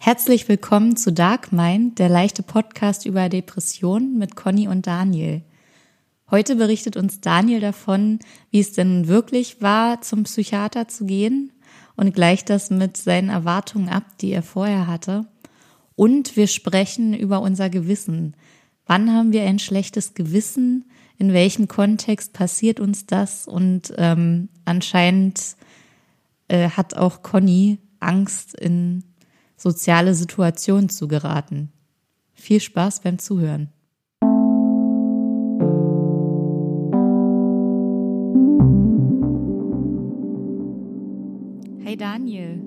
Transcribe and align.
Herzlich 0.00 0.48
willkommen 0.48 0.96
zu 0.96 1.12
Dark 1.12 1.50
Mind, 1.50 1.98
der 1.98 2.08
leichte 2.08 2.44
Podcast 2.44 3.04
über 3.04 3.28
Depressionen 3.28 4.16
mit 4.16 4.36
Conny 4.36 4.68
und 4.68 4.86
Daniel. 4.86 5.42
Heute 6.30 6.54
berichtet 6.54 6.96
uns 6.96 7.20
Daniel 7.20 7.58
davon, 7.58 8.20
wie 8.50 8.60
es 8.60 8.72
denn 8.72 9.08
wirklich 9.08 9.60
war, 9.60 10.00
zum 10.00 10.22
Psychiater 10.22 10.86
zu 10.86 11.04
gehen 11.04 11.52
und 11.96 12.14
gleicht 12.14 12.48
das 12.48 12.70
mit 12.70 12.96
seinen 12.96 13.28
Erwartungen 13.28 13.88
ab, 13.88 14.04
die 14.20 14.30
er 14.30 14.44
vorher 14.44 14.86
hatte. 14.86 15.26
Und 15.96 16.36
wir 16.36 16.46
sprechen 16.46 17.12
über 17.12 17.42
unser 17.42 17.68
Gewissen. 17.68 18.36
Wann 18.86 19.12
haben 19.12 19.32
wir 19.32 19.42
ein 19.42 19.58
schlechtes 19.58 20.14
Gewissen? 20.14 20.84
In 21.18 21.32
welchem 21.32 21.66
Kontext 21.66 22.32
passiert 22.32 22.78
uns 22.78 23.06
das? 23.06 23.48
Und 23.48 23.92
ähm, 23.98 24.48
anscheinend 24.64 25.56
äh, 26.46 26.70
hat 26.70 26.94
auch 26.94 27.22
Conny 27.22 27.78
Angst 27.98 28.54
in 28.54 29.02
soziale 29.58 30.14
Situationen 30.14 30.88
zu 30.88 31.08
geraten. 31.08 31.70
Viel 32.32 32.60
Spaß 32.60 33.00
beim 33.00 33.18
Zuhören. 33.18 33.68
Hey 41.84 41.96
Daniel. 41.96 42.60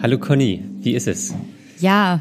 Hallo 0.00 0.18
Conny, 0.18 0.64
wie 0.80 0.94
ist 0.94 1.06
es? 1.06 1.34
Ja, 1.78 2.20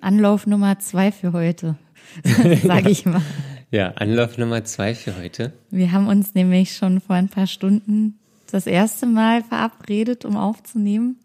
Anlauf 0.00 0.46
Nummer 0.46 0.78
zwei 0.78 1.10
für 1.10 1.32
heute, 1.32 1.76
sage 2.62 2.90
ich 2.90 3.04
mal. 3.04 3.22
Ja, 3.70 3.88
Anlauf 3.96 4.38
Nummer 4.38 4.64
zwei 4.64 4.94
für 4.94 5.16
heute. 5.16 5.52
Wir 5.70 5.92
haben 5.92 6.06
uns 6.06 6.34
nämlich 6.34 6.76
schon 6.76 7.00
vor 7.00 7.16
ein 7.16 7.28
paar 7.28 7.46
Stunden 7.46 8.18
das 8.50 8.66
erste 8.66 9.06
Mal 9.06 9.42
verabredet, 9.42 10.24
um 10.24 10.36
aufzunehmen 10.36 11.16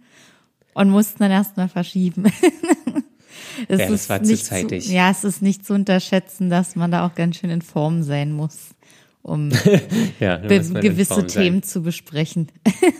und 0.77 0.91
mussten 0.91 1.19
dann 1.19 1.31
erstmal 1.31 1.69
verschieben. 1.69 2.25
es 3.67 3.79
ja, 3.79 3.89
das 3.89 4.09
war 4.09 4.21
zu 4.21 4.37
zeitig. 4.37 4.85
Zu, 4.85 4.93
ja, 4.93 5.09
es 5.09 5.23
ist 5.23 5.41
nicht 5.41 5.65
zu 5.65 5.73
unterschätzen, 5.73 6.51
dass 6.51 6.75
man 6.75 6.91
da 6.91 7.05
auch 7.05 7.15
ganz 7.15 7.37
schön 7.37 7.49
in 7.49 7.63
Form 7.63 8.03
sein 8.03 8.31
muss, 8.31 8.75
um 9.23 9.51
ja, 10.19 10.37
gewisse 10.37 11.25
Themen 11.25 11.63
zu 11.63 11.81
besprechen. 11.81 12.49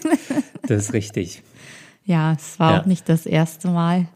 das 0.67 0.85
ist 0.85 0.93
richtig. 0.93 1.43
Ja, 2.03 2.33
es 2.33 2.57
war 2.59 2.73
ja. 2.73 2.81
auch 2.81 2.85
nicht 2.87 3.07
das 3.09 3.27
erste 3.27 3.67
Mal, 3.67 4.07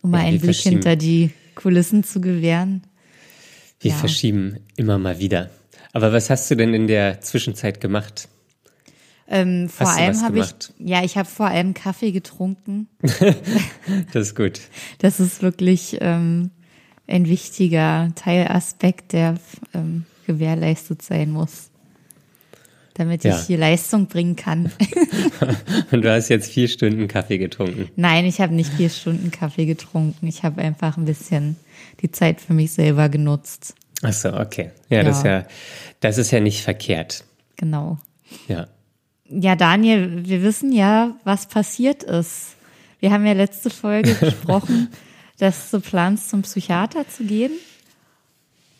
um 0.00 0.12
mal 0.12 0.20
einen 0.20 0.40
Blick 0.40 0.56
hinter 0.56 0.94
die 0.94 1.32
Kulissen 1.56 2.04
zu 2.04 2.20
gewähren. 2.20 2.84
Wir 3.80 3.92
verschieben 3.92 4.60
immer 4.76 4.98
mal 4.98 5.18
wieder. 5.18 5.50
Aber 5.92 6.12
was 6.12 6.30
hast 6.30 6.48
du 6.48 6.54
denn 6.54 6.74
in 6.74 6.86
der 6.86 7.20
Zwischenzeit 7.20 7.80
gemacht? 7.80 8.28
Ähm, 9.26 9.68
vor 9.68 9.86
Hast 9.86 9.98
allem 9.98 10.22
habe 10.22 10.38
ich, 10.40 10.54
ja, 10.78 11.02
ich 11.02 11.16
habe 11.16 11.28
vor 11.28 11.46
allem 11.46 11.72
Kaffee 11.74 12.12
getrunken. 12.12 12.88
das 14.12 14.28
ist 14.28 14.36
gut. 14.36 14.60
Das 14.98 15.18
ist 15.18 15.42
wirklich 15.42 15.98
ähm, 16.00 16.50
ein 17.06 17.26
wichtiger 17.26 18.12
Teilaspekt, 18.14 19.12
der 19.12 19.36
ähm, 19.72 20.04
gewährleistet 20.26 21.02
sein 21.02 21.30
muss, 21.30 21.70
damit 22.94 23.24
ja. 23.24 23.38
ich 23.38 23.46
hier 23.46 23.58
Leistung 23.58 24.06
bringen 24.06 24.36
kann. 24.36 24.70
Und 25.90 26.02
du 26.02 26.12
hast 26.12 26.28
jetzt 26.28 26.50
vier 26.50 26.68
Stunden 26.68 27.08
Kaffee 27.08 27.38
getrunken? 27.38 27.88
Nein, 27.96 28.26
ich 28.26 28.40
habe 28.40 28.54
nicht 28.54 28.72
vier 28.74 28.90
Stunden 28.90 29.30
Kaffee 29.30 29.66
getrunken. 29.66 30.26
Ich 30.26 30.42
habe 30.42 30.60
einfach 30.60 30.96
ein 30.96 31.06
bisschen 31.06 31.56
die 32.00 32.10
Zeit 32.10 32.40
für 32.40 32.52
mich 32.52 32.72
selber 32.72 33.08
genutzt. 33.08 33.74
Ach 34.02 34.12
so, 34.12 34.34
okay. 34.34 34.70
Ja, 34.90 34.98
ja. 34.98 35.02
das 35.04 35.18
ist 35.18 35.24
ja, 35.24 35.46
das 36.00 36.18
ist 36.18 36.30
ja 36.30 36.40
nicht 36.40 36.62
verkehrt. 36.62 37.24
Genau. 37.56 37.98
Ja. 38.48 38.68
Ja, 39.28 39.56
Daniel, 39.56 40.24
wir 40.24 40.42
wissen 40.42 40.72
ja, 40.72 41.16
was 41.24 41.46
passiert 41.46 42.02
ist. 42.02 42.56
Wir 43.00 43.10
haben 43.10 43.26
ja 43.26 43.32
letzte 43.32 43.70
Folge 43.70 44.14
gesprochen, 44.20 44.88
dass 45.38 45.70
du 45.70 45.80
planst, 45.80 46.30
zum 46.30 46.42
Psychiater 46.42 47.08
zu 47.08 47.24
gehen. 47.24 47.52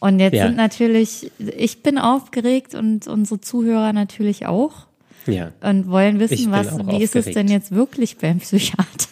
Und 0.00 0.20
jetzt 0.20 0.34
ja. 0.34 0.46
sind 0.46 0.56
natürlich, 0.56 1.30
ich 1.38 1.82
bin 1.82 1.98
aufgeregt 1.98 2.74
und 2.74 3.06
unsere 3.06 3.40
Zuhörer 3.40 3.92
natürlich 3.92 4.46
auch. 4.46 4.86
Ja. 5.27 5.52
Und 5.62 5.88
wollen 5.88 6.20
wissen, 6.20 6.52
was, 6.52 6.66
wie 6.66 6.80
aufgeregt. 6.80 7.02
ist 7.02 7.16
es 7.16 7.34
denn 7.34 7.48
jetzt 7.48 7.72
wirklich 7.72 8.18
beim 8.18 8.38
Psychiater? 8.38 9.08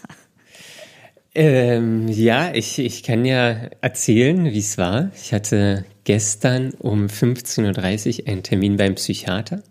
Ähm, 1.35 2.09
ja, 2.09 2.53
ich, 2.55 2.79
ich 2.79 3.03
kann 3.03 3.25
ja 3.25 3.71
erzählen, 3.81 4.45
wie 4.45 4.59
es 4.59 4.77
war. 4.77 5.11
Ich 5.17 5.33
hatte 5.33 5.87
gestern 6.05 6.75
um 6.79 7.07
15.30 7.07 8.21
Uhr 8.21 8.29
einen 8.29 8.43
Termin 8.43 8.77
beim 8.77 8.97
Psychiater. 8.97 9.63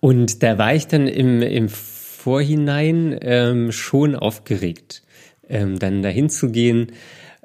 Und 0.00 0.42
da 0.42 0.58
war 0.58 0.74
ich 0.74 0.86
dann 0.86 1.06
im, 1.06 1.42
im 1.42 1.68
Vorhinein 1.68 3.18
ähm, 3.22 3.72
schon 3.72 4.16
aufgeregt, 4.16 5.02
ähm, 5.48 5.78
dann 5.78 6.02
dahin 6.02 6.30
zu 6.30 6.50
gehen. 6.50 6.92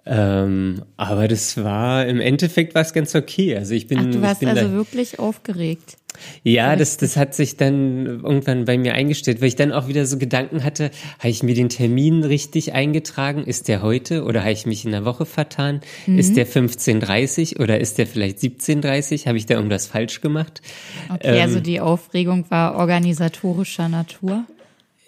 Ähm, 0.05 0.83
aber 0.97 1.27
das 1.27 1.63
war 1.63 2.05
im 2.05 2.19
Endeffekt 2.19 2.75
war 2.75 2.81
es 2.81 2.91
ganz 2.91 3.15
okay. 3.15 3.55
Also 3.55 3.73
ich 3.73 3.87
bin. 3.87 3.99
Ach, 3.99 4.05
du 4.11 4.21
warst 4.21 4.41
bin 4.41 4.49
also 4.49 4.71
wirklich 4.71 5.19
aufgeregt. 5.19 5.97
Ja, 6.43 6.75
das, 6.75 6.97
das 6.97 7.17
hat 7.17 7.35
sich 7.35 7.57
dann 7.57 8.05
irgendwann 8.05 8.65
bei 8.65 8.77
mir 8.77 8.93
eingestellt, 8.93 9.41
weil 9.41 9.47
ich 9.47 9.55
dann 9.55 9.71
auch 9.71 9.87
wieder 9.87 10.05
so 10.05 10.17
Gedanken 10.17 10.63
hatte, 10.63 10.91
habe 11.19 11.29
ich 11.29 11.43
mir 11.43 11.55
den 11.55 11.69
Termin 11.69 12.23
richtig 12.23 12.73
eingetragen? 12.73 13.43
Ist 13.43 13.67
der 13.67 13.81
heute 13.81 14.23
oder 14.23 14.41
habe 14.41 14.51
ich 14.51 14.65
mich 14.65 14.85
in 14.85 14.91
der 14.91 15.05
Woche 15.05 15.25
vertan? 15.25 15.81
Mhm. 16.07 16.19
Ist 16.19 16.35
der 16.37 16.47
15.30 16.47 17.59
oder 17.61 17.79
ist 17.79 17.97
der 17.97 18.07
vielleicht 18.07 18.39
17.30? 18.39 19.27
Habe 19.27 19.37
ich 19.37 19.45
da 19.45 19.55
irgendwas 19.55 19.87
falsch 19.87 20.21
gemacht? 20.21 20.61
Okay, 21.09 21.27
also 21.27 21.37
ähm, 21.37 21.41
also 21.41 21.59
die 21.59 21.79
Aufregung 21.79 22.45
war 22.49 22.75
organisatorischer 22.75 23.89
Natur. 23.89 24.45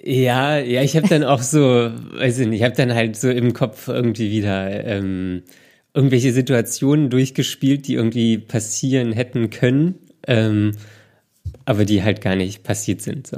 Ja, 0.04 0.60
ja, 0.60 0.84
ich 0.84 0.96
habe 0.96 1.08
dann 1.08 1.24
auch 1.24 1.42
so, 1.42 1.60
weiß 1.60 2.38
ich 2.40 2.48
nicht, 2.48 2.60
ich 2.60 2.64
habe 2.64 2.76
dann 2.76 2.94
halt 2.94 3.16
so 3.16 3.30
im 3.30 3.54
Kopf 3.54 3.88
irgendwie 3.88 4.30
wieder 4.30 4.86
ähm, 4.86 5.42
irgendwelche 5.96 6.32
Situationen 6.32 7.10
durchgespielt, 7.10 7.88
die 7.88 7.96
irgendwie 7.96 8.38
passieren 8.38 9.14
hätten 9.14 9.50
können. 9.50 9.96
Ähm, 10.28 10.74
aber 11.66 11.86
die 11.86 12.04
halt 12.04 12.22
gar 12.22 12.36
nicht 12.36 12.64
passiert 12.64 13.02
sind. 13.02 13.28
So. 13.28 13.38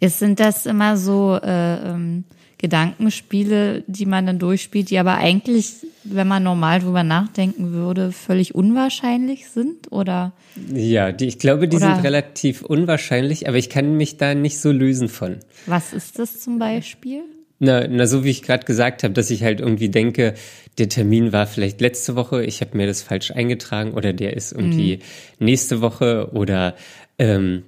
Ist, 0.00 0.18
sind 0.18 0.38
das 0.40 0.66
immer 0.66 0.96
so 0.96 1.38
äh, 1.42 1.90
ähm, 1.90 2.24
Gedankenspiele, 2.58 3.84
die 3.86 4.06
man 4.06 4.26
dann 4.26 4.38
durchspielt, 4.38 4.90
die 4.90 4.98
aber 4.98 5.16
eigentlich, 5.16 5.74
wenn 6.04 6.26
man 6.26 6.42
normal 6.42 6.80
drüber 6.80 7.04
nachdenken 7.04 7.72
würde, 7.72 8.12
völlig 8.12 8.54
unwahrscheinlich 8.54 9.48
sind? 9.48 9.90
Oder? 9.92 10.32
Ja, 10.72 11.12
die, 11.12 11.26
ich 11.26 11.38
glaube, 11.38 11.68
die 11.68 11.76
oder? 11.76 11.94
sind 11.94 12.04
relativ 12.04 12.62
unwahrscheinlich, 12.62 13.48
aber 13.48 13.58
ich 13.58 13.70
kann 13.70 13.96
mich 13.96 14.16
da 14.16 14.34
nicht 14.34 14.60
so 14.60 14.72
lösen 14.72 15.08
von. 15.08 15.38
Was 15.66 15.92
ist 15.92 16.18
das 16.18 16.40
zum 16.40 16.58
Beispiel? 16.58 17.22
Na, 17.60 17.86
na 17.88 18.06
so 18.06 18.22
wie 18.22 18.30
ich 18.30 18.42
gerade 18.42 18.64
gesagt 18.64 19.02
habe, 19.02 19.14
dass 19.14 19.30
ich 19.30 19.42
halt 19.42 19.60
irgendwie 19.60 19.88
denke, 19.88 20.34
der 20.78 20.88
Termin 20.88 21.32
war 21.32 21.46
vielleicht 21.46 21.80
letzte 21.80 22.14
Woche, 22.14 22.44
ich 22.44 22.60
habe 22.60 22.76
mir 22.76 22.86
das 22.86 23.02
falsch 23.02 23.32
eingetragen 23.32 23.94
oder 23.94 24.12
der 24.12 24.36
ist 24.36 24.52
irgendwie 24.52 24.96
mhm. 24.96 25.46
nächste 25.46 25.80
Woche 25.80 26.30
oder 26.32 26.76
ähm, 27.18 27.64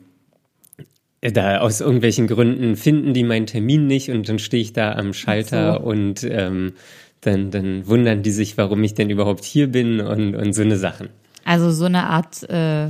da 1.21 1.59
aus 1.59 1.81
irgendwelchen 1.81 2.27
Gründen 2.27 2.77
finden 2.77 3.12
die 3.12 3.25
meinen 3.25 3.47
Termin 3.47 3.87
nicht 3.87 4.11
und 4.11 4.28
dann 4.28 4.38
stehe 4.38 4.62
ich 4.62 4.72
da 4.72 4.93
am 4.93 5.12
Schalter 5.12 5.75
so. 5.75 5.81
und 5.81 6.25
ähm, 6.25 6.72
dann, 7.21 7.50
dann 7.50 7.87
wundern 7.87 8.22
die 8.22 8.31
sich, 8.31 8.56
warum 8.56 8.83
ich 8.83 8.94
denn 8.94 9.10
überhaupt 9.10 9.44
hier 9.44 9.71
bin 9.71 10.00
und, 10.00 10.34
und 10.34 10.55
so 10.55 10.62
eine 10.62 10.78
Sachen. 10.78 11.10
Also 11.44 11.71
so 11.71 11.84
eine 11.84 12.06
Art 12.06 12.49
äh, 12.49 12.89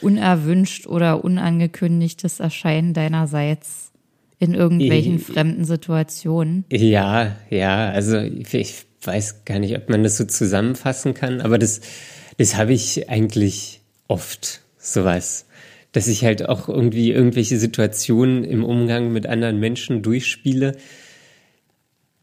unerwünscht 0.00 0.86
oder 0.86 1.24
unangekündigtes 1.24 2.38
Erscheinen 2.38 2.94
deinerseits 2.94 3.92
in 4.38 4.54
irgendwelchen 4.54 5.16
ich, 5.16 5.24
fremden 5.24 5.64
Situationen. 5.64 6.64
Ja, 6.70 7.36
ja, 7.50 7.90
also 7.90 8.18
ich 8.18 8.84
weiß 9.02 9.44
gar 9.44 9.58
nicht, 9.58 9.76
ob 9.76 9.88
man 9.88 10.02
das 10.02 10.16
so 10.16 10.24
zusammenfassen 10.24 11.14
kann, 11.14 11.40
aber 11.40 11.58
das, 11.58 11.80
das 12.36 12.56
habe 12.56 12.72
ich 12.72 13.08
eigentlich 13.08 13.80
oft, 14.06 14.60
sowas 14.78 15.46
dass 15.94 16.08
ich 16.08 16.24
halt 16.24 16.48
auch 16.48 16.68
irgendwie 16.68 17.12
irgendwelche 17.12 17.56
Situationen 17.56 18.42
im 18.42 18.64
Umgang 18.64 19.12
mit 19.12 19.26
anderen 19.26 19.60
Menschen 19.60 20.02
durchspiele, 20.02 20.76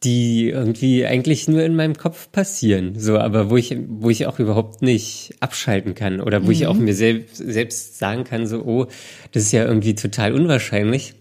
die 0.03 0.49
irgendwie 0.49 1.05
eigentlich 1.05 1.47
nur 1.47 1.63
in 1.63 1.75
meinem 1.75 1.95
Kopf 1.95 2.31
passieren, 2.33 2.99
so, 2.99 3.17
aber 3.17 3.49
wo 3.49 3.55
ich, 3.55 3.77
wo 3.87 4.09
ich 4.09 4.25
auch 4.27 4.39
überhaupt 4.39 4.81
nicht 4.81 5.35
abschalten 5.39 5.95
kann 5.95 6.19
oder 6.19 6.41
wo 6.41 6.47
mhm. 6.47 6.51
ich 6.51 6.67
auch 6.67 6.75
mir 6.75 6.93
selbst, 6.93 7.37
selbst 7.37 7.97
sagen 7.97 8.25
kann, 8.25 8.45
so, 8.45 8.63
oh, 8.65 8.87
das 9.31 9.43
ist 9.43 9.53
ja 9.53 9.63
irgendwie 9.63 9.95
total 9.95 10.33
unwahrscheinlich. 10.33 11.13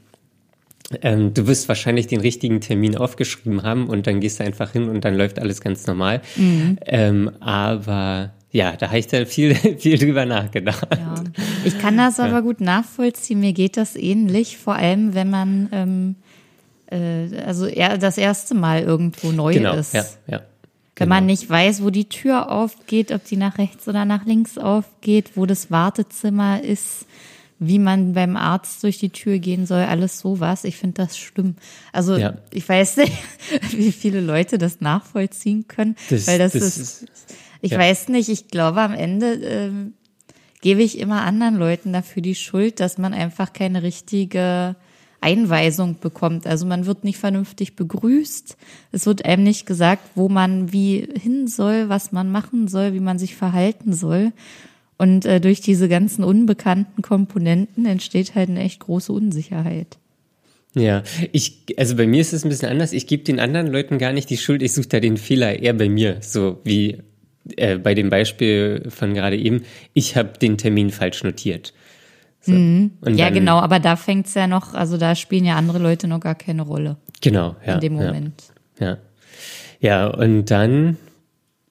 Ähm, 1.02 1.32
du 1.34 1.46
wirst 1.46 1.68
wahrscheinlich 1.68 2.08
den 2.08 2.20
richtigen 2.20 2.60
Termin 2.60 2.96
aufgeschrieben 2.96 3.62
haben 3.62 3.86
und 3.88 4.08
dann 4.08 4.18
gehst 4.18 4.40
du 4.40 4.44
einfach 4.44 4.72
hin 4.72 4.88
und 4.88 5.04
dann 5.04 5.14
läuft 5.14 5.38
alles 5.38 5.60
ganz 5.60 5.86
normal. 5.86 6.20
Mhm. 6.34 6.78
Ähm, 6.84 7.30
aber 7.38 8.32
ja, 8.52 8.76
da 8.76 8.88
habe 8.88 8.98
ich 8.98 9.06
dann 9.06 9.26
viel, 9.26 9.54
viel 9.78 9.98
drüber 9.98 10.26
nachgedacht. 10.26 10.86
Ja. 10.90 11.14
Ich 11.64 11.78
kann 11.78 11.96
das 11.96 12.18
aber 12.20 12.42
gut 12.42 12.60
nachvollziehen. 12.60 13.40
Mir 13.40 13.52
geht 13.52 13.76
das 13.76 13.96
ähnlich, 13.96 14.58
vor 14.58 14.74
allem 14.76 15.14
wenn 15.14 15.30
man 15.30 15.68
ähm, 15.72 16.14
äh, 16.90 17.36
also 17.46 17.66
er, 17.66 17.98
das 17.98 18.18
erste 18.18 18.54
Mal 18.54 18.82
irgendwo 18.82 19.30
neu 19.32 19.54
genau. 19.54 19.74
ist. 19.74 19.94
Ja, 19.94 20.04
ja. 20.26 20.40
Wenn 20.96 21.08
man 21.08 21.20
genau. 21.24 21.30
nicht 21.30 21.48
weiß, 21.48 21.82
wo 21.82 21.88
die 21.88 22.10
Tür 22.10 22.50
aufgeht, 22.50 23.10
ob 23.10 23.24
die 23.24 23.36
nach 23.38 23.56
rechts 23.56 23.88
oder 23.88 24.04
nach 24.04 24.26
links 24.26 24.58
aufgeht, 24.58 25.30
wo 25.34 25.46
das 25.46 25.70
Wartezimmer 25.70 26.62
ist, 26.62 27.06
wie 27.58 27.78
man 27.78 28.12
beim 28.12 28.36
Arzt 28.36 28.82
durch 28.82 28.98
die 28.98 29.08
Tür 29.10 29.38
gehen 29.38 29.64
soll, 29.64 29.82
alles 29.84 30.18
sowas. 30.18 30.64
Ich 30.64 30.76
finde 30.76 30.94
das 31.02 31.16
schlimm. 31.16 31.56
Also 31.92 32.16
Ja. 32.16 32.34
ich 32.52 32.68
weiß 32.68 32.98
nicht, 32.98 33.12
wie 33.70 33.92
viele 33.92 34.20
Leute 34.20 34.58
das 34.58 34.80
nachvollziehen 34.82 35.68
können, 35.68 35.96
Das- 36.10 36.26
weil 36.26 36.38
das, 36.38 36.52
das 36.52 36.62
ist, 36.62 36.78
ist- 37.02 37.06
ich 37.60 37.72
ja. 37.72 37.78
weiß 37.78 38.08
nicht, 38.08 38.28
ich 38.28 38.48
glaube 38.48 38.80
am 38.80 38.94
Ende 38.94 39.34
ähm, 39.34 39.94
gebe 40.60 40.82
ich 40.82 40.98
immer 40.98 41.22
anderen 41.22 41.56
Leuten 41.56 41.92
dafür 41.92 42.22
die 42.22 42.34
Schuld, 42.34 42.80
dass 42.80 42.98
man 42.98 43.14
einfach 43.14 43.52
keine 43.52 43.82
richtige 43.82 44.76
Einweisung 45.20 45.98
bekommt. 46.00 46.46
Also 46.46 46.66
man 46.66 46.86
wird 46.86 47.04
nicht 47.04 47.18
vernünftig 47.18 47.76
begrüßt. 47.76 48.56
Es 48.92 49.06
wird 49.06 49.24
einem 49.24 49.42
nicht 49.42 49.66
gesagt, 49.66 50.02
wo 50.14 50.28
man 50.28 50.72
wie 50.72 51.06
hin 51.20 51.46
soll, 51.46 51.88
was 51.88 52.12
man 52.12 52.30
machen 52.30 52.68
soll, 52.68 52.94
wie 52.94 53.00
man 53.00 53.18
sich 53.18 53.36
verhalten 53.36 53.92
soll. 53.92 54.32
Und 54.96 55.24
äh, 55.24 55.40
durch 55.40 55.60
diese 55.60 55.88
ganzen 55.88 56.24
unbekannten 56.24 57.02
Komponenten 57.02 57.86
entsteht 57.86 58.34
halt 58.34 58.50
eine 58.50 58.60
echt 58.60 58.80
große 58.80 59.12
Unsicherheit. 59.12 59.98
Ja, 60.74 61.02
ich, 61.32 61.64
also 61.76 61.96
bei 61.96 62.06
mir 62.06 62.20
ist 62.20 62.32
es 62.32 62.44
ein 62.44 62.48
bisschen 62.48 62.68
anders. 62.68 62.92
Ich 62.92 63.06
gebe 63.06 63.24
den 63.24 63.40
anderen 63.40 63.66
Leuten 63.66 63.98
gar 63.98 64.12
nicht 64.12 64.30
die 64.30 64.36
Schuld. 64.36 64.62
Ich 64.62 64.72
suche 64.72 64.88
da 64.88 65.00
den 65.00 65.16
Fehler 65.16 65.58
eher 65.58 65.72
bei 65.74 65.88
mir. 65.88 66.18
So 66.20 66.60
wie 66.64 66.98
äh, 67.58 67.78
bei 67.78 67.94
dem 67.94 68.10
Beispiel 68.10 68.86
von 68.88 69.14
gerade 69.14 69.36
eben. 69.36 69.62
Ich 69.92 70.16
habe 70.16 70.38
den 70.38 70.58
Termin 70.58 70.90
falsch 70.90 71.22
notiert. 71.24 71.72
So. 72.42 72.52
Und 72.52 72.92
ja, 73.06 73.26
dann- 73.26 73.34
genau, 73.34 73.58
aber 73.58 73.78
da 73.80 73.96
fängt's 73.96 74.34
ja 74.34 74.46
noch, 74.46 74.72
also 74.74 74.96
da 74.96 75.14
spielen 75.14 75.44
ja 75.44 75.56
andere 75.56 75.78
Leute 75.78 76.08
noch 76.08 76.20
gar 76.20 76.34
keine 76.34 76.62
Rolle 76.62 76.96
Genau, 77.20 77.56
ja. 77.66 77.74
in 77.74 77.80
dem 77.80 77.96
ja. 78.00 78.06
Moment. 78.06 78.42
Ja. 78.78 78.96
Ja, 79.80 80.06
und 80.08 80.46
dann 80.46 80.96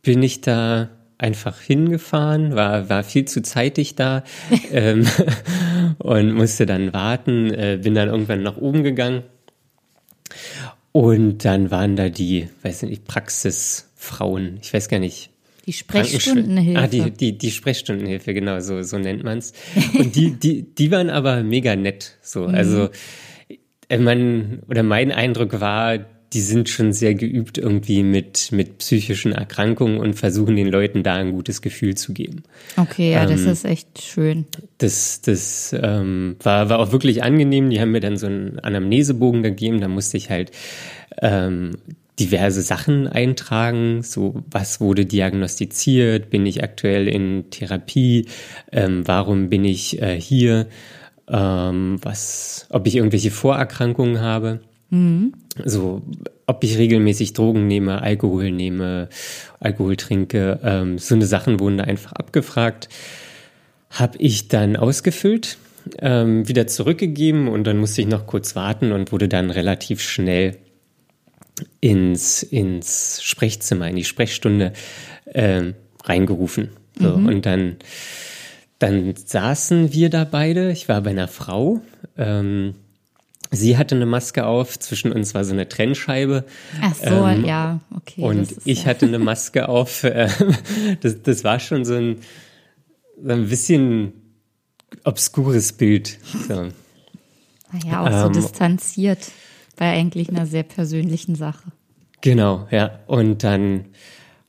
bin 0.03 0.21
ich 0.23 0.41
da 0.41 0.89
einfach 1.17 1.59
hingefahren, 1.59 2.55
war, 2.55 2.87
war 2.89 3.03
viel 3.03 3.25
zu 3.25 3.41
zeitig 3.41 3.95
da 3.95 4.23
ähm, 4.71 5.07
und 5.97 6.33
musste 6.33 6.65
dann 6.65 6.93
warten, 6.93 7.51
äh, 7.53 7.79
bin 7.81 7.95
dann 7.95 8.09
irgendwann 8.09 8.43
nach 8.43 8.57
oben 8.57 8.83
gegangen. 8.83 9.23
Und 10.91 11.45
dann 11.45 11.71
waren 11.71 11.95
da 11.95 12.09
die, 12.09 12.49
weiß 12.63 12.83
nicht, 12.83 13.05
Praxisfrauen, 13.05 14.57
ich 14.61 14.73
weiß 14.73 14.87
gar 14.89 14.99
nicht, 14.99 15.29
Die 15.69 15.73
Sprechstundenhilfe. 15.73 16.79
Ah, 16.81 16.87
die, 16.87 17.11
die, 17.11 17.37
die 17.37 17.51
Sprechstundenhilfe, 17.51 18.33
genau, 18.33 18.59
so, 18.59 18.81
so 18.81 18.97
nennt 18.97 19.23
man's. 19.23 19.53
Und 19.97 20.15
die, 20.15 20.31
die, 20.31 20.63
die 20.63 20.89
waren 20.91 21.09
aber 21.11 21.43
mega 21.43 21.75
nett. 21.75 22.17
So, 22.21 22.47
Mhm. 22.47 22.55
also 22.55 22.89
äh, 23.89 23.97
mein, 23.99 24.61
oder 24.67 24.81
mein 24.83 25.11
Eindruck 25.11 25.59
war, 25.61 25.99
die 26.33 26.41
sind 26.41 26.69
schon 26.69 26.93
sehr 26.93 27.15
geübt 27.15 27.57
irgendwie 27.57 28.03
mit, 28.03 28.51
mit 28.51 28.77
psychischen 28.79 29.31
Erkrankungen 29.31 29.97
und 29.99 30.13
versuchen 30.13 30.55
den 30.55 30.67
Leuten 30.67 31.01
da 31.01 31.15
ein 31.15 31.31
gutes 31.31 31.61
Gefühl 31.61 31.95
zu 31.97 32.13
geben. 32.13 32.43
Okay, 32.77 33.13
ja, 33.13 33.25
das 33.25 33.41
Ähm, 33.41 33.51
ist 33.51 33.65
echt 33.65 34.01
schön. 34.01 34.45
Das, 34.77 35.21
das 35.21 35.75
ähm, 35.79 36.35
war, 36.43 36.69
war 36.69 36.79
auch 36.79 36.91
wirklich 36.91 37.23
angenehm. 37.23 37.69
Die 37.71 37.81
haben 37.81 37.91
mir 37.91 37.99
dann 37.99 38.17
so 38.17 38.27
einen 38.27 38.59
Anamnesebogen 38.59 39.41
gegeben. 39.41 39.81
Da 39.81 39.87
musste 39.87 40.17
ich 40.17 40.29
halt 40.29 40.51
ähm, 41.21 41.71
diverse 42.19 42.61
Sachen 42.61 43.07
eintragen. 43.07 44.01
So, 44.03 44.43
was 44.51 44.81
wurde 44.81 45.05
diagnostiziert? 45.05 46.29
Bin 46.29 46.45
ich 46.45 46.63
aktuell 46.63 47.07
in 47.07 47.49
Therapie? 47.49 48.25
Ähm, 48.71 49.07
warum 49.07 49.49
bin 49.49 49.65
ich 49.65 50.01
äh, 50.01 50.19
hier? 50.19 50.67
Ähm, 51.27 51.97
was, 52.01 52.67
ob 52.69 52.87
ich 52.87 52.95
irgendwelche 52.95 53.31
Vorerkrankungen 53.31 54.19
habe? 54.19 54.59
So, 55.65 56.01
ob 56.47 56.63
ich 56.63 56.77
regelmäßig 56.77 57.33
Drogen 57.33 57.67
nehme, 57.67 58.01
Alkohol 58.01 58.51
nehme, 58.51 59.09
Alkohol 59.59 59.97
trinke, 59.97 60.59
ähm, 60.63 60.97
so 60.97 61.13
eine 61.13 61.25
Sachen 61.25 61.59
wurden 61.59 61.77
da 61.77 61.83
einfach 61.83 62.13
abgefragt. 62.13 62.89
Habe 63.91 64.17
ich 64.17 64.47
dann 64.47 64.75
ausgefüllt, 64.75 65.57
ähm, 65.99 66.47
wieder 66.47 66.65
zurückgegeben 66.65 67.47
und 67.47 67.65
dann 67.65 67.77
musste 67.77 68.01
ich 68.01 68.07
noch 68.07 68.25
kurz 68.25 68.55
warten 68.55 68.91
und 68.91 69.11
wurde 69.11 69.27
dann 69.27 69.51
relativ 69.51 70.01
schnell 70.01 70.57
ins, 71.81 72.43
ins 72.43 73.21
Sprechzimmer, 73.23 73.87
in 73.87 73.95
die 73.95 74.05
Sprechstunde 74.05 74.73
ähm, 75.33 75.75
reingerufen. 76.03 76.69
So, 76.99 77.13
Und 77.13 77.45
dann, 77.45 77.77
dann 78.79 79.13
saßen 79.15 79.93
wir 79.93 80.09
da 80.09 80.25
beide. 80.25 80.71
Ich 80.71 80.89
war 80.89 81.01
bei 81.01 81.11
einer 81.11 81.27
Frau. 81.27 81.81
Ähm, 82.17 82.75
sie 83.51 83.77
hatte 83.77 83.95
eine 83.95 84.05
Maske 84.05 84.45
auf. 84.45 84.77
Zwischen 84.79 85.11
uns 85.11 85.33
war 85.33 85.45
so 85.45 85.53
eine 85.53 85.69
Trennscheibe. 85.69 86.45
Ach 86.81 86.95
so, 86.95 87.25
ähm, 87.25 87.45
ja, 87.45 87.79
okay. 87.95 88.21
Und 88.21 88.53
ich 88.65 88.79
ja. 88.83 88.85
hatte 88.87 89.05
eine 89.05 89.19
Maske 89.19 89.69
auf. 89.69 90.03
äh, 90.03 90.29
Das, 91.01 91.21
das 91.21 91.43
war 91.43 91.59
schon 91.59 91.85
so 91.85 91.95
ein, 91.95 92.17
so 93.23 93.31
ein 93.31 93.47
bisschen 93.47 94.13
obskures 95.03 95.73
Bild. 95.73 96.17
So. 96.47 96.67
Naja, 97.71 98.01
auch 98.01 98.11
so 98.11 98.27
ähm, 98.27 98.33
distanziert 98.33 99.19
bei 99.79 99.91
eigentlich 99.91 100.29
einer 100.29 100.45
sehr 100.45 100.63
persönlichen 100.63 101.35
Sache. 101.35 101.71
Genau, 102.21 102.67
ja. 102.69 102.99
Und 103.07 103.43
dann 103.45 103.85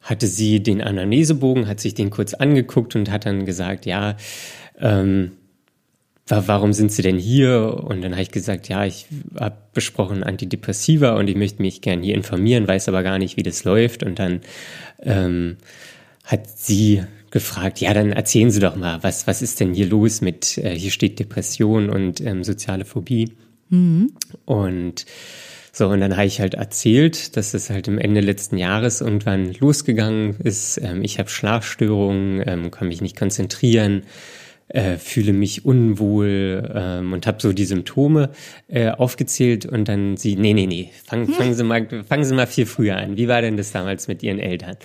hatte 0.03 0.27
sie 0.27 0.61
den 0.61 0.83
Anamnesebogen, 0.83 1.69
hat 1.69 1.79
sich 1.79 1.95
den 1.95 2.11
kurz 2.11 2.35
angeguckt 2.35 2.97
und 2.97 3.11
hat 3.11 3.27
dann 3.27 3.47
gesagt, 3.47 3.87
ja, 3.87 4.17
ähm, 4.79 5.33
wa- 6.27 6.43
warum 6.47 6.73
sind 6.73 6.91
Sie 6.91 7.03
denn 7.03 7.19
hier? 7.19 7.85
Und 7.87 8.03
dann 8.03 8.13
habe 8.13 8.23
ich 8.23 8.33
gesagt, 8.33 8.69
ja, 8.69 8.85
ich 8.85 9.07
habe 9.39 9.57
besprochen 9.73 10.25
Antidepressiva 10.25 11.17
und 11.17 11.29
ich 11.29 11.37
möchte 11.37 11.63
mich 11.63 11.81
gern 11.81 12.03
hier 12.03 12.15
informieren, 12.15 12.67
weiß 12.67 12.89
aber 12.89 13.03
gar 13.05 13.19
nicht, 13.19 13.37
wie 13.37 13.45
das 13.45 13.63
läuft. 13.65 14.03
Und 14.03 14.19
dann 14.19 14.41
ähm, 15.03 15.59
hat 16.25 16.49
sie 16.59 17.03
gefragt, 17.31 17.81
ja, 17.81 17.95
dann 17.95 18.11
erzählen 18.11 18.51
Sie 18.51 18.59
doch 18.59 18.75
mal, 18.75 19.01
was, 19.05 19.29
was 19.29 19.43
ist 19.43 19.61
denn 19.61 19.75
hier 19.75 19.87
los 19.87 20.23
mit, 20.23 20.59
äh, 20.59 20.75
hier 20.77 20.91
steht 20.91 21.21
Depression 21.21 21.89
und 21.89 22.21
ähm, 22.21 22.43
soziale 22.43 22.85
Phobie. 22.85 23.33
Und 24.45 25.07
so, 25.73 25.89
und 25.89 26.01
dann 26.01 26.17
habe 26.17 26.27
ich 26.27 26.41
halt 26.41 26.55
erzählt, 26.55 27.37
dass 27.37 27.55
es 27.55 27.71
halt 27.71 27.87
im 27.87 27.99
Ende 27.99 28.21
letzten 28.21 28.59
Jahres 28.59 29.01
irgendwann 29.01 29.55
losgegangen 29.55 30.37
ist. 30.41 30.81
Ähm, 30.83 31.03
ich 31.03 31.19
habe 31.19 31.29
Schlafstörungen, 31.29 32.43
ähm, 32.47 32.71
kann 32.71 32.89
mich 32.89 33.01
nicht 33.01 33.17
konzentrieren, 33.17 34.03
äh, 34.69 34.97
fühle 34.97 35.33
mich 35.33 35.65
unwohl 35.65 36.71
ähm, 36.75 37.13
und 37.13 37.27
habe 37.27 37.39
so 37.41 37.53
die 37.53 37.65
Symptome 37.65 38.31
äh, 38.69 38.91
aufgezählt 38.91 39.65
und 39.67 39.89
dann 39.89 40.17
sie, 40.17 40.37
nee, 40.37 40.55
nee, 40.55 40.67
nee, 40.67 40.91
fang, 41.05 41.29
fangen 41.29 41.55
Sie 41.55 41.65
mal, 41.65 41.87
fangen 42.07 42.25
Sie 42.25 42.35
mal 42.35 42.47
viel 42.47 42.67
früher 42.67 42.97
an. 42.97 43.17
Wie 43.17 43.29
war 43.29 43.41
denn 43.41 43.57
das 43.57 43.73
damals 43.73 44.09
mit 44.09 44.23
Ihren 44.23 44.39
Eltern? 44.39 44.77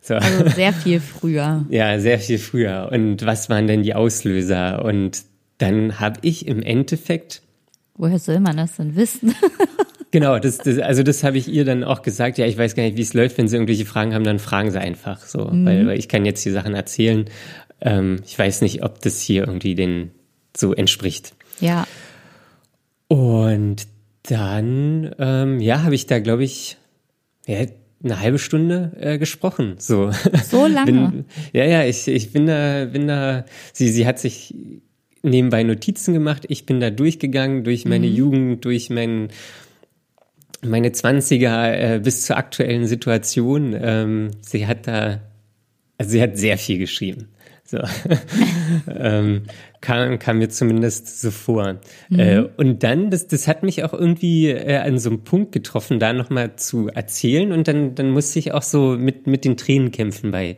So. 0.00 0.14
Also 0.14 0.48
sehr 0.54 0.72
viel 0.72 1.00
früher. 1.00 1.64
Ja, 1.70 1.98
sehr 2.00 2.18
viel 2.18 2.38
früher. 2.38 2.90
Und 2.92 3.24
was 3.24 3.48
waren 3.48 3.66
denn 3.66 3.82
die 3.82 3.94
Auslöser? 3.94 4.84
Und 4.84 5.22
dann 5.58 6.00
habe 6.00 6.18
ich 6.22 6.46
im 6.46 6.62
Endeffekt 6.62 7.43
Woher 7.96 8.18
soll 8.18 8.40
man 8.40 8.56
das 8.56 8.76
denn 8.76 8.96
wissen? 8.96 9.34
Genau, 10.10 10.38
das, 10.38 10.58
das, 10.58 10.78
also 10.78 11.02
das 11.02 11.24
habe 11.24 11.38
ich 11.38 11.48
ihr 11.48 11.64
dann 11.64 11.82
auch 11.82 12.02
gesagt. 12.02 12.38
Ja, 12.38 12.46
ich 12.46 12.56
weiß 12.56 12.76
gar 12.76 12.84
nicht, 12.84 12.96
wie 12.96 13.02
es 13.02 13.14
läuft. 13.14 13.36
Wenn 13.36 13.48
Sie 13.48 13.56
irgendwelche 13.56 13.84
Fragen 13.84 14.14
haben, 14.14 14.22
dann 14.22 14.38
fragen 14.38 14.70
Sie 14.70 14.78
einfach 14.80 15.22
so, 15.26 15.48
weil, 15.50 15.88
weil 15.88 15.98
ich 15.98 16.08
kann 16.08 16.24
jetzt 16.24 16.44
die 16.44 16.52
Sachen 16.52 16.76
erzählen. 16.76 17.24
Ähm, 17.80 18.20
ich 18.24 18.38
weiß 18.38 18.60
nicht, 18.60 18.84
ob 18.84 19.00
das 19.00 19.20
hier 19.20 19.44
irgendwie 19.44 19.74
den 19.74 20.12
so 20.56 20.72
entspricht. 20.72 21.34
ja, 21.58 21.84
Und 23.08 23.88
dann, 24.22 25.12
ähm, 25.18 25.58
ja, 25.58 25.82
habe 25.82 25.96
ich 25.96 26.06
da, 26.06 26.20
glaube 26.20 26.44
ich, 26.44 26.76
ja, 27.48 27.66
eine 28.04 28.20
halbe 28.20 28.38
Stunde 28.38 28.92
äh, 29.00 29.18
gesprochen. 29.18 29.74
So, 29.78 30.12
So 30.48 30.66
lange? 30.68 30.92
Bin, 30.92 31.24
ja, 31.52 31.64
ja, 31.64 31.84
ich, 31.84 32.06
ich 32.06 32.32
bin 32.32 32.46
da, 32.46 32.84
bin 32.84 33.08
da. 33.08 33.44
Sie, 33.72 33.88
sie 33.88 34.06
hat 34.06 34.20
sich 34.20 34.54
nebenbei 35.24 35.62
Notizen 35.62 36.14
gemacht. 36.14 36.44
Ich 36.48 36.66
bin 36.66 36.80
da 36.80 36.90
durchgegangen 36.90 37.64
durch 37.64 37.84
meine 37.84 38.06
Jugend, 38.06 38.64
durch 38.64 38.90
mein, 38.90 39.28
meine 40.62 40.92
Zwanziger 40.92 41.94
äh, 41.94 42.00
bis 42.00 42.22
zur 42.22 42.36
aktuellen 42.36 42.86
Situation. 42.86 43.74
Ähm, 43.80 44.30
sie 44.40 44.66
hat 44.66 44.86
da, 44.86 45.20
also 45.98 46.10
sie 46.10 46.22
hat 46.22 46.36
sehr 46.36 46.58
viel 46.58 46.78
geschrieben. 46.78 47.28
So. 47.66 47.78
ähm, 48.94 49.44
kam, 49.80 50.18
kam 50.18 50.38
mir 50.38 50.50
zumindest 50.50 51.20
so 51.20 51.30
vor. 51.30 51.80
Äh, 52.10 52.40
und 52.56 52.82
dann, 52.82 53.10
das, 53.10 53.26
das 53.26 53.48
hat 53.48 53.62
mich 53.62 53.84
auch 53.84 53.94
irgendwie 53.94 54.50
äh, 54.50 54.76
an 54.76 54.98
so 54.98 55.10
einem 55.10 55.24
Punkt 55.24 55.52
getroffen, 55.52 55.98
da 55.98 56.12
nochmal 56.12 56.56
zu 56.56 56.88
erzählen. 56.88 57.52
Und 57.52 57.66
dann, 57.66 57.94
dann 57.94 58.10
musste 58.10 58.38
ich 58.38 58.52
auch 58.52 58.62
so 58.62 58.96
mit, 58.98 59.26
mit 59.26 59.44
den 59.44 59.56
Tränen 59.56 59.90
kämpfen 59.92 60.30
bei 60.30 60.56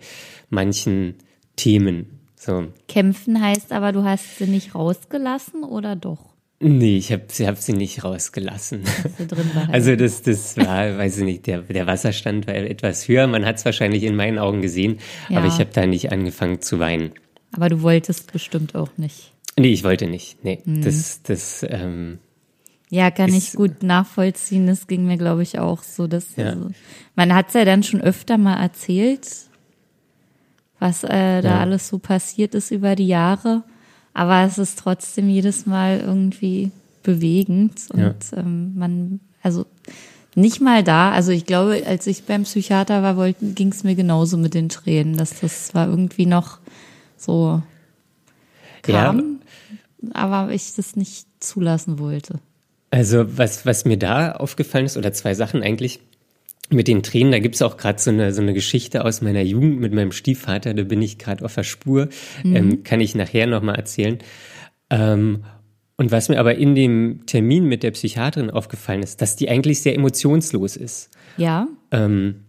manchen 0.50 1.14
Themen. 1.54 2.15
So. 2.47 2.69
kämpfen 2.88 3.41
heißt 3.41 3.73
aber, 3.73 3.93
du 3.93 4.05
hast 4.05 4.38
sie 4.38 4.47
nicht 4.47 4.75
rausgelassen 4.75 5.65
oder 5.65 5.97
doch? 5.97 6.19
Nee, 6.61 6.97
ich 6.97 7.12
habe 7.12 7.25
sie, 7.29 7.47
hab 7.47 7.59
sie 7.59 7.73
nicht 7.75 8.03
rausgelassen. 8.05 8.83
Also 9.73 9.95
das, 9.97 10.23
das 10.23 10.57
war, 10.57 10.97
weiß 10.97 11.19
ich 11.19 11.25
nicht, 11.25 11.47
der, 11.47 11.62
der 11.62 11.87
Wasserstand 11.87 12.47
war 12.47 12.55
etwas 12.55 13.09
höher. 13.09 13.26
Man 13.26 13.45
hat 13.45 13.57
es 13.57 13.65
wahrscheinlich 13.65 14.05
in 14.05 14.17
meinen 14.17 14.38
Augen 14.38 14.62
gesehen, 14.62 14.99
Ja. 15.29 15.38
aber 15.38 15.49
ich 15.49 15.55
habe 15.59 15.71
da 15.73 15.85
nicht 15.87 16.12
angefangen 16.12 16.62
zu 16.62 16.79
weinen. 16.79 17.12
aber 17.53 17.69
du 17.69 17.83
wolltest 17.83 18.33
bestimmt 18.33 18.75
auch 18.75 18.91
nicht. 18.97 19.33
Nee, 19.59 19.73
ich 19.73 19.85
wollte 19.85 20.07
nicht. 20.07 20.45
Nee, 20.45 20.61
Mhm. 20.65 20.83
das, 20.83 21.23
das, 21.23 21.65
ähm, 21.69 22.19
Ja, 22.91 23.11
kann 23.11 23.31
ich 23.31 23.49
Ist- 23.49 23.57
gut 23.57 23.83
nachvollziehen. 23.83 24.67
Das 24.69 24.87
ging 24.87 25.07
mir, 25.07 25.17
glaube 25.19 25.43
ich, 25.43 25.59
auch 25.59 25.83
so. 25.83 26.07
Dass, 26.07 26.37
Ja. 26.37 26.50
also, 26.50 26.71
man 27.17 27.35
hat 27.35 27.49
es 27.49 27.55
ja 27.55 27.65
dann 27.65 27.83
schon 27.83 28.00
öfter 28.00 28.38
mal 28.38 28.62
erzählt, 28.62 29.26
was 30.78 31.04
äh, 31.04 31.40
da 31.42 31.49
Ja. 31.56 31.61
alles 31.61 31.88
so 31.88 31.99
passiert 31.99 32.54
ist 32.54 32.71
über 32.71 32.95
die 32.97 33.06
Jahre. 33.06 33.62
Aber 34.14 34.42
es 34.42 34.56
ist 34.59 34.78
trotzdem 34.78 35.28
jedes 35.28 35.66
Mal 35.66 36.00
irgendwie 36.00 36.71
bewegend 37.02 37.83
und 37.92 38.00
Ja. 38.00 38.14
ähm, 38.38 38.73
man, 38.76 39.21
also 39.42 39.66
nicht 40.35 40.61
mal 40.61 40.83
da, 40.83 41.12
also 41.12 41.33
ich 41.33 41.47
glaube, 41.47 41.83
als 41.87 42.06
ich 42.06 42.25
beim 42.25 42.42
Psychiater 42.42 43.02
war, 43.02 43.33
ging 43.33 43.68
es 43.68 43.85
mir 43.85 43.95
genauso 43.95 44.37
mit 44.37 44.54
den 44.54 44.68
Tränen, 44.68 45.16
dass 45.16 45.40
das 45.40 45.75
war 45.75 45.87
irgendwie 45.88 46.26
noch 46.26 46.59
so 47.16 47.62
Ja. 48.87 49.04
kam, 49.12 49.40
aber 50.12 50.50
ich 50.52 50.75
das 50.75 50.97
nicht 50.97 51.26
zulassen 51.40 51.99
wollte. 51.99 52.38
Also 52.90 53.37
was, 53.38 53.66
was 53.66 53.85
mir 53.85 53.97
da 53.99 54.33
aufgefallen 54.33 54.87
ist, 54.87 54.97
oder 54.97 55.12
zwei 55.12 55.35
Sachen 55.35 55.62
eigentlich, 55.62 56.00
mit 56.70 56.88
den 56.88 57.02
Tränen, 57.02 57.32
da 57.32 57.38
gibt's 57.38 57.62
auch 57.62 57.76
gerade 57.76 58.00
so 58.00 58.11
eine, 58.11 58.32
so 58.32 58.42
eine 58.42 58.52
Geschichte 58.52 59.04
aus 59.04 59.23
meiner 59.23 59.42
Jugend 59.42 59.80
mit 59.80 59.92
meinem 59.92 60.12
Stiefvater, 60.12 60.75
da 60.75 60.82
bin 60.82 61.00
ich 61.00 61.18
gerade 61.18 61.44
auf 61.44 61.54
der 61.54 61.62
Spur, 61.62 62.08
ähm, 62.44 62.82
kann 62.82 63.00
ich 63.00 63.14
nachher 63.14 63.46
nochmal 63.46 63.76
erzählen. 63.76 64.18
Ähm, 64.90 65.44
und 65.96 66.11
was 66.11 66.28
mir 66.28 66.38
aber 66.38 66.56
in 66.56 66.75
dem 66.75 67.25
Termin 67.26 67.64
mit 67.64 67.82
der 67.82 67.92
Psychiaterin 67.92 68.50
aufgefallen 68.50 69.02
ist, 69.02 69.23
dass 69.23 69.37
die 69.37 69.49
eigentlich 69.49 69.80
sehr 69.80 69.94
emotionslos 69.94 70.76
ist. 70.76 71.11
Ja, 71.37 71.68
Ähm, 71.90 72.42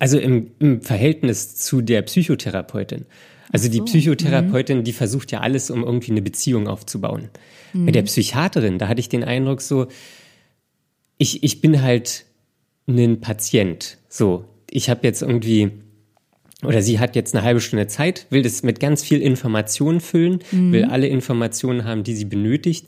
also 0.00 0.18
im, 0.18 0.50
im 0.58 0.82
Verhältnis 0.82 1.56
zu 1.56 1.80
der 1.80 2.02
Psychotherapeutin. 2.02 3.06
Also 3.50 3.70
die 3.70 3.78
so, 3.78 3.84
Psychotherapeutin, 3.84 4.84
die 4.84 4.92
versucht 4.92 5.32
ja 5.32 5.40
alles, 5.40 5.70
um 5.70 5.82
irgendwie 5.82 6.10
eine 6.10 6.20
Beziehung 6.20 6.68
aufzubauen. 6.68 7.30
Bei 7.72 7.92
der 7.92 8.02
Psychiaterin, 8.02 8.78
da 8.78 8.88
hatte 8.88 9.00
ich 9.00 9.08
den 9.08 9.24
Eindruck 9.24 9.62
so, 9.62 9.88
ich, 11.16 11.42
ich 11.42 11.60
bin 11.60 11.82
halt 11.82 12.26
ein 12.88 13.20
Patient. 13.20 13.98
So, 14.08 14.44
ich 14.70 14.88
habe 14.90 15.00
jetzt 15.06 15.22
irgendwie, 15.22 15.70
oder 16.64 16.82
sie 16.82 16.98
hat 16.98 17.14
jetzt 17.16 17.34
eine 17.34 17.44
halbe 17.44 17.60
Stunde 17.60 17.86
Zeit, 17.86 18.26
will 18.30 18.42
das 18.42 18.62
mit 18.62 18.80
ganz 18.80 19.02
viel 19.02 19.20
Informationen 19.20 20.00
füllen, 20.00 20.40
will 20.50 20.84
alle 20.86 21.06
Informationen 21.06 21.84
haben, 21.84 22.02
die 22.04 22.14
sie 22.16 22.24
benötigt. 22.24 22.86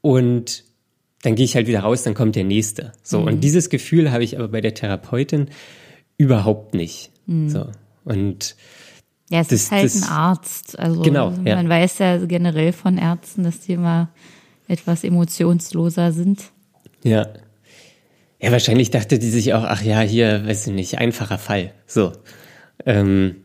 Und 0.00 0.64
dann 1.22 1.34
gehe 1.34 1.44
ich 1.44 1.54
halt 1.56 1.66
wieder 1.66 1.80
raus, 1.80 2.02
dann 2.02 2.14
kommt 2.14 2.36
der 2.36 2.44
nächste. 2.44 2.92
So, 3.02 3.20
und 3.20 3.40
dieses 3.42 3.70
Gefühl 3.70 4.12
habe 4.12 4.22
ich 4.24 4.36
aber 4.38 4.48
bei 4.48 4.60
der 4.60 4.74
Therapeutin 4.74 5.48
überhaupt 6.18 6.74
nicht. 6.74 7.10
So. 7.26 7.66
Und 8.04 8.54
ja, 9.30 9.40
es 9.40 9.48
Das- 9.48 9.62
ist 9.62 9.70
halt 9.72 9.84
das- 9.84 10.02
ein 10.02 10.08
Arzt. 10.08 10.78
Also 10.78 11.00
Genau, 11.00 11.32
ja. 11.44 11.56
man 11.56 11.68
weiß 11.68 11.98
ja 11.98 12.18
generell 12.26 12.72
von 12.72 12.98
Ärzten, 12.98 13.42
dass 13.42 13.60
die 13.60 13.72
immer 13.72 14.10
etwas 14.68 15.02
emotionsloser 15.04 16.12
sind. 16.12 16.52
ja. 17.02 17.26
Ja, 18.40 18.52
wahrscheinlich 18.52 18.90
dachte 18.90 19.18
die 19.18 19.30
sich 19.30 19.54
auch, 19.54 19.64
ach 19.64 19.82
ja, 19.82 20.00
hier, 20.00 20.46
weiß 20.46 20.66
ich 20.66 20.72
nicht, 20.72 20.98
einfacher 20.98 21.38
Fall. 21.38 21.72
So. 21.86 22.12
Ähm, 22.84 23.36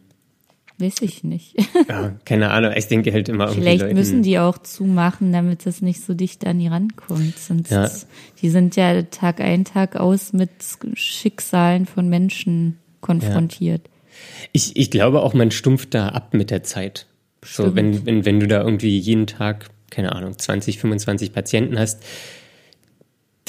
Weiß 0.77 1.01
ich 1.01 1.25
nicht. 1.25 1.55
ja, 1.89 2.15
keine 2.23 2.51
Ahnung, 2.51 2.71
ich 2.75 2.87
denke 2.87 3.11
halt 3.11 3.27
immer 3.27 3.45
irgendwie 3.45 3.61
Vielleicht 3.61 3.81
Leuten, 3.81 3.95
müssen 3.95 4.23
die 4.23 4.39
auch 4.39 4.57
zumachen, 4.57 5.33
damit 5.33 5.65
es 5.65 5.81
nicht 5.81 6.01
so 6.01 6.13
dicht 6.13 6.45
an 6.47 6.57
die 6.59 6.67
rankommt. 6.67 7.37
Sonst, 7.37 7.69
Ja. 7.69 7.89
die 8.41 8.49
sind 8.49 8.77
ja 8.77 9.01
Tag 9.03 9.41
ein, 9.41 9.65
Tag 9.65 9.97
aus 9.97 10.31
mit 10.31 10.49
Schicksalen 10.93 11.85
von 11.85 12.07
Menschen 12.07 12.77
konfrontiert. 13.01 13.89
Ich, 14.53 14.75
ich 14.77 14.89
glaube 14.89 15.21
auch, 15.21 15.33
man 15.33 15.51
stumpft 15.51 15.93
da 15.93 16.09
ab 16.09 16.33
mit 16.33 16.49
der 16.49 16.63
Zeit. 16.63 17.07
So, 17.43 17.75
wenn, 17.75 18.05
wenn, 18.05 18.25
wenn 18.25 18.39
du 18.39 18.47
da 18.47 18.61
irgendwie 18.61 18.97
jeden 18.97 19.27
Tag, 19.27 19.69
keine 19.91 20.13
Ahnung, 20.13 20.37
20, 20.37 20.79
25 20.79 21.33
Patienten 21.33 21.77
hast, 21.79 22.03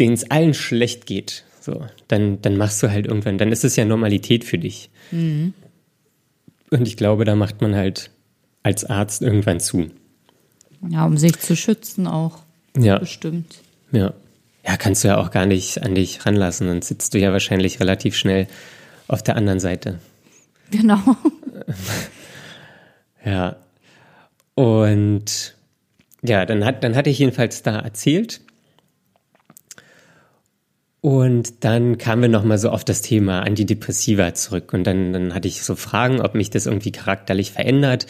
denen 0.00 0.14
es 0.14 0.30
allen 0.30 0.54
schlecht 0.54 1.06
geht, 1.06 1.44
so, 1.60 1.84
dann, 2.08 2.40
dann 2.42 2.56
machst 2.56 2.82
du 2.82 2.90
halt 2.90 3.06
irgendwann, 3.06 3.38
dann 3.38 3.52
ist 3.52 3.64
es 3.64 3.76
ja 3.76 3.84
Normalität 3.84 4.44
für 4.44 4.58
dich. 4.58 4.90
Und 5.12 5.54
ich 6.70 6.96
glaube, 6.96 7.24
da 7.24 7.36
macht 7.36 7.60
man 7.60 7.74
halt 7.74 8.10
als 8.62 8.84
Arzt 8.84 9.22
irgendwann 9.22 9.60
zu. 9.60 9.90
Ja, 10.88 11.04
um 11.04 11.16
sich 11.16 11.38
zu 11.38 11.54
schützen 11.56 12.06
auch. 12.06 12.38
Ja, 12.76 12.98
Bestimmt. 12.98 13.60
ja. 13.92 14.14
Ja, 14.66 14.76
kannst 14.76 15.04
du 15.04 15.08
ja 15.08 15.16
auch 15.16 15.30
gar 15.30 15.46
nicht 15.46 15.82
an 15.82 15.94
dich 15.94 16.26
ranlassen, 16.26 16.66
dann 16.66 16.82
sitzt 16.82 17.14
du 17.14 17.18
ja 17.18 17.32
wahrscheinlich 17.32 17.80
relativ 17.80 18.14
schnell 18.14 18.46
auf 19.08 19.22
der 19.22 19.36
anderen 19.36 19.60
Seite. 19.60 19.98
Genau. 20.70 21.00
Ja. 23.24 23.56
Und 24.54 25.54
ja, 26.22 26.46
dann, 26.46 26.64
hat, 26.64 26.84
dann 26.84 26.96
hatte 26.96 27.10
ich 27.10 27.18
jedenfalls 27.18 27.62
da 27.62 27.78
erzählt. 27.78 28.40
Und 31.00 31.64
dann 31.64 31.96
kamen 31.96 32.22
wir 32.22 32.28
nochmal 32.28 32.58
so 32.58 32.70
auf 32.70 32.84
das 32.84 33.00
Thema 33.00 33.40
Antidepressiva 33.40 34.34
zurück. 34.34 34.72
Und 34.74 34.84
dann, 34.84 35.12
dann 35.12 35.34
hatte 35.34 35.48
ich 35.48 35.62
so 35.62 35.74
Fragen, 35.74 36.20
ob 36.20 36.34
mich 36.34 36.50
das 36.50 36.66
irgendwie 36.66 36.92
charakterlich 36.92 37.52
verändert 37.52 38.06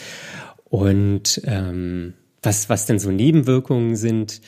und 0.64 1.40
ähm, 1.44 2.14
was, 2.42 2.68
was 2.68 2.86
denn 2.86 2.98
so 2.98 3.10
Nebenwirkungen 3.10 3.96
sind. 3.96 4.40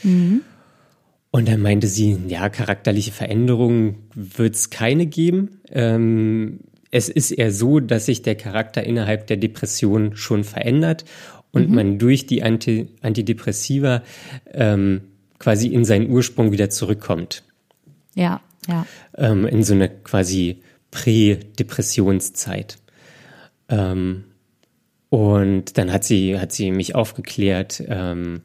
Und 1.31 1.49
dann 1.49 1.61
meinte 1.61 1.87
sie, 1.87 2.19
ja, 2.29 2.49
charakterliche 2.49 3.13
Veränderungen 3.13 4.09
wird 4.15 4.55
es 4.55 4.71
keine 4.71 5.07
geben. 5.07 5.61
Ähm, 5.71 6.61
es 6.91 7.09
ist 7.09 7.31
eher 7.31 7.53
so, 7.53 7.81
dass 7.81 8.07
sich 8.07 8.23
der 8.23 8.35
Charakter 8.35 8.83
innerhalb 8.85 9.27
der 9.29 9.39
Depression 9.39 10.17
schon 10.17 10.45
verändert 10.45 11.05
und 11.53 11.71
man 11.71 11.99
durch 11.99 12.27
die 12.27 12.43
Anti 12.43 12.89
Antidepressiva 13.01 14.03
ähm, 14.53 15.03
quasi 15.39 15.69
in 15.69 15.85
seinen 15.85 16.11
Ursprung 16.11 16.53
wieder 16.53 16.71
zurückkommt. 16.71 17.45
Ja, 18.15 18.41
ja. 18.69 18.87
Ähm, 19.17 19.47
in 19.47 19.63
so 19.63 19.75
eine 19.75 19.89
quasi 19.89 20.63
Prä-Depressionszeit. 20.91 22.79
Ähm, 23.69 24.25
und 25.09 25.77
dann 25.77 25.93
hat 25.93 26.05
sie, 26.05 26.39
hat 26.39 26.53
sie 26.53 26.71
mich 26.71 26.95
aufgeklärt, 26.95 27.83
ähm, 27.87 28.43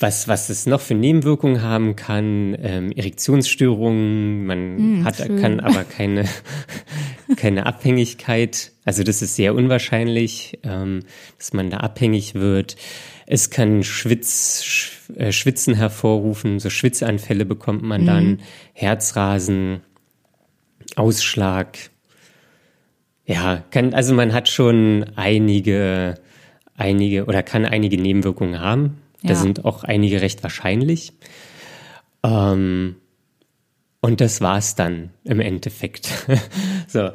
was, 0.00 0.28
was 0.28 0.48
es 0.48 0.66
noch 0.66 0.80
für 0.80 0.94
Nebenwirkungen 0.94 1.62
haben 1.62 1.94
kann, 1.94 2.56
ähm, 2.60 2.90
Erektionsstörungen, 2.90 4.46
man 4.46 5.04
hat, 5.04 5.16
schön. 5.16 5.36
kann 5.40 5.60
aber 5.60 5.84
keine, 5.84 6.24
keine 7.36 7.66
Abhängigkeit. 7.66 8.72
Also 8.84 9.02
das 9.04 9.20
ist 9.22 9.36
sehr 9.36 9.54
unwahrscheinlich, 9.54 10.58
ähm, 10.64 11.00
dass 11.38 11.52
man 11.52 11.70
da 11.70 11.78
abhängig 11.78 12.34
wird. 12.34 12.76
Es 13.32 13.50
kann 13.50 13.84
Schwitz, 13.84 14.64
Sch, 14.64 15.08
äh, 15.16 15.30
Schwitzen 15.30 15.74
hervorrufen, 15.74 16.58
so 16.58 16.68
Schwitzanfälle 16.68 17.44
bekommt 17.44 17.82
man 17.84 18.04
dann, 18.04 18.40
Herzrasen, 18.72 19.82
Ausschlag. 20.96 21.78
Ja, 23.24 23.62
kann, 23.70 23.94
also 23.94 24.14
man 24.14 24.32
hat 24.32 24.48
schon 24.48 25.06
einige, 25.14 26.16
einige 26.76 27.26
oder 27.26 27.44
kann 27.44 27.64
einige 27.64 27.98
Nebenwirkungen 28.02 28.58
haben. 28.58 28.98
Da 29.22 29.34
Ja. 29.34 29.34
sind 29.36 29.64
auch 29.64 29.84
einige 29.84 30.22
recht 30.22 30.42
wahrscheinlich. 30.42 31.12
Ähm, 32.24 32.96
und 34.00 34.20
das 34.20 34.40
war's 34.40 34.74
dann 34.74 35.10
im 35.22 35.38
Endeffekt. 35.38 36.08
so, 36.88 37.10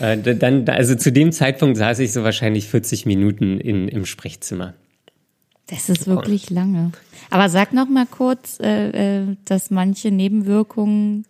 äh, 0.00 0.16
dann, 0.18 0.68
also 0.68 0.96
zu 0.96 1.12
dem 1.12 1.30
Zeitpunkt 1.30 1.76
saß 1.76 2.00
ich 2.00 2.12
so 2.12 2.24
wahrscheinlich 2.24 2.66
40 2.66 3.06
Minuten 3.06 3.60
in, 3.60 3.86
im 3.86 4.06
Sprechzimmer. 4.06 4.74
Das 5.72 5.88
ist 5.88 6.06
wirklich 6.06 6.50
lange. 6.50 6.92
Aber 7.30 7.48
sag 7.48 7.72
noch 7.72 7.88
mal 7.88 8.04
kurz, 8.06 8.60
äh, 8.60 9.22
äh, 9.22 9.36
dass 9.46 9.70
manche 9.70 10.10
Nebenwirkungen 10.10 11.24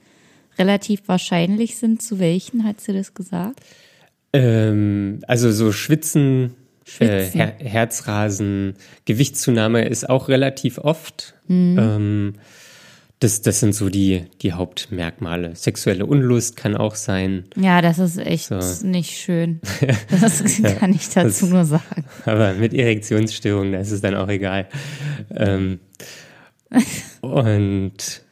relativ 0.59 1.03
wahrscheinlich 1.07 1.77
sind. 1.77 2.03
Zu 2.03 2.19
welchen 2.19 2.65
hat 2.65 2.81
sie 2.81 2.93
das 2.93 3.15
gesagt? 3.15 3.61
Ähm, 4.33 5.21
also 5.29 5.53
so 5.53 5.71
Schwitzen, 5.71 6.55
Äh, 6.85 6.91
Schwitzen. 6.91 7.41
Her 7.41 7.55
Herzrasen, 7.59 8.75
Gewichtszunahme 9.05 9.87
ist 9.87 10.11
auch 10.11 10.29
relativ 10.29 10.79
oft. 10.79 11.35
Mhm. 11.47 11.79
Ähm, 11.79 12.35
das, 13.23 13.43
das 13.43 13.61
sind 13.61 13.75
so 13.75 13.89
die, 13.89 14.25
die 14.43 14.53
Hauptmerkmale. 14.53 15.55
Sexuelle 15.55 16.07
Unlust 16.07 16.57
kann 16.57 16.77
auch 16.77 16.95
sein, 16.95 17.45
Ja, 17.57 17.81
das 17.81 17.99
ist 17.99 18.19
echt 18.19 18.47
So. 18.49 18.59
nicht 18.87 19.11
schön. 19.19 19.61
Das 20.21 20.43
kann 20.79 20.93
ich 20.93 21.09
dazu 21.11 21.47
nur 21.47 21.65
sagen. 21.65 22.05
aber 22.25 22.55
mit 22.55 22.75
Erektionsstörungen, 22.75 23.73
da 23.73 23.79
ist 23.81 23.91
es 23.93 24.01
dann 24.01 24.15
auch 24.15 24.29
egal. 24.29 24.69
Ähm, 25.35 25.81
und 27.21 28.23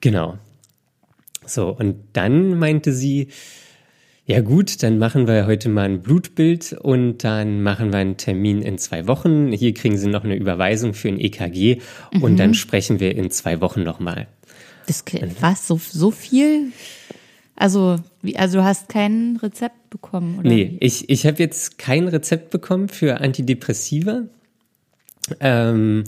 genau. 0.00 0.38
So, 1.44 1.68
und 1.70 1.96
dann 2.12 2.58
meinte 2.58 2.92
sie, 2.92 3.28
ja 4.24 4.40
gut, 4.40 4.82
dann 4.84 4.98
machen 4.98 5.26
wir 5.26 5.46
heute 5.46 5.68
mal 5.68 5.84
ein 5.84 6.00
Blutbild 6.00 6.74
und 6.80 7.24
dann 7.24 7.62
machen 7.62 7.92
wir 7.92 7.98
einen 7.98 8.16
Termin 8.16 8.62
in 8.62 8.78
zwei 8.78 9.08
Wochen. 9.08 9.50
Hier 9.50 9.74
kriegen 9.74 9.98
Sie 9.98 10.08
noch 10.08 10.22
eine 10.22 10.36
Überweisung 10.36 10.94
für 10.94 11.08
ein 11.08 11.18
EKG 11.18 11.80
und 12.20 12.38
dann 12.38 12.54
sprechen 12.54 13.00
wir 13.00 13.16
in 13.16 13.32
zwei 13.32 13.60
Wochen 13.60 13.82
nochmal. 13.82 14.28
Das, 14.86 15.04
was? 15.40 15.66
So, 15.66 15.80
so 15.82 16.12
viel? 16.12 16.72
Also, 17.56 17.96
wie, 18.22 18.36
also 18.36 18.58
du 18.58 18.64
hast 18.64 18.88
kein 18.88 19.38
Rezept 19.42 19.90
bekommen, 19.90 20.38
oder? 20.38 20.48
Nee, 20.48 20.76
ich, 20.80 21.10
ich 21.10 21.26
habe 21.26 21.38
jetzt 21.38 21.78
kein 21.78 22.06
Rezept 22.06 22.50
bekommen 22.50 22.88
für 22.88 23.20
Antidepressiva. 23.20 24.22
Ähm, 25.40 26.04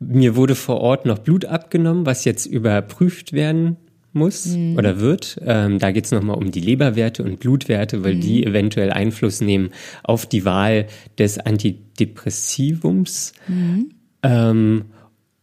mir 0.00 0.34
wurde 0.34 0.56
vor 0.56 0.80
Ort 0.80 1.06
noch 1.06 1.18
Blut 1.18 1.44
abgenommen, 1.44 2.06
was 2.06 2.24
jetzt 2.24 2.46
überprüft 2.46 3.32
werden 3.32 3.76
muss 4.12 4.46
mhm. 4.46 4.76
oder 4.76 5.00
wird. 5.00 5.38
Ähm, 5.44 5.78
da 5.78 5.90
geht 5.90 6.06
es 6.06 6.12
nochmal 6.12 6.36
um 6.36 6.50
die 6.50 6.60
Leberwerte 6.60 7.22
und 7.22 7.40
Blutwerte, 7.40 8.04
weil 8.04 8.16
mhm. 8.16 8.20
die 8.20 8.44
eventuell 8.44 8.90
Einfluss 8.90 9.40
nehmen 9.40 9.70
auf 10.02 10.26
die 10.26 10.44
Wahl 10.44 10.86
des 11.18 11.38
Antidepressivums. 11.38 13.32
Mhm. 13.46 13.90
Ähm, 14.22 14.84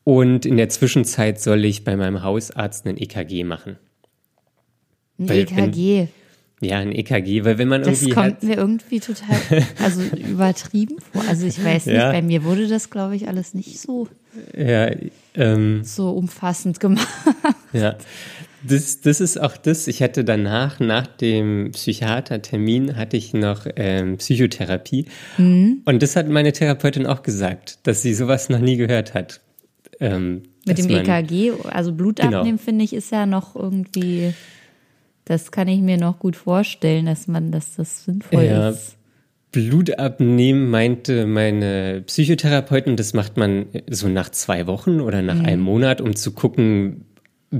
und 0.04 0.46
in 0.46 0.58
der 0.58 0.70
Zwischenzeit 0.70 1.42
soll 1.42 1.66
ich 1.66 1.84
bei 1.84 1.96
meinem 1.96 2.22
Hausarzt 2.22 2.86
einen 2.86 2.98
EKG 2.98 3.44
machen. 3.44 3.78
Ein 5.18 5.30
weil, 5.30 5.40
EKG? 5.40 6.00
Wenn, 6.00 6.10
ja, 6.62 6.78
ein 6.78 6.92
EKG, 6.92 7.44
weil 7.44 7.58
wenn 7.58 7.68
man 7.68 7.84
das 7.84 8.02
irgendwie. 8.02 8.16
Das 8.16 8.24
kommt 8.24 8.44
mir 8.44 8.56
irgendwie 8.56 9.00
total, 9.00 9.38
also 9.84 10.02
übertrieben 10.16 10.98
vor. 11.00 11.24
Also 11.28 11.46
ich 11.46 11.64
weiß 11.64 11.88
nicht, 11.88 11.96
ja. 11.96 12.12
bei 12.12 12.22
mir 12.22 12.44
wurde 12.44 12.68
das, 12.68 12.90
glaube 12.90 13.16
ich, 13.16 13.28
alles 13.28 13.54
nicht 13.54 13.80
so, 13.80 14.08
ja, 14.58 14.90
ähm, 15.36 15.84
so 15.84 16.12
umfassend 16.12 16.80
gemacht. 16.80 17.08
Ja, 17.74 17.98
das, 18.68 19.02
das 19.02 19.22
ist 19.22 19.40
auch 19.40 19.58
das. 19.58 19.88
Ich 19.88 20.02
hatte 20.02 20.24
danach, 20.24 20.80
nach 20.80 21.08
dem 21.08 21.72
Psychiatertermin, 21.72 22.96
hatte 22.96 23.18
ich 23.18 23.34
noch 23.34 23.66
ähm, 23.76 24.18
Psychotherapie. 24.18 25.06
Mhm. 25.38 25.82
Und 25.86 26.04
das 26.04 26.16
hat 26.16 26.28
meine 26.28 26.54
Therapeutin 26.54 27.06
auch 27.06 27.24
gesagt, 27.24 27.80
dass 27.84 28.02
sie 28.02 28.14
sowas 28.14 28.50
noch 28.50 28.60
nie 28.60 28.78
gehört 28.78 29.14
hat. 29.14 29.42
Ähm, 30.00 30.44
Mit 30.66 30.78
dem 30.78 30.92
man, 30.92 31.06
EKG, 31.06 31.54
also 31.70 31.94
Blut 31.94 32.18
genau. 32.18 32.40
abnehmen, 32.40 32.60
finde 32.60 32.84
ich, 32.84 32.94
ist 32.94 33.12
ja 33.12 33.26
noch 33.26 33.56
irgendwie 33.56 34.34
das 35.26 35.52
kann 35.52 35.68
ich 35.68 35.82
mir 35.82 35.98
noch 35.98 36.20
gut 36.20 36.36
vorstellen, 36.36 37.08
dass 37.08 37.28
man, 37.28 37.52
dass 37.52 37.76
das 37.76 38.06
sinnvoll 38.06 38.44
ja, 38.44 38.70
ist. 38.70 38.96
Blut 39.52 39.98
abnehmen 39.98 40.70
meinte 40.70 41.26
meine 41.26 42.04
Psychotherapeutin, 42.06 42.96
das 42.96 43.14
macht 43.14 43.36
man 43.36 43.66
so 43.90 44.08
nach 44.08 44.30
zwei 44.30 44.68
Wochen 44.68 45.02
oder 45.02 45.22
nach 45.22 45.36
mhm. 45.36 45.46
einem 45.46 45.62
Monat, 45.62 46.00
um 46.00 46.16
zu 46.16 46.34
gucken, 46.34 47.06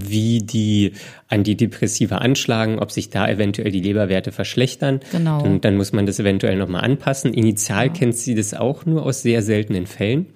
wie 0.04 0.40
die 0.40 0.94
Antidepressiva 1.28 2.18
anschlagen, 2.18 2.80
ob 2.80 2.92
sich 2.92 3.10
da 3.10 3.28
eventuell 3.28 3.72
die 3.72 3.80
Leberwerte 3.80 4.32
verschlechtern. 4.32 5.00
Genau. 5.12 5.44
Und 5.44 5.66
dann 5.66 5.78
muss 5.78 5.94
man 5.94 6.06
das 6.06 6.20
eventuell 6.20 6.58
nochmal 6.58 6.84
anpassen. 6.84 7.34
Initial 7.34 7.88
ja. 7.88 7.94
kennt 7.94 8.18
sie 8.18 8.36
das 8.36 8.54
auch 8.54 8.86
nur 8.86 9.06
aus 9.06 9.22
sehr 9.22 9.42
seltenen 9.42 9.88
Fällen. 9.88 10.28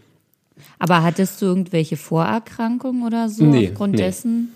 Aber 0.77 1.03
hattest 1.03 1.41
du 1.41 1.47
irgendwelche 1.47 1.97
Vorerkrankungen 1.97 3.05
oder 3.05 3.29
so 3.29 3.43
nee, 3.43 3.67
aufgrund 3.69 3.95
nee. 3.95 4.03
dessen? 4.03 4.51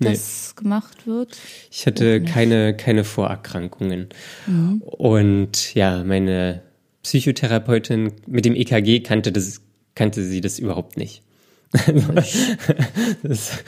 das 0.00 0.54
nee. 0.56 0.62
gemacht 0.62 1.06
wird? 1.06 1.36
Ich 1.70 1.86
hatte 1.86 2.22
keine, 2.22 2.74
keine 2.74 3.04
Vorerkrankungen. 3.04 4.08
Mhm. 4.46 4.82
Und 4.82 5.74
ja, 5.74 6.02
meine 6.04 6.62
Psychotherapeutin 7.02 8.12
mit 8.26 8.44
dem 8.44 8.54
EKG 8.54 9.00
kannte, 9.00 9.32
das, 9.32 9.60
kannte 9.94 10.24
sie 10.24 10.40
das 10.40 10.58
überhaupt 10.58 10.96
nicht. 10.96 11.22
das, 13.22 13.62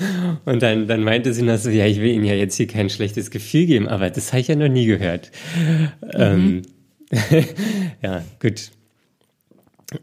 und 0.44 0.60
dann, 0.62 0.88
dann 0.88 1.04
meinte 1.04 1.32
sie 1.32 1.42
noch 1.42 1.58
so, 1.58 1.70
ja, 1.70 1.86
ich 1.86 2.00
will 2.00 2.10
Ihnen 2.10 2.24
ja 2.24 2.34
jetzt 2.34 2.56
hier 2.56 2.66
kein 2.66 2.90
schlechtes 2.90 3.30
Gefühl 3.30 3.66
geben, 3.66 3.88
aber 3.88 4.10
das 4.10 4.32
habe 4.32 4.40
ich 4.40 4.48
ja 4.48 4.56
noch 4.56 4.68
nie 4.68 4.86
gehört. 4.86 5.30
Mhm. 5.56 5.92
Ähm, 6.14 6.62
ja, 8.02 8.24
gut. 8.40 8.70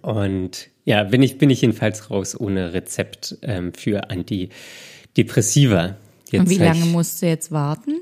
Und 0.01 0.69
ja, 0.85 1.03
bin 1.03 1.21
ich, 1.21 1.37
bin 1.37 1.49
ich 1.49 1.61
jedenfalls 1.61 2.09
raus 2.09 2.39
ohne 2.39 2.73
Rezept 2.73 3.37
ähm, 3.41 3.73
für 3.73 4.09
Antidepressiva. 4.09 5.97
Jetzt 6.31 6.39
Und 6.39 6.49
wie 6.49 6.57
lange 6.57 6.85
musst 6.85 7.21
du 7.21 7.25
jetzt 7.25 7.51
warten? 7.51 7.99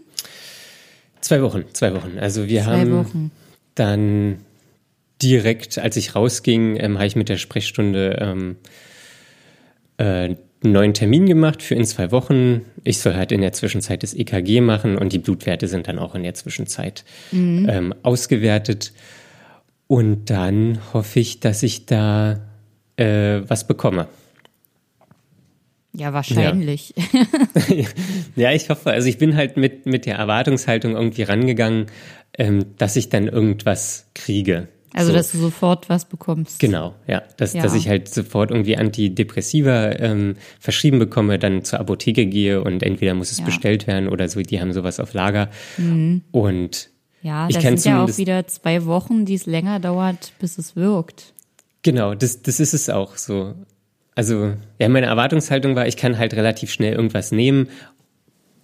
Zwei 1.21 1.41
Wochen, 1.41 1.63
zwei 1.73 1.93
Wochen. 1.95 2.19
Also 2.19 2.47
wir 2.47 2.63
zwei 2.63 2.71
haben 2.71 2.91
Wochen. 2.91 3.31
dann 3.73 4.37
direkt, 5.21 5.79
als 5.79 5.97
ich 5.97 6.13
rausging, 6.13 6.77
ähm, 6.79 6.95
habe 6.97 7.07
ich 7.07 7.15
mit 7.15 7.29
der 7.29 7.37
Sprechstunde 7.37 8.17
ähm, 8.21 8.57
äh, 9.97 10.35
einen 10.63 10.73
neuen 10.73 10.93
Termin 10.93 11.25
gemacht 11.25 11.61
für 11.61 11.75
in 11.75 11.85
zwei 11.85 12.11
Wochen. 12.11 12.61
Ich 12.83 12.99
soll 12.99 13.15
halt 13.15 13.31
in 13.31 13.41
der 13.41 13.53
Zwischenzeit 13.53 14.03
das 14.03 14.13
EKG 14.13 14.61
machen 14.61 14.97
und 14.97 15.13
die 15.13 15.19
Blutwerte 15.19 15.67
sind 15.67 15.87
dann 15.87 15.99
auch 15.99 16.15
in 16.15 16.23
der 16.23 16.33
Zwischenzeit 16.33 17.03
mhm. 17.31 17.67
ähm, 17.69 17.93
ausgewertet. 18.03 18.93
Und 19.87 20.29
dann 20.29 20.79
hoffe 20.93 21.19
ich, 21.19 21.39
dass 21.39 21.63
ich 21.63 21.85
da 21.85 22.41
äh, 22.97 23.41
was 23.47 23.67
bekomme. 23.67 24.07
Ja, 25.93 26.13
wahrscheinlich. 26.13 26.93
Ja. 27.13 27.85
ja. 28.35 28.51
ich 28.51 28.69
hoffe. 28.69 28.91
Also 28.91 29.07
ich 29.07 29.17
bin 29.17 29.35
halt 29.35 29.57
mit, 29.57 29.85
mit 29.85 30.05
der 30.05 30.17
Erwartungshaltung 30.17 30.95
irgendwie 30.95 31.23
rangegangen, 31.23 31.87
ähm, 32.37 32.65
dass 32.77 32.95
ich 32.95 33.09
dann 33.09 33.27
irgendwas 33.27 34.07
kriege. 34.13 34.67
Also, 34.97 35.11
so. 35.11 35.17
dass 35.17 35.31
du 35.31 35.37
sofort 35.37 35.89
was 35.89 36.05
bekommst. 36.05 36.59
Genau, 36.59 36.95
ja. 37.07 37.21
Dass, 37.37 37.53
ja. 37.53 37.63
dass 37.63 37.73
ich 37.73 37.87
halt 37.87 38.13
sofort 38.13 38.51
irgendwie 38.51 38.77
Antidepressiva 38.77 39.91
ähm, 39.91 40.35
verschrieben 40.59 40.99
bekomme, 40.99 41.39
dann 41.39 41.63
zur 41.63 41.79
Apotheke 41.79 42.25
gehe 42.25 42.63
und 42.63 42.83
entweder 42.83 43.13
muss 43.13 43.31
es 43.31 43.39
ja. 43.39 43.45
bestellt 43.45 43.87
werden 43.87 44.09
oder 44.09 44.27
so, 44.27 44.41
die 44.41 44.59
haben 44.59 44.73
sowas 44.73 44.99
auf 44.99 45.13
Lager. 45.13 45.49
Mhm. 45.77 46.23
Und 46.31 46.89
ja, 47.21 47.47
ich 47.47 47.55
das 47.55 47.63
sind 47.63 47.85
ja 47.85 48.03
auch 48.03 48.17
wieder 48.17 48.47
zwei 48.47 48.85
Wochen, 48.85 49.25
die 49.25 49.35
es 49.35 49.45
länger 49.45 49.79
dauert, 49.79 50.33
bis 50.39 50.57
es 50.57 50.75
wirkt. 50.75 51.33
Genau, 51.83 52.15
das, 52.15 52.41
das 52.41 52.59
ist 52.59 52.73
es 52.73 52.89
auch 52.89 53.17
so. 53.17 53.55
Also, 54.15 54.53
ja, 54.79 54.89
meine 54.89 55.05
Erwartungshaltung 55.05 55.75
war, 55.75 55.87
ich 55.87 55.95
kann 55.95 56.17
halt 56.17 56.33
relativ 56.33 56.71
schnell 56.71 56.93
irgendwas 56.93 57.31
nehmen, 57.31 57.69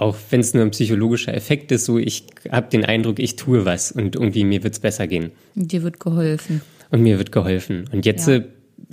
auch 0.04 0.18
wenn 0.30 0.42
es 0.42 0.54
nur 0.54 0.64
ein 0.64 0.72
psychologischer 0.72 1.34
Effekt 1.34 1.72
ist, 1.72 1.86
so 1.86 1.98
ich 1.98 2.28
habe 2.52 2.70
den 2.70 2.84
Eindruck, 2.84 3.20
ich 3.20 3.38
tue 3.38 3.66
was 3.66 3.92
und 3.92 4.16
irgendwie 4.16 4.44
mir 4.44 4.64
wird's 4.64 4.80
besser 4.80 5.08
gehen. 5.08 5.32
Und 5.56 5.72
dir 5.72 5.82
wird 5.82 6.00
geholfen. 6.00 6.62
Und 6.92 7.02
mir 7.02 7.18
wird 7.18 7.32
geholfen. 7.32 7.90
Und 7.92 8.06
jetzt 8.06 8.28
ja. 8.28 8.42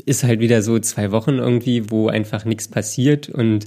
ist 0.06 0.22
halt 0.22 0.38
wieder 0.40 0.62
so 0.62 0.78
zwei 0.78 1.10
Wochen 1.10 1.38
irgendwie, 1.38 1.90
wo 1.90 2.08
einfach 2.08 2.44
nichts 2.44 2.68
passiert 2.68 3.28
und 3.28 3.66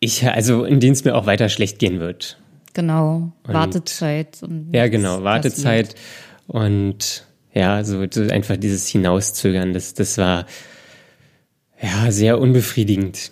ich, 0.00 0.26
also 0.26 0.64
in 0.64 0.80
denen 0.80 0.92
es 0.92 1.04
mir 1.04 1.14
auch 1.14 1.26
weiter 1.26 1.48
schlecht 1.48 1.78
gehen 1.78 2.00
wird. 2.00 2.38
Genau, 2.74 3.32
und, 3.46 3.54
Wartezeit. 3.54 4.42
Und 4.42 4.72
ja, 4.72 4.88
genau, 4.88 5.22
Wartezeit 5.22 5.94
passiert. 5.94 6.00
und 6.46 7.24
ja, 7.54 7.82
so, 7.84 8.04
so 8.10 8.22
einfach 8.22 8.56
dieses 8.56 8.86
Hinauszögern, 8.88 9.72
das, 9.72 9.94
das 9.94 10.18
war 10.18 10.46
ja, 11.80 12.10
sehr 12.10 12.38
unbefriedigend. 12.40 13.30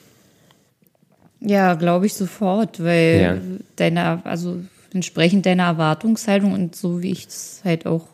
Ja, 1.40 1.74
glaube 1.74 2.06
ich 2.06 2.14
sofort, 2.14 2.82
weil 2.82 3.20
ja. 3.20 3.38
deine, 3.76 4.24
also 4.24 4.60
entsprechend 4.92 5.46
deiner 5.46 5.64
Erwartungshaltung 5.64 6.52
und 6.52 6.74
so 6.74 7.02
wie 7.02 7.12
ich 7.12 7.26
es 7.26 7.60
halt 7.64 7.86
auch 7.86 8.06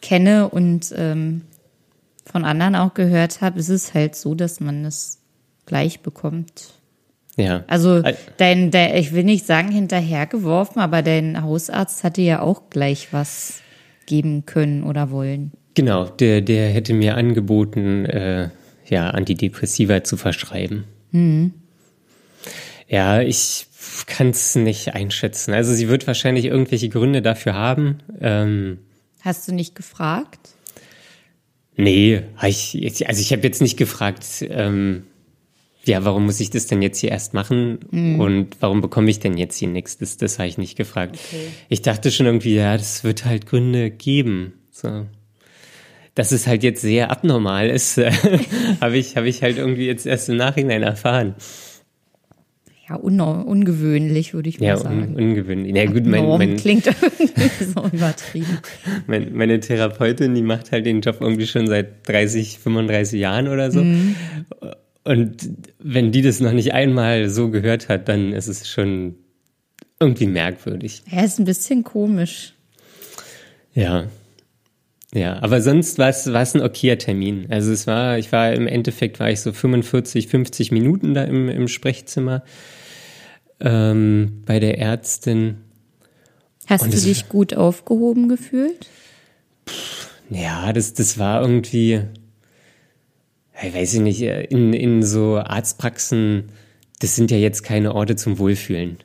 kenne 0.00 0.48
und 0.48 0.94
ähm, 0.96 1.42
von 2.24 2.44
anderen 2.44 2.74
auch 2.74 2.94
gehört 2.94 3.40
habe, 3.40 3.58
ist 3.58 3.68
es 3.68 3.94
halt 3.94 4.16
so, 4.16 4.34
dass 4.34 4.60
man 4.60 4.84
es 4.84 5.20
gleich 5.66 6.00
bekommt. 6.00 6.74
Ja. 7.36 7.64
Also 7.66 8.02
dein, 8.36 8.70
dein, 8.70 8.96
ich 8.96 9.12
will 9.12 9.24
nicht 9.24 9.44
sagen 9.44 9.70
hinterhergeworfen, 9.70 10.80
aber 10.80 11.02
dein 11.02 11.42
Hausarzt 11.42 12.04
hatte 12.04 12.22
ja 12.22 12.40
auch 12.40 12.70
gleich 12.70 13.12
was 13.12 13.60
geben 14.06 14.46
können 14.46 14.84
oder 14.84 15.10
wollen. 15.10 15.52
Genau, 15.74 16.04
der, 16.04 16.40
der 16.40 16.68
hätte 16.68 16.94
mir 16.94 17.16
angeboten, 17.16 18.04
äh, 18.06 18.50
ja, 18.86 19.10
Antidepressiva 19.10 20.04
zu 20.04 20.16
verschreiben. 20.16 20.84
Mhm. 21.10 21.54
Ja, 22.88 23.20
ich 23.20 23.66
kann 24.06 24.30
es 24.30 24.54
nicht 24.54 24.94
einschätzen. 24.94 25.52
Also 25.52 25.72
sie 25.72 25.88
wird 25.88 26.06
wahrscheinlich 26.06 26.46
irgendwelche 26.46 26.88
Gründe 26.88 27.22
dafür 27.22 27.54
haben. 27.54 27.98
Ähm, 28.20 28.78
Hast 29.20 29.48
du 29.48 29.52
nicht 29.52 29.74
gefragt? 29.74 30.50
Nee, 31.76 32.22
ich, 32.46 33.08
also 33.08 33.20
ich 33.20 33.32
habe 33.32 33.42
jetzt 33.42 33.60
nicht 33.60 33.76
gefragt, 33.76 34.24
ähm, 34.48 35.04
ja, 35.84 36.04
warum 36.04 36.26
muss 36.26 36.40
ich 36.40 36.50
das 36.50 36.66
denn 36.66 36.82
jetzt 36.82 36.98
hier 36.98 37.10
erst 37.10 37.34
machen 37.34 37.80
mhm. 37.90 38.20
und 38.20 38.56
warum 38.60 38.80
bekomme 38.80 39.10
ich 39.10 39.18
denn 39.18 39.36
jetzt 39.36 39.58
hier 39.58 39.68
nichts? 39.68 39.98
Das, 39.98 40.16
das 40.16 40.38
habe 40.38 40.48
ich 40.48 40.56
nicht 40.56 40.76
gefragt. 40.76 41.16
Okay. 41.16 41.48
Ich 41.68 41.82
dachte 41.82 42.10
schon 42.10 42.26
irgendwie, 42.26 42.54
ja, 42.54 42.76
das 42.76 43.02
wird 43.04 43.24
halt 43.24 43.46
Gründe 43.46 43.90
geben. 43.90 44.54
So 44.70 45.06
dass 46.14 46.32
es 46.32 46.46
halt 46.46 46.62
jetzt 46.62 46.80
sehr 46.80 47.10
abnormal 47.10 47.68
ist, 47.68 47.98
habe 48.80 48.96
ich, 48.96 49.16
hab 49.16 49.24
ich 49.24 49.42
halt 49.42 49.58
irgendwie 49.58 49.86
jetzt 49.86 50.06
erst 50.06 50.28
im 50.28 50.36
Nachhinein 50.36 50.82
erfahren. 50.82 51.34
Ja, 52.88 52.96
un 52.96 53.18
ungewöhnlich, 53.20 54.34
würde 54.34 54.48
ich 54.48 54.60
mal 54.60 54.66
ja, 54.66 54.76
sagen. 54.76 55.00
Ja, 55.00 55.06
un 55.06 55.14
ungewöhnlich. 55.14 55.74
Ja, 55.74 55.86
gut, 55.86 56.04
mein, 56.04 56.26
mein, 56.26 56.56
klingt 56.56 56.86
irgendwie 56.86 57.64
so 57.64 57.86
übertrieben. 57.90 58.58
Mein, 59.06 59.34
meine 59.34 59.60
Therapeutin, 59.60 60.34
die 60.34 60.42
macht 60.42 60.70
halt 60.70 60.84
den 60.84 61.00
Job 61.00 61.18
irgendwie 61.20 61.46
schon 61.46 61.66
seit 61.66 62.06
30, 62.08 62.58
35 62.58 63.18
Jahren 63.18 63.48
oder 63.48 63.70
so. 63.70 63.82
Mhm. 63.82 64.16
Und 65.04 65.50
wenn 65.78 66.12
die 66.12 66.22
das 66.22 66.40
noch 66.40 66.52
nicht 66.52 66.72
einmal 66.74 67.28
so 67.28 67.50
gehört 67.50 67.88
hat, 67.88 68.08
dann 68.08 68.32
ist 68.32 68.48
es 68.48 68.68
schon 68.68 69.16
irgendwie 70.00 70.26
merkwürdig. 70.26 71.02
Ja, 71.10 71.24
ist 71.24 71.38
ein 71.38 71.44
bisschen 71.44 71.84
komisch. 71.84 72.54
Ja. 73.74 74.08
Ja, 75.14 75.40
aber 75.42 75.62
sonst 75.62 75.98
war 75.98 76.08
es, 76.08 76.32
war 76.32 76.42
es 76.42 76.54
ein 76.56 76.60
okayer 76.60 76.98
Termin. 76.98 77.46
Also 77.48 77.70
es 77.70 77.86
war, 77.86 78.18
ich 78.18 78.32
war 78.32 78.52
im 78.52 78.66
Endeffekt 78.66 79.20
war 79.20 79.30
ich 79.30 79.40
so 79.40 79.52
45, 79.52 80.26
50 80.26 80.72
Minuten 80.72 81.14
da 81.14 81.22
im, 81.22 81.48
im 81.48 81.68
Sprechzimmer 81.68 82.42
ähm, 83.60 84.42
bei 84.44 84.58
der 84.58 84.78
Ärztin. 84.78 85.58
Hast 86.66 86.82
Und 86.82 86.94
du 86.94 86.98
dich 86.98 87.28
gut 87.28 87.54
aufgehoben 87.54 88.28
gefühlt? 88.28 88.88
Pff, 89.68 90.10
ja, 90.30 90.72
das, 90.72 90.94
das 90.94 91.16
war 91.16 91.42
irgendwie, 91.42 92.00
ich 93.62 93.72
weiß 93.72 93.94
ich 93.94 94.00
nicht, 94.00 94.20
in, 94.20 94.72
in 94.72 95.04
so 95.04 95.36
Arztpraxen, 95.36 96.50
das 96.98 97.14
sind 97.14 97.30
ja 97.30 97.36
jetzt 97.36 97.62
keine 97.62 97.94
Orte 97.94 98.16
zum 98.16 98.40
Wohlfühlen. 98.40 98.98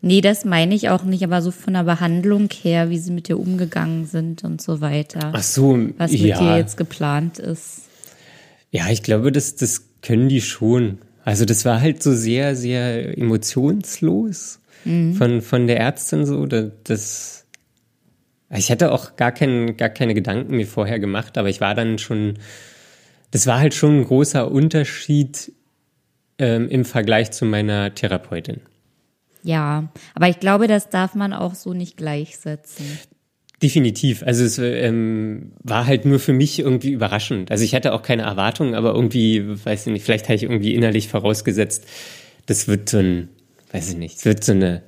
Nee, 0.00 0.20
das 0.20 0.44
meine 0.44 0.74
ich 0.74 0.90
auch 0.90 1.02
nicht, 1.02 1.24
aber 1.24 1.42
so 1.42 1.50
von 1.50 1.74
der 1.74 1.82
Behandlung 1.82 2.48
her, 2.50 2.88
wie 2.88 2.98
sie 2.98 3.10
mit 3.10 3.28
dir 3.28 3.38
umgegangen 3.38 4.06
sind 4.06 4.44
und 4.44 4.62
so 4.62 4.80
weiter. 4.80 5.32
Ach 5.34 5.42
so, 5.42 5.76
was 5.96 6.12
mit 6.12 6.20
ja. 6.20 6.38
dir 6.38 6.56
jetzt 6.56 6.76
geplant 6.76 7.38
ist. 7.38 7.82
Ja, 8.70 8.88
ich 8.90 9.02
glaube, 9.02 9.32
das, 9.32 9.56
das 9.56 9.86
können 10.02 10.28
die 10.28 10.40
schon. 10.40 10.98
Also 11.24 11.44
das 11.44 11.64
war 11.64 11.80
halt 11.80 12.02
so 12.02 12.14
sehr, 12.14 12.54
sehr 12.54 13.18
emotionslos 13.18 14.60
mhm. 14.84 15.14
von, 15.14 15.42
von 15.42 15.66
der 15.66 15.80
Ärztin 15.80 16.26
so. 16.26 16.46
Das, 16.46 17.44
ich 18.50 18.70
hatte 18.70 18.92
auch 18.92 19.16
gar, 19.16 19.32
kein, 19.32 19.76
gar 19.76 19.88
keine 19.88 20.14
Gedanken 20.14 20.56
mir 20.56 20.66
vorher 20.66 21.00
gemacht, 21.00 21.36
aber 21.36 21.48
ich 21.48 21.60
war 21.60 21.74
dann 21.74 21.98
schon, 21.98 22.34
das 23.32 23.46
war 23.46 23.58
halt 23.58 23.74
schon 23.74 24.00
ein 24.00 24.04
großer 24.04 24.50
Unterschied 24.50 25.52
ähm, 26.38 26.68
im 26.68 26.84
Vergleich 26.84 27.32
zu 27.32 27.44
meiner 27.44 27.94
Therapeutin. 27.94 28.60
Ja, 29.42 29.88
aber 30.14 30.28
ich 30.28 30.40
glaube, 30.40 30.66
das 30.66 30.88
darf 30.90 31.14
man 31.14 31.32
auch 31.32 31.54
so 31.54 31.74
nicht 31.74 31.96
gleichsetzen. 31.96 32.98
Definitiv. 33.62 34.22
Also 34.22 34.44
es 34.44 34.58
ähm, 34.58 35.52
war 35.62 35.86
halt 35.86 36.04
nur 36.04 36.20
für 36.20 36.32
mich 36.32 36.60
irgendwie 36.60 36.92
überraschend. 36.92 37.50
Also 37.50 37.64
ich 37.64 37.74
hatte 37.74 37.92
auch 37.92 38.02
keine 38.02 38.22
Erwartungen, 38.22 38.74
aber 38.74 38.94
irgendwie, 38.94 39.44
weiß 39.64 39.86
ich 39.86 39.92
nicht, 39.92 40.04
vielleicht 40.04 40.26
habe 40.26 40.36
ich 40.36 40.44
irgendwie 40.44 40.74
innerlich 40.74 41.08
vorausgesetzt, 41.08 41.86
das 42.46 42.68
wird 42.68 42.88
so 42.88 42.98
ein, 42.98 43.28
weiß 43.72 43.90
ich 43.90 43.96
nicht, 43.96 44.18
es 44.18 44.24
wird 44.24 44.44
so 44.44 44.52
eine 44.52 44.82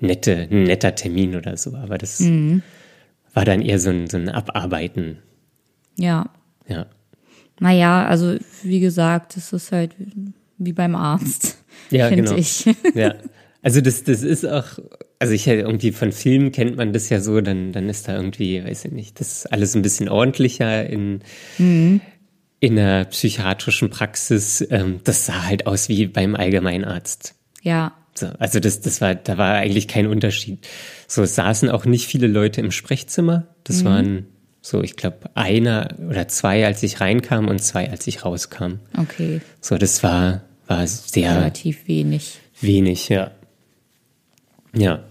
nette, 0.00 0.48
ein 0.50 0.64
netter 0.64 0.94
Termin 0.94 1.36
oder 1.36 1.56
so. 1.58 1.74
Aber 1.74 1.98
das 1.98 2.20
mhm. 2.20 2.62
war 3.34 3.44
dann 3.44 3.60
eher 3.60 3.78
so 3.78 3.90
ein, 3.90 4.08
so 4.08 4.16
ein 4.16 4.30
Abarbeiten. 4.30 5.18
Ja. 5.98 6.30
Ja. 6.66 6.86
Naja, 7.60 8.06
also 8.06 8.36
wie 8.62 8.80
gesagt, 8.80 9.36
es 9.36 9.52
ist 9.52 9.72
halt 9.72 9.94
wie 10.66 10.72
beim 10.72 10.94
Arzt. 10.94 11.58
Ja, 11.90 12.08
genau. 12.10 12.36
Ich. 12.36 12.64
Ja. 12.94 13.14
Also 13.62 13.80
das, 13.80 14.02
das 14.02 14.22
ist 14.22 14.44
auch, 14.44 14.64
also 15.20 15.32
ich 15.32 15.46
irgendwie 15.46 15.92
von 15.92 16.10
Filmen 16.10 16.50
kennt 16.50 16.76
man 16.76 16.92
das 16.92 17.08
ja 17.10 17.20
so, 17.20 17.40
dann, 17.40 17.70
dann 17.70 17.88
ist 17.88 18.08
da 18.08 18.16
irgendwie, 18.16 18.64
weiß 18.64 18.86
ich 18.86 18.92
nicht, 18.92 19.20
das 19.20 19.32
ist 19.32 19.52
alles 19.52 19.76
ein 19.76 19.82
bisschen 19.82 20.08
ordentlicher 20.08 20.84
in, 20.84 21.20
mhm. 21.58 22.00
in 22.58 22.74
der 22.74 23.04
psychiatrischen 23.04 23.88
Praxis. 23.88 24.66
Ähm, 24.68 24.98
das 25.04 25.26
sah 25.26 25.44
halt 25.44 25.68
aus 25.68 25.88
wie 25.88 26.08
beim 26.08 26.34
Allgemeinarzt. 26.34 27.36
Ja. 27.62 27.92
So, 28.14 28.26
also 28.38 28.58
das, 28.58 28.80
das 28.80 29.00
war, 29.00 29.14
da 29.14 29.38
war 29.38 29.54
eigentlich 29.54 29.86
kein 29.86 30.08
Unterschied. 30.08 30.66
So, 31.06 31.24
saßen 31.24 31.70
auch 31.70 31.84
nicht 31.84 32.06
viele 32.06 32.26
Leute 32.26 32.60
im 32.60 32.72
Sprechzimmer. 32.72 33.46
Das 33.62 33.82
mhm. 33.82 33.88
waren 33.88 34.26
so, 34.60 34.82
ich 34.82 34.96
glaube, 34.96 35.30
einer 35.34 35.88
oder 36.08 36.28
zwei, 36.28 36.66
als 36.66 36.82
ich 36.82 37.00
reinkam 37.00 37.48
und 37.48 37.60
zwei, 37.60 37.90
als 37.90 38.06
ich 38.06 38.24
rauskam. 38.24 38.80
Okay. 38.96 39.40
So, 39.60 39.78
das 39.78 40.02
war, 40.02 40.42
war 40.66 40.86
sehr. 40.86 41.36
Relativ 41.36 41.86
wenig. 41.86 42.38
Wenig, 42.60 43.08
ja. 43.08 43.32
Ja. 44.74 45.04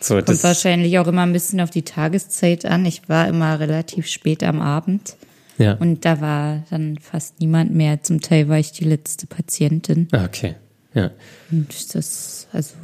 So, 0.00 0.14
Kommt 0.14 0.28
das 0.30 0.44
wahrscheinlich 0.44 0.98
auch 0.98 1.06
immer 1.06 1.22
ein 1.22 1.32
bisschen 1.32 1.60
auf 1.60 1.70
die 1.70 1.82
Tageszeit 1.82 2.64
an. 2.64 2.86
Ich 2.86 3.08
war 3.08 3.28
immer 3.28 3.60
relativ 3.60 4.06
spät 4.06 4.42
am 4.42 4.60
Abend. 4.60 5.16
Ja. 5.58 5.74
Und 5.74 6.06
da 6.06 6.22
war 6.22 6.64
dann 6.70 6.96
fast 6.98 7.38
niemand 7.40 7.74
mehr. 7.74 8.02
Zum 8.02 8.22
Teil 8.22 8.48
war 8.48 8.58
ich 8.58 8.72
die 8.72 8.84
letzte 8.84 9.26
Patientin. 9.26 10.08
Ah, 10.12 10.24
okay. 10.24 10.54
Ja. 10.94 11.10
Und 11.50 11.94
das, 11.94 12.48
also. 12.52 12.74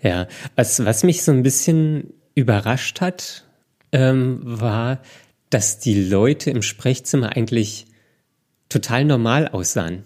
Ja, 0.00 0.28
was, 0.54 0.84
was 0.84 1.02
mich 1.02 1.24
so 1.24 1.32
ein 1.32 1.42
bisschen 1.42 2.14
überrascht 2.36 3.00
hat, 3.00 3.44
ähm, 3.90 4.40
war, 4.44 5.00
dass 5.50 5.80
die 5.80 6.04
Leute 6.04 6.50
im 6.50 6.62
Sprechzimmer 6.62 7.36
eigentlich 7.36 7.86
total 8.68 9.04
normal 9.04 9.48
aussahen. 9.48 10.04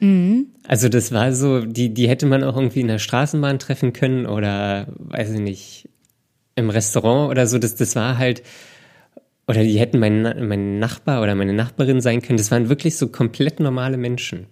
Mhm. 0.00 0.46
Also 0.66 0.88
das 0.88 1.12
war 1.12 1.32
so, 1.32 1.60
die, 1.60 1.92
die 1.94 2.08
hätte 2.08 2.26
man 2.26 2.44
auch 2.44 2.56
irgendwie 2.56 2.80
in 2.80 2.88
der 2.88 2.98
Straßenbahn 2.98 3.58
treffen 3.58 3.92
können 3.92 4.26
oder 4.26 4.86
weiß 4.98 5.30
ich 5.30 5.40
nicht, 5.40 5.88
im 6.54 6.70
Restaurant 6.70 7.30
oder 7.30 7.46
so. 7.46 7.58
Das, 7.58 7.74
das 7.74 7.96
war 7.96 8.18
halt, 8.18 8.42
oder 9.46 9.62
die 9.62 9.78
hätten 9.78 9.98
mein, 9.98 10.22
mein 10.46 10.78
Nachbar 10.78 11.22
oder 11.22 11.34
meine 11.34 11.54
Nachbarin 11.54 12.00
sein 12.00 12.20
können. 12.20 12.36
Das 12.36 12.50
waren 12.50 12.68
wirklich 12.68 12.96
so 12.96 13.08
komplett 13.08 13.60
normale 13.60 13.96
Menschen. 13.96 14.46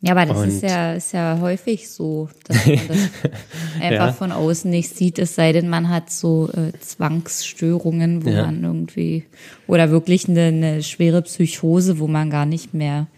Ja, 0.00 0.12
aber 0.12 0.26
das 0.26 0.46
ist 0.46 0.62
ja, 0.62 0.92
ist 0.92 1.12
ja 1.12 1.38
häufig 1.40 1.90
so, 1.90 2.28
dass 2.46 2.64
man 2.64 2.78
das 2.88 3.82
einfach 3.82 4.06
ja. 4.06 4.12
von 4.12 4.30
außen 4.30 4.70
nicht 4.70 4.94
sieht, 4.94 5.18
es 5.18 5.34
sei 5.34 5.52
denn, 5.52 5.68
man 5.68 5.88
hat 5.88 6.10
so 6.10 6.48
äh, 6.50 6.78
Zwangsstörungen, 6.78 8.24
wo 8.24 8.30
ja. 8.30 8.46
man 8.46 8.62
irgendwie, 8.62 9.24
oder 9.66 9.90
wirklich 9.90 10.28
eine, 10.28 10.44
eine 10.44 10.82
schwere 10.84 11.22
Psychose, 11.22 11.98
wo 11.98 12.06
man 12.06 12.30
gar 12.30 12.46
nicht 12.46 12.74
mehr 12.74 13.08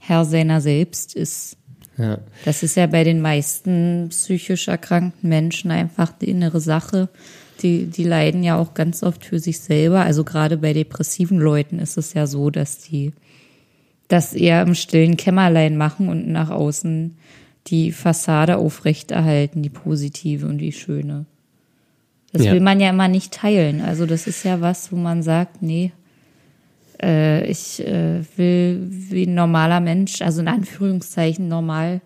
Herr 0.00 0.24
seiner 0.24 0.60
selbst 0.60 1.14
ist. 1.14 1.56
Ja. 1.96 2.18
Das 2.44 2.62
ist 2.62 2.76
ja 2.76 2.86
bei 2.86 3.04
den 3.04 3.20
meisten 3.20 4.08
psychisch 4.08 4.68
erkrankten 4.68 5.28
Menschen 5.28 5.70
einfach 5.70 6.12
die 6.12 6.30
innere 6.30 6.60
Sache. 6.60 7.10
Die, 7.62 7.86
die 7.86 8.04
leiden 8.04 8.42
ja 8.42 8.56
auch 8.58 8.72
ganz 8.72 9.02
oft 9.02 9.24
für 9.24 9.38
sich 9.38 9.60
selber. 9.60 10.00
Also 10.00 10.24
gerade 10.24 10.56
bei 10.56 10.72
depressiven 10.72 11.38
Leuten 11.38 11.78
ist 11.78 11.98
es 11.98 12.14
ja 12.14 12.26
so, 12.26 12.48
dass 12.48 12.78
die 12.78 13.12
das 14.08 14.32
eher 14.32 14.62
im 14.62 14.74
stillen 14.74 15.16
Kämmerlein 15.18 15.76
machen 15.76 16.08
und 16.08 16.26
nach 16.26 16.50
außen 16.50 17.16
die 17.66 17.92
Fassade 17.92 18.56
aufrechterhalten, 18.56 19.62
die 19.62 19.68
positive 19.68 20.46
und 20.46 20.58
die 20.58 20.72
schöne. 20.72 21.26
Das 22.32 22.44
ja. 22.44 22.52
will 22.52 22.60
man 22.60 22.80
ja 22.80 22.90
immer 22.90 23.08
nicht 23.08 23.32
teilen. 23.32 23.82
Also 23.82 24.06
das 24.06 24.26
ist 24.26 24.44
ja 24.44 24.62
was, 24.62 24.90
wo 24.90 24.96
man 24.96 25.22
sagt, 25.22 25.62
nee, 25.62 25.92
äh, 27.02 27.46
ich 27.46 27.80
äh, 27.86 28.22
will 28.36 28.86
wie 28.90 29.26
ein 29.26 29.34
normaler 29.34 29.80
Mensch, 29.80 30.22
also 30.22 30.40
in 30.40 30.48
Anführungszeichen 30.48 31.48
normal 31.48 32.00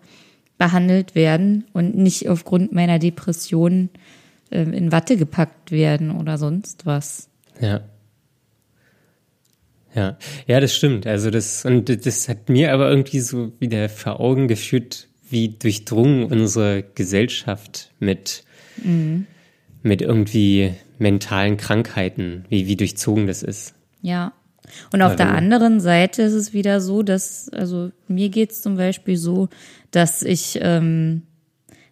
behandelt 0.57 1.15
werden 1.15 1.65
und 1.73 1.95
nicht 1.95 2.29
aufgrund 2.29 2.71
meiner 2.71 2.99
Depression 2.99 3.89
äh, 4.51 4.61
in 4.61 4.91
Watte 4.91 5.17
gepackt 5.17 5.71
werden 5.71 6.11
oder 6.11 6.37
sonst 6.37 6.85
was. 6.85 7.29
Ja. 7.59 7.81
Ja, 9.93 10.17
ja, 10.45 10.59
das 10.59 10.75
stimmt. 10.75 11.07
Also 11.07 11.29
das, 11.29 11.63
und 11.63 12.05
das 12.05 12.27
hat 12.27 12.49
mir 12.49 12.73
aber 12.73 12.89
irgendwie 12.89 13.21
so 13.21 13.53
wieder 13.59 13.87
vor 13.87 14.19
Augen 14.19 14.49
geführt, 14.49 15.07
wie 15.29 15.49
durchdrungen 15.49 16.25
unsere 16.25 16.83
Gesellschaft 16.83 17.91
mit, 17.99 18.43
mhm. 18.83 19.25
mit 19.83 20.01
irgendwie 20.01 20.73
mentalen 20.99 21.55
Krankheiten, 21.55 22.43
wie, 22.49 22.67
wie 22.67 22.75
durchzogen 22.75 23.25
das 23.25 23.41
ist. 23.41 23.73
Ja. 24.01 24.33
Und 24.91 25.01
auf 25.01 25.15
der 25.15 25.33
anderen 25.33 25.79
Seite 25.79 26.23
ist 26.23 26.33
es 26.33 26.53
wieder 26.53 26.81
so, 26.81 27.03
dass, 27.03 27.49
also 27.49 27.91
mir 28.07 28.29
geht 28.29 28.51
es 28.51 28.61
zum 28.61 28.77
Beispiel 28.77 29.17
so, 29.17 29.49
dass 29.91 30.21
ich 30.21 30.59
ähm, 30.61 31.23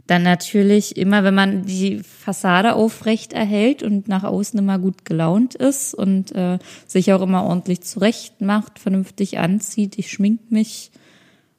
dann 0.08 0.24
natürlich 0.24 0.98
immer, 0.98 1.24
wenn 1.24 1.36
man 1.36 1.66
die 1.66 2.00
Fassade 2.00 2.76
aufrecht 2.76 3.32
erhält 3.34 3.84
und 3.84 4.08
nach 4.08 4.24
außen 4.24 4.60
immer 4.60 4.78
gut 4.78 5.06
gelaunt 5.06 5.56
ist 5.56 5.94
und 5.94 6.36
äh, 6.36 6.60
sich 6.86 7.14
auch 7.14 7.22
immer 7.22 7.46
ordentlich 7.46 7.82
zurecht 7.82 8.42
macht, 8.42 8.80
vernünftig 8.80 9.40
anzieht, 9.40 9.98
ich 9.98 10.12
schmink 10.12 10.52
mich, 10.52 10.92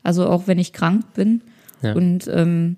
also 0.02 0.28
auch 0.28 0.46
wenn 0.46 0.58
ich 0.58 0.72
krank 0.74 1.14
bin. 1.14 1.42
Ja. 1.82 1.94
Und 1.94 2.28
ähm, 2.28 2.76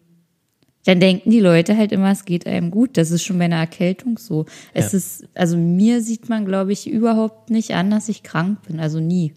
dann 0.86 1.00
denken 1.00 1.30
die 1.30 1.40
Leute 1.40 1.76
halt 1.76 1.90
immer, 1.90 2.12
es 2.12 2.24
geht 2.24 2.46
einem 2.46 2.70
gut. 2.70 2.96
Das 2.96 3.10
ist 3.10 3.24
schon 3.24 3.38
bei 3.38 3.46
einer 3.46 3.56
Erkältung 3.56 4.18
so. 4.18 4.46
Es 4.72 4.92
ja. 4.92 4.98
ist, 4.98 5.24
also 5.34 5.56
mir 5.56 6.00
sieht 6.00 6.28
man, 6.28 6.46
glaube 6.46 6.72
ich, 6.72 6.88
überhaupt 6.88 7.50
nicht 7.50 7.74
an, 7.74 7.90
dass 7.90 8.08
ich 8.08 8.22
krank 8.22 8.62
bin. 8.68 8.78
Also 8.78 9.00
nie. 9.00 9.32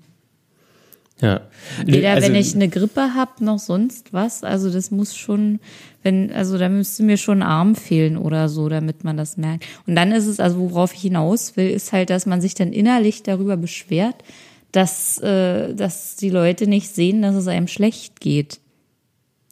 Ja. 1.22 1.42
Weder 1.84 2.12
also, 2.12 2.28
wenn 2.28 2.36
ich 2.36 2.54
eine 2.54 2.70
Grippe 2.70 3.16
habe, 3.16 3.44
noch 3.44 3.58
sonst 3.58 4.14
was. 4.14 4.44
Also 4.44 4.70
das 4.70 4.92
muss 4.92 5.16
schon, 5.16 5.60
wenn, 6.04 6.32
also 6.32 6.60
da 6.60 6.70
müsste 6.70 7.02
mir 7.02 7.18
schon 7.18 7.42
ein 7.42 7.50
Arm 7.50 7.76
fehlen 7.76 8.16
oder 8.16 8.48
so, 8.48 8.70
damit 8.70 9.04
man 9.04 9.18
das 9.18 9.36
merkt. 9.36 9.66
Und 9.88 9.96
dann 9.96 10.12
ist 10.12 10.28
es, 10.28 10.40
also 10.40 10.60
worauf 10.60 10.94
ich 10.94 11.02
hinaus 11.02 11.58
will, 11.58 11.70
ist 11.70 11.92
halt, 11.92 12.12
dass 12.12 12.28
man 12.28 12.42
sich 12.42 12.54
dann 12.54 12.72
innerlich 12.72 13.24
darüber 13.24 13.58
beschwert, 13.58 14.16
dass, 14.72 15.18
äh, 15.18 15.74
dass 15.74 16.16
die 16.16 16.30
Leute 16.30 16.68
nicht 16.68 16.94
sehen, 16.94 17.24
dass 17.24 17.36
es 17.36 17.48
einem 17.48 17.68
schlecht 17.68 18.22
geht 18.22 18.60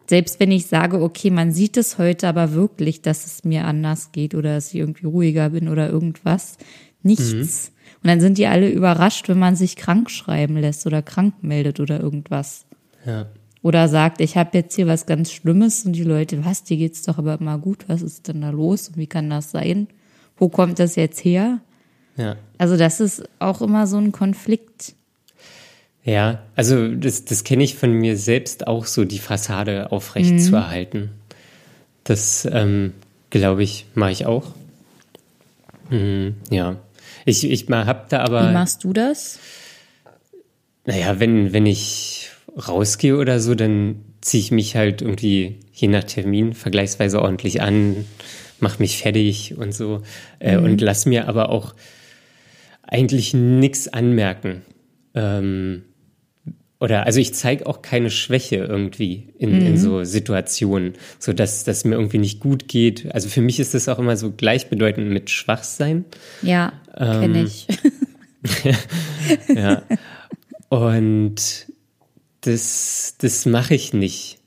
selbst 0.10 0.40
wenn 0.40 0.52
ich 0.52 0.68
sage, 0.68 1.02
okay, 1.02 1.30
man 1.30 1.52
sieht 1.52 1.78
es 1.78 1.98
heute 1.98 2.28
aber 2.28 2.54
wirklich, 2.54 3.02
dass 3.02 3.26
es 3.26 3.44
mir 3.44 3.66
anders 3.66 4.12
geht 4.12 4.36
oder 4.36 4.56
dass 4.56 4.74
ich 4.74 4.80
irgendwie 4.80 5.06
ruhiger 5.06 5.50
bin 5.50 5.68
oder 5.68 5.90
irgendwas, 5.90 6.58
nichts. 7.04 7.72
Mhm. 7.72 7.78
Und 8.04 8.08
dann 8.10 8.22
sind 8.22 8.38
die 8.38 8.48
alle 8.48 8.70
überrascht, 8.70 9.28
wenn 9.28 9.40
man 9.40 9.56
sich 9.56 9.76
krank 9.76 10.10
schreiben 10.10 10.58
lässt 10.58 10.86
oder 10.86 11.02
krank 11.02 11.36
meldet 11.42 11.80
oder 11.80 12.00
irgendwas. 12.00 12.66
Ja. 13.06 13.28
Oder 13.64 13.88
sagt, 13.88 14.22
ich 14.22 14.38
habe 14.38 14.58
jetzt 14.58 14.76
hier 14.76 14.88
was 14.88 15.08
ganz 15.08 15.32
Schlimmes 15.32 15.86
und 15.86 15.94
die 15.94 16.04
Leute, 16.04 16.46
was, 16.46 16.64
dir 16.64 16.78
geht's 16.78 17.02
doch 17.02 17.18
aber 17.18 17.40
immer 17.40 17.58
gut, 17.58 17.86
was 17.88 18.02
ist 18.02 18.28
denn 18.28 18.42
da 18.42 18.52
los 18.52 18.90
und 18.90 18.98
wie 18.98 19.08
kann 19.08 19.30
das 19.30 19.52
sein? 19.52 19.88
Wo 20.38 20.48
kommt 20.48 20.80
das 20.80 20.96
jetzt 20.96 21.24
her? 21.26 21.60
Ja. 22.16 22.36
Also 22.58 22.78
das 22.78 23.00
ist 23.00 23.24
auch 23.40 23.62
immer 23.62 23.88
so 23.88 23.98
ein 23.98 24.12
Konflikt. 24.12 24.96
Ja, 26.08 26.42
also 26.56 26.88
das, 26.96 27.26
das 27.26 27.44
kenne 27.44 27.66
ich 27.66 27.76
von 27.76 27.92
mir 27.92 28.16
selbst 28.16 28.66
auch 28.66 28.86
so, 28.86 29.04
die 29.04 29.20
Fassade 29.20 29.92
aufrecht 29.92 30.32
mhm. 30.32 30.40
zu 30.40 30.56
erhalten. 30.56 31.10
Das, 32.06 32.48
ähm, 32.50 32.94
glaube 33.30 33.62
ich, 33.62 33.88
mache 33.94 34.12
ich 34.12 34.26
auch. 34.26 34.54
Mhm, 35.90 36.36
ja. 36.50 36.78
Ich, 37.26 37.44
ich 37.44 37.70
habe 37.70 38.06
da 38.08 38.22
aber. 38.22 38.50
Wie 38.50 38.54
machst 38.54 38.86
du 38.86 38.94
das? 38.94 39.40
Naja, 40.86 41.20
wenn, 41.20 41.52
wenn 41.52 41.66
ich 41.66 42.30
rausgehe 42.56 43.18
oder 43.18 43.42
so, 43.42 43.54
dann 43.54 44.06
ziehe 44.22 44.42
ich 44.42 44.52
mich 44.52 44.78
halt 44.78 45.02
irgendwie 45.02 45.60
je 45.74 45.90
nach 45.90 46.06
Termin 46.06 46.54
vergleichsweise 46.54 47.22
ordentlich 47.22 47.62
an, 47.62 48.06
mache 48.62 48.80
mich 48.80 48.98
fertig 48.98 49.58
und 49.58 49.74
so 49.74 50.04
äh, 50.40 50.56
mhm. 50.56 50.64
und 50.64 50.80
lass 50.80 51.06
mir 51.06 51.28
aber 51.28 51.50
auch 51.50 51.76
eigentlich 52.84 53.34
nichts 53.34 53.90
anmerken. 53.90 54.62
Ähm, 55.14 55.84
oder 56.80 57.06
also 57.06 57.20
ich 57.20 57.34
zeige 57.34 57.66
auch 57.66 57.82
keine 57.82 58.12
Schwäche 58.12 58.58
irgendwie 58.58 59.30
in, 59.40 59.60
mhm. 59.60 59.66
in 59.66 59.78
so 59.78 60.04
Situationen, 60.04 60.94
so 61.18 61.34
dass 61.34 61.64
das 61.64 61.86
mir 61.86 61.96
irgendwie 61.96 62.20
nicht 62.20 62.40
gut 62.40 62.68
geht. 62.68 63.14
Also 63.14 63.30
für 63.30 63.42
mich 63.42 63.60
ist 63.60 63.74
das 63.74 63.90
auch 63.90 63.98
immer 63.98 64.16
so 64.16 64.32
gleichbedeutend 64.32 65.10
mit 65.10 65.30
Schwachsein. 65.30 66.06
Ja, 66.44 66.74
ähm, 66.96 67.22
kenne 67.22 67.44
ich. 67.44 67.68
ja. 69.56 69.84
Und 70.70 71.68
das, 72.42 73.16
das 73.18 73.46
mache 73.46 73.74
ich 73.74 73.94
nicht. 73.94 74.38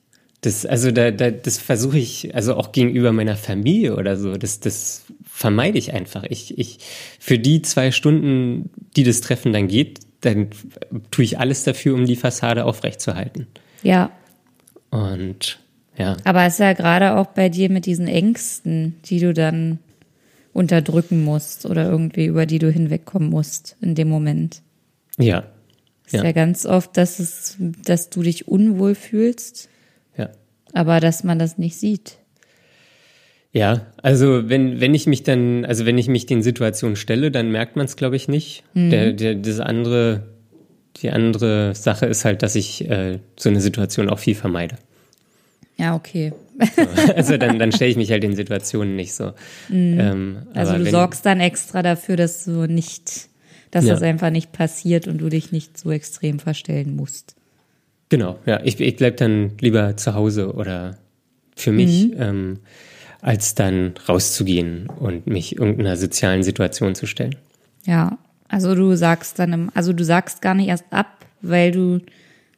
Das, 0.43 0.65
also 0.65 0.91
da, 0.91 1.11
da, 1.11 1.31
das 1.31 1.59
versuche 1.59 1.99
ich, 1.99 2.35
also 2.35 2.55
auch 2.55 2.73
gegenüber 2.73 3.13
meiner 3.13 3.37
Familie 3.37 3.97
oder 3.97 4.17
so, 4.17 4.37
das, 4.37 4.61
das 4.61 5.05
vermeide 5.25 5.79
ich 5.79 5.93
einfach. 5.93 6.25
Ich, 6.29 6.57
ich, 6.59 6.79
für 7.19 7.39
die 7.39 7.61
zwei 7.61 7.91
Stunden, 7.91 8.71
die 8.97 9.03
das 9.03 9.21
Treffen 9.21 9.53
dann 9.53 9.69
geht, 9.69 10.01
dann 10.21 10.49
tue 11.11 11.25
ich 11.25 11.39
alles 11.39 11.65
dafür, 11.65 11.95
um 11.95 12.07
die 12.07 12.17
Fassade 12.17 12.65
aufrechtzuerhalten. 12.65 13.47
Ja. 13.83 14.11
Und 14.91 15.59
ja. 15.97 16.17
Aber 16.25 16.45
es 16.45 16.55
ist 16.55 16.61
ja 16.61 16.73
gerade 16.73 17.17
auch 17.17 17.27
bei 17.27 17.49
dir 17.49 17.71
mit 17.71 17.87
diesen 17.87 18.09
Ängsten, 18.09 18.97
die 19.05 19.21
du 19.21 19.35
dann 19.35 19.79
unterdrücken 20.53 21.25
musst 21.25 21.67
oder 21.67 21.89
irgendwie 21.89 22.27
über 22.27 22.47
die 22.47 22.59
du 22.59 22.71
hinwegkommen 22.71 23.31
musst 23.31 23.77
in 23.81 23.95
dem 23.95 24.09
Moment. 24.09 24.63
Ja. 25.19 25.45
Es 26.07 26.15
ist 26.15 26.21
ja. 26.21 26.25
ja 26.25 26.33
ganz 26.33 26.67
oft, 26.67 26.97
dass 26.97 27.19
es, 27.19 27.57
dass 27.59 28.11
du 28.11 28.23
dich 28.23 28.49
unwohl 28.49 28.95
fühlst. 28.95 29.69
Ja. 30.17 30.31
Aber 30.73 31.01
dass 31.01 31.23
man 31.23 31.39
das 31.39 31.59
nicht 31.59 31.77
sieht. 31.77 32.17
Ja, 33.53 33.87
also 34.01 34.49
wenn, 34.49 34.81
wenn 34.81 34.95
ich 34.95 35.07
mich 35.07 35.25
dann, 35.25 35.65
also 35.65 35.85
wenn 35.85 35.99
ich 35.99 36.09
mich 36.09 36.27
den 36.27 36.43
Situationen 36.43 36.97
stelle, 36.97 37.31
dann 37.33 37.51
merkt 37.51 37.75
man 37.75 37.87
es, 37.87 37.97
glaube 37.97 38.15
ich, 38.15 38.29
nicht. 38.29 38.63
Mhm. 38.75 38.91
Der, 38.91 39.13
der, 39.13 39.35
das 39.35 39.59
andere, 39.59 40.23
die 40.99 41.11
andere 41.11 41.75
Sache 41.75 42.07
ist 42.07 42.25
halt, 42.25 42.43
dass 42.43 42.55
ich 42.55 42.89
äh, 42.89 43.19
so 43.37 43.49
eine 43.49 43.61
Situation 43.61 44.09
auch 44.09 44.21
viel 44.21 44.37
vermeide. 44.37 44.77
Ja, 45.77 45.97
okay. 45.97 46.33
So, 46.77 46.83
also 47.17 47.37
dann, 47.39 47.59
dann 47.59 47.73
stelle 47.73 47.91
ich 47.91 47.97
mich 47.97 48.13
halt 48.13 48.23
in 48.23 48.37
Situationen 48.37 48.95
nicht 48.95 49.15
so. 49.15 49.33
Mhm. 49.69 49.99
Ähm, 49.99 50.37
also 50.55 50.75
du 50.75 50.85
wenn, 50.85 50.91
sorgst 50.93 51.27
dann 51.27 51.41
extra 51.41 51.83
dafür, 51.83 52.15
dass 52.17 52.45
du 52.45 52.67
nicht, 52.67 53.31
dass 53.73 53.85
ja. 53.85 53.95
das 53.95 54.03
einfach 54.03 54.31
nicht 54.31 54.53
passiert 54.53 55.09
und 55.09 55.19
du 55.19 55.29
dich 55.29 55.51
nicht 55.51 55.77
so 55.77 55.91
extrem 55.91 56.39
verstellen 56.39 56.95
musst. 56.95 57.35
Genau, 58.11 58.39
ja. 58.47 58.61
Ich, 58.63 58.79
ich 58.79 58.97
bleib 58.97 59.17
dann 59.17 59.53
lieber 59.61 59.97
zu 59.97 60.15
Hause 60.15 60.53
oder 60.53 60.99
für 61.57 61.73
mich. 61.73 62.09
Mhm. 62.09 62.15
Ähm, 62.17 62.59
als 63.23 63.55
dann 63.55 63.95
rauszugehen 64.09 64.87
und 64.87 65.27
mich 65.27 65.57
irgendeiner 65.57 65.97
sozialen 65.97 66.43
Situation 66.43 66.95
zu 66.95 67.07
stellen. 67.07 67.37
Ja, 67.85 68.19
also 68.49 68.75
du 68.75 68.97
sagst 68.97 69.39
dann, 69.39 69.71
also 69.75 69.93
du 69.93 70.05
sagst 70.05 70.43
gar 70.43 70.55
nicht 70.55 70.69
erst 70.69 70.87
ab, 70.91 71.25
weil 71.41 71.73
du 71.73 72.01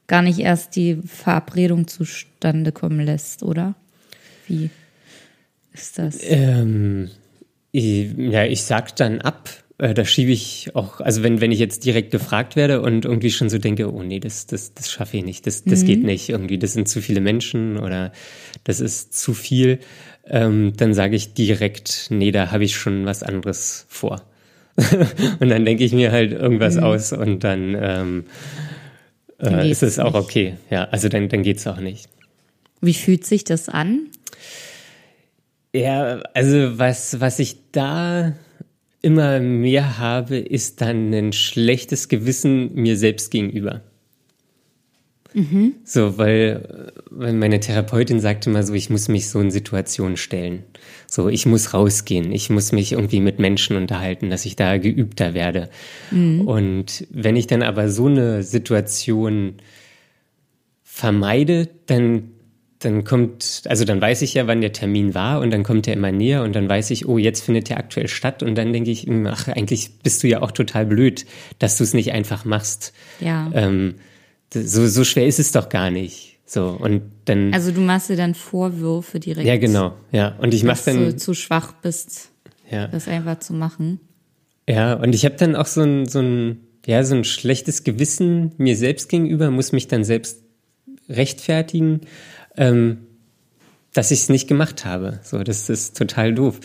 gar 0.07 0.23
nicht 0.23 0.39
erst 0.39 0.77
die 0.77 0.97
Verabredung 1.07 1.87
zustande 1.87 2.73
kommen 2.73 3.01
lässt, 3.01 3.43
oder? 3.43 3.75
Wie 4.47 4.71
ist 5.73 5.99
das? 5.99 6.19
Ähm, 6.23 7.11
ich, 7.71 8.13
ja, 8.17 8.45
ich 8.45 8.63
sag 8.63 8.95
dann 8.97 9.21
ab. 9.21 9.49
Äh, 9.83 9.95
da 9.95 10.05
schiebe 10.05 10.31
ich 10.31 10.71
auch, 10.75 11.01
also 11.01 11.25
wenn, 11.25 11.41
wenn 11.41 11.51
ich 11.51 11.59
jetzt 11.59 11.85
direkt 11.85 12.13
gefragt 12.13 12.55
werde 12.55 12.81
und 12.83 13.05
irgendwie 13.05 13.33
schon 13.33 13.51
so 13.51 13.59
denke, 13.59 13.93
oh 13.93 14.05
nee, 14.05 14.21
das, 14.21 14.47
das, 14.47 14.75
das 14.75 14.93
schaffe 14.93 15.17
ich 15.17 15.25
nicht, 15.25 15.45
das, 15.45 15.65
das 15.65 15.83
mhm. 15.83 15.87
geht 15.87 16.05
nicht 16.05 16.29
irgendwie, 16.29 16.57
das 16.57 16.75
sind 16.75 16.87
zu 16.89 17.01
viele 17.01 17.21
Menschen 17.21 17.79
oder 17.79 18.13
das 18.63 18.79
ist 18.79 19.19
zu 19.19 19.35
viel, 19.35 19.81
ähm, 20.25 20.73
dann 20.77 20.95
sage 20.95 21.17
ich 21.17 21.35
direkt, 21.35 22.07
nee, 22.11 22.31
da 22.31 22.53
habe 22.53 22.63
ich 22.63 22.77
schon 22.77 23.07
was 23.07 23.25
anderes 23.25 23.85
vor. 23.89 24.23
und 25.41 25.49
dann 25.49 25.65
denke 25.65 25.83
ich 25.83 25.93
mir 25.93 26.13
halt 26.13 26.31
irgendwas 26.31 26.77
mhm. 26.77 26.85
aus 26.85 27.13
und 27.13 27.43
dann, 27.43 27.77
ähm, 27.77 28.25
äh, 29.41 29.69
ist 29.69 29.83
es 29.83 29.99
auch 29.99 30.15
nicht. 30.15 30.23
okay. 30.23 30.55
Ja, 30.71 30.85
also 30.85 31.09
dann, 31.09 31.29
dann 31.29 31.43
geht 31.43 31.57
es 31.57 31.67
auch 31.67 31.81
nicht. 31.81 32.09
Wie 32.81 32.95
fühlt 32.95 33.27
sich 33.27 33.43
das 33.43 33.69
an? 33.69 34.11
Ja, 35.75 36.21
also 36.35 36.79
was, 36.79 37.21
was 37.21 37.41
ich 37.41 37.57
da 37.73 38.35
immer 39.03 39.41
mehr 39.41 39.99
habe, 39.99 40.39
ist 40.39 40.81
dann 40.81 41.13
ein 41.13 41.33
schlechtes 41.33 42.09
Gewissen 42.09 42.73
mir 42.75 42.97
selbst 42.97 43.31
gegenüber. 43.31 43.83
Mhm. 45.35 45.75
So, 45.85 46.19
weil, 46.19 46.93
weil 47.11 47.33
meine 47.33 47.59
Therapeutin 47.61 48.21
sagte 48.21 48.51
mal 48.51 48.63
so, 48.65 48.75
ich 48.75 48.91
muss 48.91 49.09
mich 49.09 49.29
so 49.29 49.41
in 49.41 49.51
Situationen 49.51 50.17
stellen. 50.17 50.65
So, 51.07 51.29
ich 51.29 51.47
muss 51.47 51.75
rausgehen, 51.75 52.33
ich 52.33 52.51
muss 52.51 52.73
mich 52.73 52.93
irgendwie 52.93 53.21
mit 53.21 53.39
Menschen 53.39 53.77
unterhalten, 53.77 54.31
dass 54.31 54.45
ich 54.45 54.57
da 54.57 54.77
geübter 54.77 55.35
werde. 55.35 55.69
Mhm. 56.11 56.43
Und 56.43 57.07
wenn 57.11 57.37
ich 57.37 57.47
dann 57.47 57.63
aber 57.63 57.89
so 57.89 58.07
eine 58.07 58.43
Situation 58.43 59.55
vermeide, 60.83 61.69
dann 61.87 62.32
dann 62.85 63.05
kommt, 63.05 63.63
also 63.67 63.85
dann 63.85 64.01
weiß 64.01 64.23
ich 64.23 64.35
ja, 64.35 64.47
wann 64.47 64.61
der 64.61 64.73
Termin 64.73 65.15
war 65.15 65.41
und 65.41 65.51
dann 65.51 65.63
kommt 65.63 65.87
er 65.89 65.95
immer 65.95 66.13
näher 66.13 66.43
und 66.43 66.55
dann 66.55 66.69
weiß 66.69 66.91
ich, 66.91 67.07
oh, 67.09 67.19
jetzt 67.19 67.45
findet 67.45 67.69
der 67.69 67.79
aktuell 67.79 68.09
statt 68.09 68.43
und 68.43 68.57
dann 68.57 68.73
denke 68.73 68.91
ich, 68.91 69.03
hm, 69.03 69.27
ach, 69.27 69.49
eigentlich 69.49 69.99
bist 70.03 70.23
du 70.23 70.29
ja 70.29 70.43
auch 70.43 70.53
total 70.53 70.87
blöd, 70.87 71.27
dass 71.59 71.79
du 71.79 71.85
es 71.85 71.95
nicht 71.95 72.13
einfach 72.13 72.45
machst. 72.45 72.93
Ja. 73.21 73.51
Ähm, 73.55 73.97
so, 74.53 74.87
so 74.87 75.05
schwer 75.05 75.27
ist 75.27 75.39
es 75.39 75.53
doch 75.53 75.69
gar 75.69 75.91
nicht. 75.91 76.39
So, 76.45 76.77
und 76.79 77.03
dann. 77.25 77.55
Also 77.55 77.73
du 77.73 77.81
machst 77.81 78.11
dir 78.11 78.17
dann 78.17 78.35
Vorwürfe 78.35 79.19
direkt. 79.19 79.47
Ja, 79.47 79.57
genau, 79.57 79.95
ja. 80.11 80.37
Und 80.39 80.53
ich 80.53 80.65
mach 80.65 80.79
dann. 80.79 81.05
Dass 81.05 81.15
du 81.15 81.17
zu 81.17 81.35
schwach 81.35 81.73
bist, 81.81 82.31
ja. 82.71 82.89
das 82.89 83.09
einfach 83.09 83.39
zu 83.39 83.55
machen. 83.55 84.01
Ja, 84.69 84.95
und 84.95 85.15
ich 85.15 85.25
habe 85.25 85.37
dann 85.37 85.57
auch 85.57 85.67
so 85.67 85.81
ein, 85.81 86.07
so 86.07 86.21
ein, 86.21 86.61
ja, 86.87 87.05
so 87.05 87.15
ein 87.15 87.25
schlechtes 87.25 87.85
Gewissen 87.85 88.53
mir 88.59 88.77
selbst 88.77 89.09
gegenüber, 89.09 89.51
muss 89.51 89.73
mich 89.73 89.89
dann 89.89 90.05
selbst 90.05 90.43
rechtfertigen, 91.09 92.03
ähm, 92.57 93.07
dass 93.93 94.11
ich 94.11 94.21
es 94.21 94.29
nicht 94.29 94.49
gemacht 94.49 94.85
habe. 94.85 95.21
So, 95.23 95.43
das 95.43 95.69
ist 95.69 95.97
total 95.97 96.35
doof. 96.35 96.61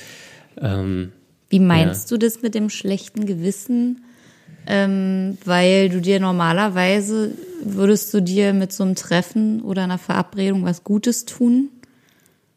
Ähm, 0.59 1.11
Wie 1.49 1.59
meinst 1.59 2.09
ja. 2.09 2.17
du 2.17 2.25
das 2.25 2.41
mit 2.41 2.55
dem 2.55 2.69
schlechten 2.69 3.25
Gewissen? 3.25 4.01
ähm, 4.67 5.37
weil 5.45 5.89
du 5.89 6.01
dir 6.01 6.19
normalerweise 6.19 7.31
würdest 7.63 8.13
du 8.13 8.21
dir 8.21 8.53
mit 8.53 8.73
so 8.73 8.83
einem 8.83 8.95
Treffen 8.95 9.61
oder 9.61 9.83
einer 9.83 9.97
Verabredung 9.97 10.65
was 10.65 10.83
Gutes 10.83 11.25
tun. 11.25 11.69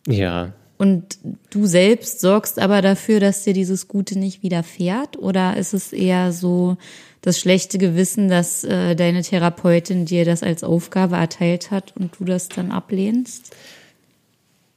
Ja. 0.07 0.53
Und 0.77 1.19
du 1.51 1.67
selbst 1.67 2.21
sorgst 2.21 2.59
aber 2.59 2.83
dafür, 2.83 3.21
dass 3.21 3.45
dir 3.45 3.53
dieses 3.53 3.87
Gute 3.87 4.19
nicht 4.19 4.43
widerfährt? 4.43 5.19
Oder 5.19 5.57
ist 5.57 5.73
es 5.73 5.93
eher 5.93 6.33
so 6.33 6.79
das 7.23 7.39
schlechte 7.39 7.79
Gewissen, 7.79 8.29
dass 8.29 8.65
äh, 8.65 8.95
deine 8.97 9.23
Therapeutin 9.23 10.07
dir 10.07 10.25
das 10.25 10.43
als 10.43 10.65
Aufgabe 10.65 11.17
erteilt 11.17 11.71
hat 11.71 11.95
und 11.97 12.13
du 12.19 12.25
das 12.25 12.49
dann 12.49 12.71
ablehnst? 12.71 13.55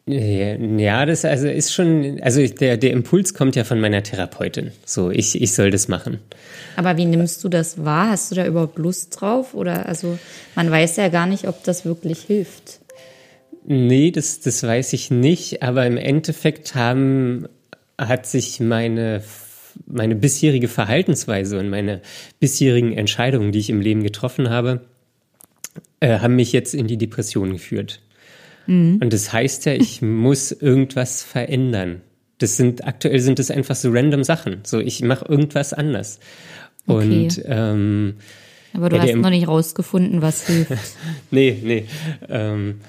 Ja, 0.06 1.06
das 1.06 1.23
also 1.23 1.47
ist 1.47 1.73
schon, 1.73 2.19
also 2.21 2.45
der, 2.45 2.75
der 2.75 2.91
Impuls 2.91 3.34
kommt 3.34 3.56
ja 3.56 3.63
von 3.63 3.79
meiner 3.79 4.03
Therapeutin. 4.03 4.71
So, 4.86 5.10
ich, 5.10 5.41
ich 5.41 5.53
soll 5.53 5.71
das 5.71 5.88
machen. 5.88 6.19
Aber 6.75 6.97
wie 6.97 7.06
nimmst 7.06 7.41
du 7.43 7.47
das 7.47 7.86
wahr? 7.86 8.10
Hast 8.10 8.29
du 8.32 8.36
da 8.36 8.45
überhaupt 8.45 8.77
Lust 8.77 9.21
drauf? 9.21 9.53
Oder 9.53 9.86
also 9.86 10.19
man 10.56 10.69
weiß 10.69 10.97
ja 10.97 11.08
gar 11.08 11.25
nicht, 11.25 11.47
ob 11.47 11.63
das 11.63 11.86
wirklich 11.86 12.19
hilft. 12.23 12.82
Nee, 13.65 14.12
das, 14.12 14.41
das 14.41 14.62
weiß 14.63 14.91
ich 14.91 15.10
nicht, 15.10 15.63
aber 15.63 15.86
im 15.86 15.95
Endeffekt 15.95 16.75
haben, 16.75 17.47
hat 17.97 18.25
sich 18.25 18.60
meine, 18.60 19.23
meine 19.86 20.15
bisherige 20.15 20.67
Verhaltensweise 20.67 21.59
und 21.59 21.69
meine 21.69 22.01
bisherigen 22.39 22.93
Entscheidungen, 22.93 23.51
die 23.51 23.59
ich 23.59 23.69
im 23.69 23.81
Leben 23.81 24.03
getroffen 24.03 24.49
habe, 24.49 24.81
äh, 25.99 26.19
haben 26.19 26.36
mich 26.36 26.51
jetzt 26.51 26.73
in 26.73 26.88
die 26.88 26.97
Depression 26.97 27.53
geführt. 27.53 28.01
Mhm. 28.67 28.99
Und 29.01 29.13
das 29.13 29.33
heißt 29.33 29.65
ja, 29.65 29.73
ich 29.73 30.01
muss 30.03 30.51
irgendwas 30.51 31.23
verändern. 31.23 32.01
Das 32.38 32.57
sind 32.57 32.86
aktuell 32.86 33.19
sind 33.19 33.39
das 33.39 33.51
einfach 33.51 33.75
so 33.75 33.89
random 33.91 34.23
Sachen. 34.23 34.59
So, 34.63 34.79
ich 34.79 35.01
mache 35.01 35.25
irgendwas 35.25 35.73
anders. 35.73 36.19
Okay. 36.88 37.23
Und 37.23 37.41
ähm, 37.45 38.15
aber 38.73 38.89
du 38.89 38.97
ja, 38.97 39.03
hast 39.03 39.15
noch 39.15 39.29
nicht 39.29 39.47
rausgefunden, 39.47 40.21
was 40.21 40.47
hilft. 40.47 40.73
nee, 41.31 41.57
nee. 41.63 41.86
Ähm, 42.27 42.81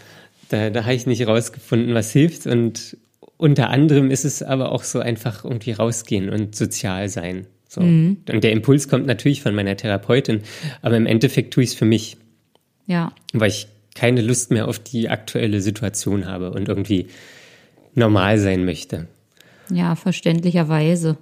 da 0.49 0.70
da 0.70 0.85
habe 0.85 0.94
ich 0.94 1.07
nicht 1.07 1.27
rausgefunden, 1.27 1.94
was 1.94 2.11
hilft. 2.11 2.47
Und 2.47 2.97
unter 3.44 3.68
anderem 3.68 4.11
ist 4.11 4.24
es 4.24 4.42
aber 4.42 4.72
auch 4.72 4.85
so 4.85 5.00
einfach 5.00 5.44
irgendwie 5.44 5.72
rausgehen 5.72 6.30
und 6.30 6.57
sozial 6.57 7.11
sein. 7.11 7.46
So. 7.68 7.83
Mhm. 7.83 8.22
Und 8.33 8.42
der 8.42 8.52
Impuls 8.52 8.88
kommt 8.88 9.04
natürlich 9.04 9.42
von 9.42 9.54
meiner 9.54 9.76
Therapeutin, 9.76 10.40
aber 10.80 10.96
im 10.96 11.04
Endeffekt 11.04 11.52
tue 11.52 11.62
ich 11.62 11.70
es 11.70 11.74
für 11.74 11.85
mich. 11.85 12.16
Ja. 12.87 13.12
Weil 13.35 13.50
ich 13.50 13.68
keine 13.94 14.22
Lust 14.22 14.50
mehr 14.50 14.66
auf 14.66 14.78
die 14.78 15.11
aktuelle 15.11 15.61
Situation 15.61 16.24
habe 16.24 16.52
und 16.52 16.70
irgendwie 16.70 17.09
normal 17.94 18.38
sein 18.38 18.64
möchte. 18.64 19.09
Ja, 19.70 19.94
verständlicherweise. 19.94 21.18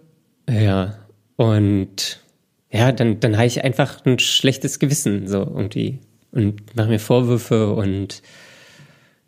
Ja, 0.48 0.96
und 1.34 2.20
ja, 2.70 2.92
dann, 2.92 3.18
dann 3.18 3.36
habe 3.36 3.46
ich 3.48 3.64
einfach 3.64 4.04
ein 4.04 4.20
schlechtes 4.20 4.78
Gewissen, 4.78 5.26
so 5.26 5.38
irgendwie. 5.38 5.98
und 6.30 6.76
mache 6.76 6.88
mir 6.88 7.00
Vorwürfe 7.00 7.72
und 7.72 8.22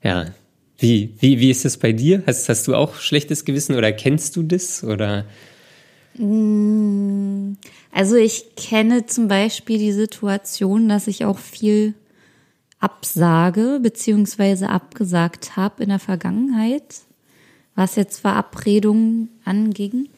ja, 0.01 0.27
wie, 0.85 1.15
wie, 1.19 1.41
wie 1.41 1.51
ist 1.51 1.65
es 1.65 1.79
bei 1.79 1.93
dir? 1.93 2.23
Hast, 2.27 2.47
hast 2.51 2.69
du 2.69 2.75
auch 2.75 2.97
schlechtes 2.97 3.47
Gewissen 3.47 3.75
oder 3.75 3.91
kennst 3.91 4.37
du 4.37 4.43
das 4.43 4.85
oder? 4.85 5.25
Also 7.91 8.17
ich 8.17 8.55
kenne 8.55 9.07
zum 9.07 9.27
Beispiel 9.27 9.79
die 9.79 9.93
Situation, 9.93 10.91
dass 10.91 11.07
ich 11.07 11.25
auch 11.25 11.39
viel 11.39 11.95
absage 12.81 13.81
beziehungsweise 13.83 14.69
abgesagt 14.69 15.57
habe 15.57 15.83
in 15.83 15.89
der 15.89 15.99
Vergangenheit, 15.99 17.01
was 17.75 17.97
jetzt 17.97 18.21
Verabredungen 18.21 19.31
anging. 19.45 20.11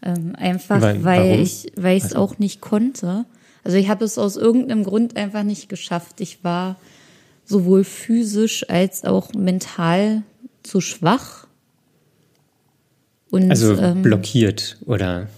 Ähm, 0.00 0.36
einfach 0.36 0.80
weil, 0.80 1.02
weil 1.02 1.40
ich, 1.40 1.72
weil 1.74 1.96
ich 1.96 2.04
es 2.04 2.14
auch 2.14 2.38
nicht 2.38 2.60
konnte. 2.60 3.26
Also 3.64 3.78
ich 3.78 3.88
habe 3.88 4.04
es 4.04 4.16
aus 4.16 4.36
irgendeinem 4.36 4.84
Grund 4.84 5.16
einfach 5.16 5.42
nicht 5.42 5.68
geschafft. 5.68 6.20
Ich 6.20 6.44
war 6.44 6.76
sowohl 7.44 7.84
physisch 7.84 8.68
als 8.68 9.04
auch 9.04 9.32
mental 9.34 10.22
zu 10.62 10.80
schwach. 10.80 11.46
Und, 13.30 13.50
also 13.50 13.76
ähm, 13.76 14.02
blockiert 14.02 14.78
oder? 14.86 15.28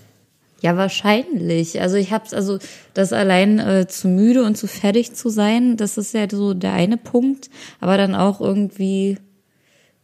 Ja, 0.61 0.77
wahrscheinlich. 0.77 1.81
Also 1.81 1.97
ich 1.97 2.12
habe 2.12 2.25
es, 2.27 2.35
also 2.35 2.59
das 2.95 3.12
allein 3.12 3.59
äh, 3.59 3.87
zu 3.88 4.09
müde 4.09 4.42
und 4.42 4.57
zu 4.57 4.66
fertig 4.66 5.14
zu 5.14 5.29
sein, 5.29 5.77
das 5.77 5.99
ist 5.99 6.14
ja 6.14 6.27
so 6.31 6.55
der 6.55 6.73
eine 6.73 6.97
Punkt. 6.97 7.51
Aber 7.81 7.97
dann 7.97 8.14
auch 8.14 8.40
irgendwie 8.40 9.19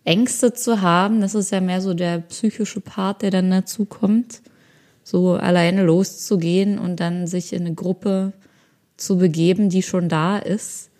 Ängste 0.04 0.52
zu 0.52 0.82
haben, 0.82 1.20
das 1.20 1.34
ist 1.34 1.52
ja 1.52 1.60
mehr 1.60 1.80
so 1.80 1.94
der 1.94 2.18
psychische 2.18 2.80
Part, 2.80 3.22
der 3.22 3.30
dann 3.30 3.50
dazu 3.50 3.84
kommt. 3.84 4.42
So 5.04 5.32
alleine 5.32 5.82
loszugehen 5.84 6.78
und 6.78 7.00
dann 7.00 7.26
sich 7.26 7.52
in 7.52 7.62
eine 7.66 7.74
Gruppe 7.74 8.32
zu 8.96 9.18
begeben, 9.18 9.68
die 9.68 9.82
schon 9.82 10.08
da 10.08 10.38
ist. 10.38 10.91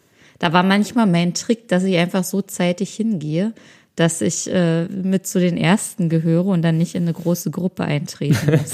Da 0.43 0.53
war 0.53 0.65
manchmal 0.65 1.07
mein 1.07 1.35
Trick, 1.35 1.69
dass 1.69 1.85
ich 1.85 1.97
einfach 1.97 2.25
so 2.25 2.43
zeitig 2.43 2.93
hingehe, 2.93 3.53
dass 3.95 4.21
ich 4.21 4.53
äh, 4.53 4.87
mit 4.87 5.25
zu 5.25 5.39
den 5.39 5.57
Ersten 5.57 6.09
gehöre 6.09 6.47
und 6.47 6.63
dann 6.63 6.79
nicht 6.79 6.97
in 6.97 7.05
eine 7.05 7.13
große 7.13 7.53
Gruppe 7.53 7.85
eintreten 7.85 8.51
muss. 8.51 8.73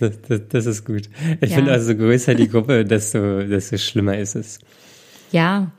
das, 0.00 0.12
das, 0.26 0.40
das, 0.48 0.64
ist 0.64 0.86
gut. 0.86 1.10
Ich 1.42 1.50
ja. 1.50 1.56
finde 1.56 1.72
also, 1.72 1.94
größer 1.94 2.34
die 2.34 2.48
Gruppe, 2.48 2.86
desto, 2.86 3.42
desto 3.42 3.76
schlimmer 3.76 4.16
ist 4.16 4.34
es. 4.34 4.60
Ja, 5.30 5.70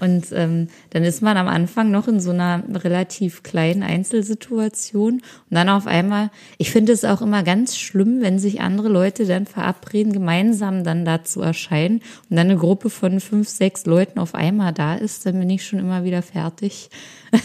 und 0.00 0.26
ähm, 0.32 0.68
dann 0.90 1.04
ist 1.04 1.22
man 1.22 1.36
am 1.36 1.48
Anfang 1.48 1.90
noch 1.90 2.08
in 2.08 2.20
so 2.20 2.30
einer 2.30 2.62
relativ 2.72 3.42
kleinen 3.42 3.82
Einzelsituation 3.82 5.14
und 5.14 5.22
dann 5.50 5.68
auf 5.68 5.86
einmal, 5.86 6.30
ich 6.56 6.70
finde 6.70 6.92
es 6.92 7.04
auch 7.04 7.20
immer 7.20 7.42
ganz 7.42 7.76
schlimm, 7.76 8.20
wenn 8.20 8.38
sich 8.38 8.60
andere 8.60 8.88
Leute 8.88 9.26
dann 9.26 9.46
verabreden, 9.46 10.12
gemeinsam 10.12 10.84
dann 10.84 11.04
da 11.04 11.24
zu 11.24 11.40
erscheinen 11.42 12.00
und 12.30 12.36
dann 12.36 12.48
eine 12.48 12.56
Gruppe 12.56 12.90
von 12.90 13.20
fünf, 13.20 13.48
sechs 13.48 13.86
Leuten 13.86 14.18
auf 14.18 14.34
einmal 14.34 14.72
da 14.72 14.94
ist, 14.94 15.26
dann 15.26 15.38
bin 15.38 15.50
ich 15.50 15.66
schon 15.66 15.78
immer 15.78 16.04
wieder 16.04 16.22
fertig. 16.22 16.90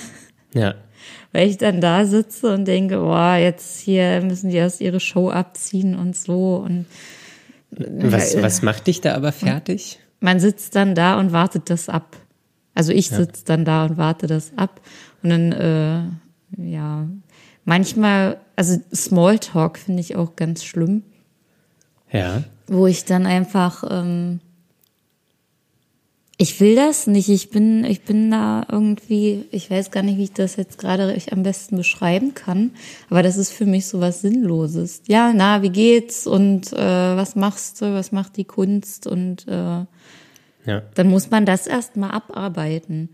Ja. 0.55 0.75
Weil 1.31 1.49
ich 1.49 1.57
dann 1.57 1.81
da 1.81 2.05
sitze 2.05 2.53
und 2.53 2.65
denke, 2.65 2.99
boah, 2.99 3.37
jetzt 3.37 3.79
hier 3.79 4.21
müssen 4.21 4.51
die 4.51 4.57
erst 4.57 4.81
ihre 4.81 4.99
Show 4.99 5.31
abziehen 5.31 5.95
und 5.95 6.15
so 6.15 6.57
und 6.57 6.85
was, 7.71 8.39
was 8.41 8.61
macht 8.61 8.87
dich 8.87 9.01
da 9.01 9.15
aber 9.15 9.31
fertig? 9.31 9.99
Man 10.19 10.39
sitzt 10.39 10.75
dann 10.75 10.95
da 10.95 11.19
und 11.19 11.31
wartet 11.31 11.69
das 11.69 11.89
ab. 11.89 12.15
Also 12.75 12.91
ich 12.91 13.09
sitze 13.09 13.41
ja. 13.41 13.45
dann 13.45 13.65
da 13.65 13.85
und 13.85 13.97
warte 13.97 14.27
das 14.27 14.51
ab. 14.55 14.81
Und 15.21 15.29
dann, 15.29 15.51
äh, 15.51 16.03
ja, 16.61 17.07
manchmal, 17.65 18.39
also 18.55 18.79
Smalltalk 18.93 19.77
finde 19.77 20.01
ich 20.01 20.15
auch 20.15 20.35
ganz 20.35 20.63
schlimm. 20.63 21.03
Ja. 22.11 22.43
Wo 22.67 22.87
ich 22.87 23.05
dann 23.05 23.25
einfach, 23.25 23.83
ähm, 23.89 24.39
ich 26.37 26.59
will 26.59 26.75
das 26.75 27.07
nicht. 27.07 27.29
Ich 27.29 27.51
bin, 27.51 27.85
ich 27.85 28.03
bin 28.03 28.31
da 28.31 28.65
irgendwie, 28.71 29.45
ich 29.51 29.69
weiß 29.69 29.91
gar 29.91 30.03
nicht, 30.03 30.17
wie 30.17 30.23
ich 30.23 30.33
das 30.33 30.55
jetzt 30.55 30.77
gerade 30.77 31.15
am 31.31 31.43
besten 31.43 31.77
beschreiben 31.77 32.33
kann. 32.33 32.71
Aber 33.09 33.21
das 33.23 33.37
ist 33.37 33.51
für 33.51 33.65
mich 33.65 33.85
so 33.85 34.01
was 34.01 34.21
Sinnloses. 34.21 35.03
Ja, 35.07 35.31
na, 35.33 35.61
wie 35.61 35.69
geht's 35.69 36.25
und 36.25 36.73
äh, 36.73 36.77
was 36.77 37.35
machst 37.35 37.81
du? 37.81 37.93
Was 37.93 38.11
macht 38.11 38.35
die 38.37 38.45
Kunst? 38.45 39.05
Und 39.05 39.47
äh, 39.47 39.85
ja. 40.65 40.83
Dann 40.95 41.09
muss 41.09 41.29
man 41.29 41.45
das 41.45 41.67
erstmal 41.67 42.11
abarbeiten. 42.11 43.09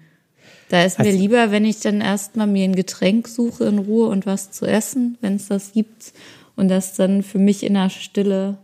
Da 0.69 0.83
ist 0.83 0.99
mir 0.99 1.11
lieber, 1.11 1.51
wenn 1.51 1.65
ich 1.65 1.79
dann 1.79 2.01
erstmal 2.01 2.47
mir 2.47 2.63
ein 2.63 2.75
Getränk 2.75 3.27
suche 3.27 3.65
in 3.65 3.79
Ruhe 3.79 4.07
und 4.07 4.25
was 4.25 4.51
zu 4.51 4.65
essen, 4.65 5.17
wenn 5.21 5.35
es 5.35 5.47
das 5.47 5.73
gibt, 5.73 6.13
und 6.55 6.67
das 6.67 6.93
dann 6.93 7.23
für 7.23 7.39
mich 7.39 7.63
in 7.63 7.73
der 7.75 7.89
Stille 7.89 8.57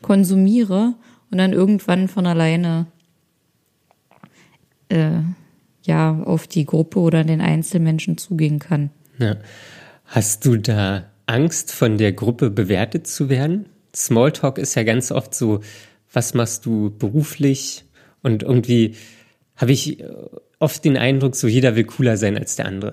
konsumiere 0.00 0.94
und 1.30 1.38
dann 1.38 1.52
irgendwann 1.52 2.06
von 2.06 2.24
alleine 2.24 2.86
äh, 4.88 5.20
ja 5.82 6.22
auf 6.24 6.46
die 6.46 6.64
Gruppe 6.64 7.00
oder 7.00 7.24
den 7.24 7.40
Einzelmenschen 7.40 8.16
zugehen 8.16 8.60
kann. 8.60 8.90
Ja. 9.18 9.36
Hast 10.06 10.46
du 10.46 10.56
da 10.56 11.06
Angst, 11.26 11.72
von 11.72 11.98
der 11.98 12.12
Gruppe 12.12 12.50
bewertet 12.50 13.06
zu 13.06 13.28
werden? 13.28 13.66
Smalltalk 13.94 14.58
ist 14.58 14.74
ja 14.74 14.84
ganz 14.84 15.10
oft 15.10 15.34
so, 15.34 15.60
was 16.12 16.34
machst 16.34 16.64
du 16.64 16.96
beruflich? 16.96 17.84
Und 18.22 18.42
irgendwie 18.42 18.94
habe 19.56 19.72
ich 19.72 20.02
oft 20.58 20.84
den 20.84 20.96
Eindruck, 20.96 21.36
so 21.36 21.48
jeder 21.48 21.76
will 21.76 21.84
cooler 21.84 22.16
sein 22.16 22.38
als 22.38 22.56
der 22.56 22.66
andere. 22.66 22.92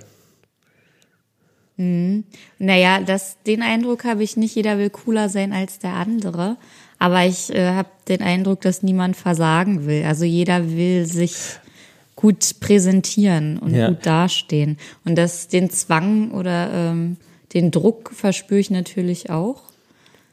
Mhm. 1.77 2.25
Naja, 2.57 2.99
das, 2.99 3.37
den 3.43 3.61
Eindruck 3.61 4.03
habe 4.03 4.23
ich 4.23 4.35
nicht, 4.35 4.55
jeder 4.55 4.77
will 4.77 4.89
cooler 4.89 5.29
sein 5.29 5.53
als 5.53 5.79
der 5.79 5.93
andere. 5.93 6.57
Aber 6.97 7.25
ich 7.25 7.53
äh, 7.53 7.69
habe 7.69 7.89
den 8.09 8.21
Eindruck, 8.21 8.61
dass 8.61 8.83
niemand 8.83 9.15
versagen 9.15 9.85
will. 9.85 10.03
Also 10.03 10.25
jeder 10.25 10.71
will 10.71 11.05
sich 11.05 11.35
gut 12.17 12.59
präsentieren 12.59 13.57
und 13.57 13.73
ja. 13.73 13.87
gut 13.87 14.05
dastehen. 14.05 14.77
Und 15.05 15.15
das, 15.15 15.47
den 15.47 15.69
Zwang 15.69 16.31
oder 16.31 16.69
ähm, 16.73 17.15
den 17.53 17.71
Druck 17.71 18.11
verspüre 18.13 18.59
ich 18.59 18.69
natürlich 18.69 19.29
auch. 19.29 19.61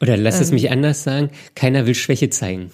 Oder 0.01 0.17
lass 0.17 0.37
ähm, 0.37 0.43
es 0.43 0.51
mich 0.51 0.71
anders 0.73 1.05
sagen, 1.05 1.31
keiner 1.55 1.87
will 1.87 1.95
Schwäche 1.95 2.29
zeigen. 2.29 2.73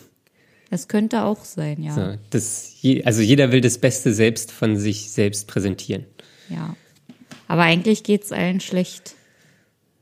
Das 0.73 0.89
könnte 0.89 1.25
auch 1.25 1.45
sein, 1.45 1.83
ja. 1.83 1.95
So, 1.95 2.19
das, 2.31 2.77
also 3.05 3.21
jeder 3.21 3.53
will 3.53 3.61
das 3.61 3.77
Beste 3.77 4.15
selbst 4.15 4.51
von 4.51 4.79
sich 4.79 5.11
selbst 5.11 5.47
präsentieren. 5.47 6.07
Ja. 6.49 6.75
Aber 7.47 7.61
eigentlich 7.61 8.05
geht 8.05 8.25
es 8.25 8.33
allen 8.33 8.59
schlecht. 8.59 9.15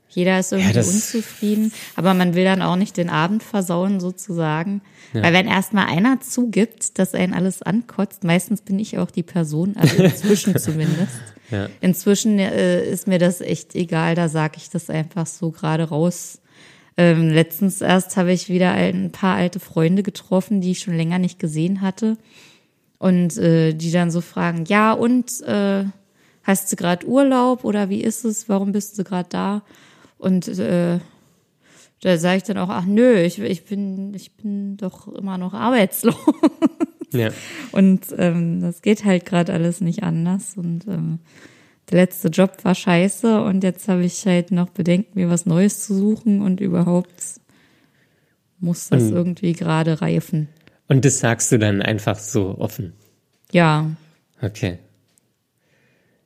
Jeder 0.07 0.39
ist 0.39 0.53
irgendwie 0.53 0.71
ja, 0.71 0.81
unzufrieden, 0.81 1.73
aber 1.97 2.13
man 2.13 2.35
will 2.35 2.45
dann 2.45 2.61
auch 2.61 2.77
nicht 2.77 2.95
den 2.95 3.09
Abend 3.09 3.43
versauen, 3.43 3.99
sozusagen. 3.99 4.81
Ja. 5.11 5.23
Weil 5.23 5.33
wenn 5.33 5.47
erstmal 5.47 5.87
einer 5.87 6.21
zugibt, 6.21 6.97
dass 6.99 7.15
einen 7.15 7.33
alles 7.33 7.61
ankotzt, 7.61 8.23
meistens 8.23 8.61
bin 8.61 8.79
ich 8.79 8.97
auch 8.97 9.11
die 9.11 9.23
Person, 9.23 9.75
also 9.75 10.01
inzwischen 10.01 10.57
zumindest. 10.57 11.19
Ja. 11.49 11.67
Inzwischen 11.81 12.39
äh, 12.39 12.89
ist 12.89 13.09
mir 13.09 13.19
das 13.19 13.41
echt 13.41 13.75
egal, 13.75 14.15
da 14.15 14.29
sage 14.29 14.53
ich 14.55 14.69
das 14.69 14.89
einfach 14.89 15.27
so 15.27 15.51
gerade 15.51 15.83
raus, 15.89 16.40
ähm, 17.01 17.29
letztens 17.29 17.81
erst 17.81 18.15
habe 18.15 18.31
ich 18.31 18.47
wieder 18.47 18.73
ein 18.73 19.11
paar 19.11 19.35
alte 19.35 19.59
Freunde 19.59 20.03
getroffen, 20.03 20.61
die 20.61 20.71
ich 20.71 20.81
schon 20.81 20.93
länger 20.93 21.17
nicht 21.17 21.39
gesehen 21.39 21.81
hatte. 21.81 22.15
Und 22.99 23.37
äh, 23.37 23.73
die 23.73 23.89
dann 23.89 24.11
so 24.11 24.21
fragen, 24.21 24.65
ja, 24.67 24.93
und 24.93 25.41
äh, 25.41 25.85
hast 26.43 26.71
du 26.71 26.75
gerade 26.75 27.07
Urlaub 27.07 27.63
oder 27.63 27.89
wie 27.89 28.01
ist 28.01 28.23
es? 28.23 28.47
Warum 28.47 28.71
bist 28.71 28.99
du 28.99 29.03
gerade 29.03 29.29
da? 29.29 29.63
Und 30.19 30.47
äh, 30.47 30.99
da 32.01 32.17
sage 32.19 32.37
ich 32.37 32.43
dann 32.43 32.59
auch, 32.59 32.69
ach 32.69 32.85
nö, 32.85 33.19
ich, 33.19 33.39
ich 33.39 33.65
bin, 33.65 34.13
ich 34.13 34.33
bin 34.33 34.77
doch 34.77 35.07
immer 35.07 35.39
noch 35.39 35.55
arbeitslos. 35.55 36.15
Ja. 37.11 37.29
Und 37.71 38.01
ähm, 38.19 38.61
das 38.61 38.83
geht 38.83 39.03
halt 39.05 39.25
gerade 39.25 39.53
alles 39.53 39.81
nicht 39.81 40.03
anders. 40.03 40.55
Und 40.55 40.87
ähm, 40.87 41.17
der 41.91 42.01
letzte 42.01 42.29
Job 42.29 42.57
war 42.63 42.75
scheiße 42.75 43.41
und 43.41 43.63
jetzt 43.63 43.87
habe 43.87 44.03
ich 44.03 44.25
halt 44.25 44.51
noch 44.51 44.69
Bedenken, 44.69 45.19
mir 45.19 45.29
was 45.29 45.45
Neues 45.45 45.85
zu 45.85 45.95
suchen 45.95 46.41
und 46.41 46.61
überhaupt 46.61 47.39
muss 48.59 48.89
das 48.89 49.03
und, 49.03 49.13
irgendwie 49.13 49.53
gerade 49.53 50.01
reifen. 50.01 50.47
Und 50.87 51.03
das 51.05 51.19
sagst 51.19 51.51
du 51.51 51.59
dann 51.59 51.81
einfach 51.81 52.17
so 52.17 52.57
offen? 52.57 52.93
Ja. 53.51 53.91
Okay. 54.41 54.77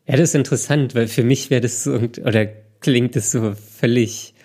Ja, 0.07 0.17
das 0.17 0.29
ist 0.29 0.35
interessant, 0.35 0.93
weil 0.93 1.07
für 1.07 1.23
mich 1.23 1.49
wäre 1.49 1.61
das 1.61 1.83
so, 1.83 1.93
oder 1.93 2.45
klingt 2.79 3.15
das 3.15 3.31
so 3.31 3.55
völlig, 3.55 4.35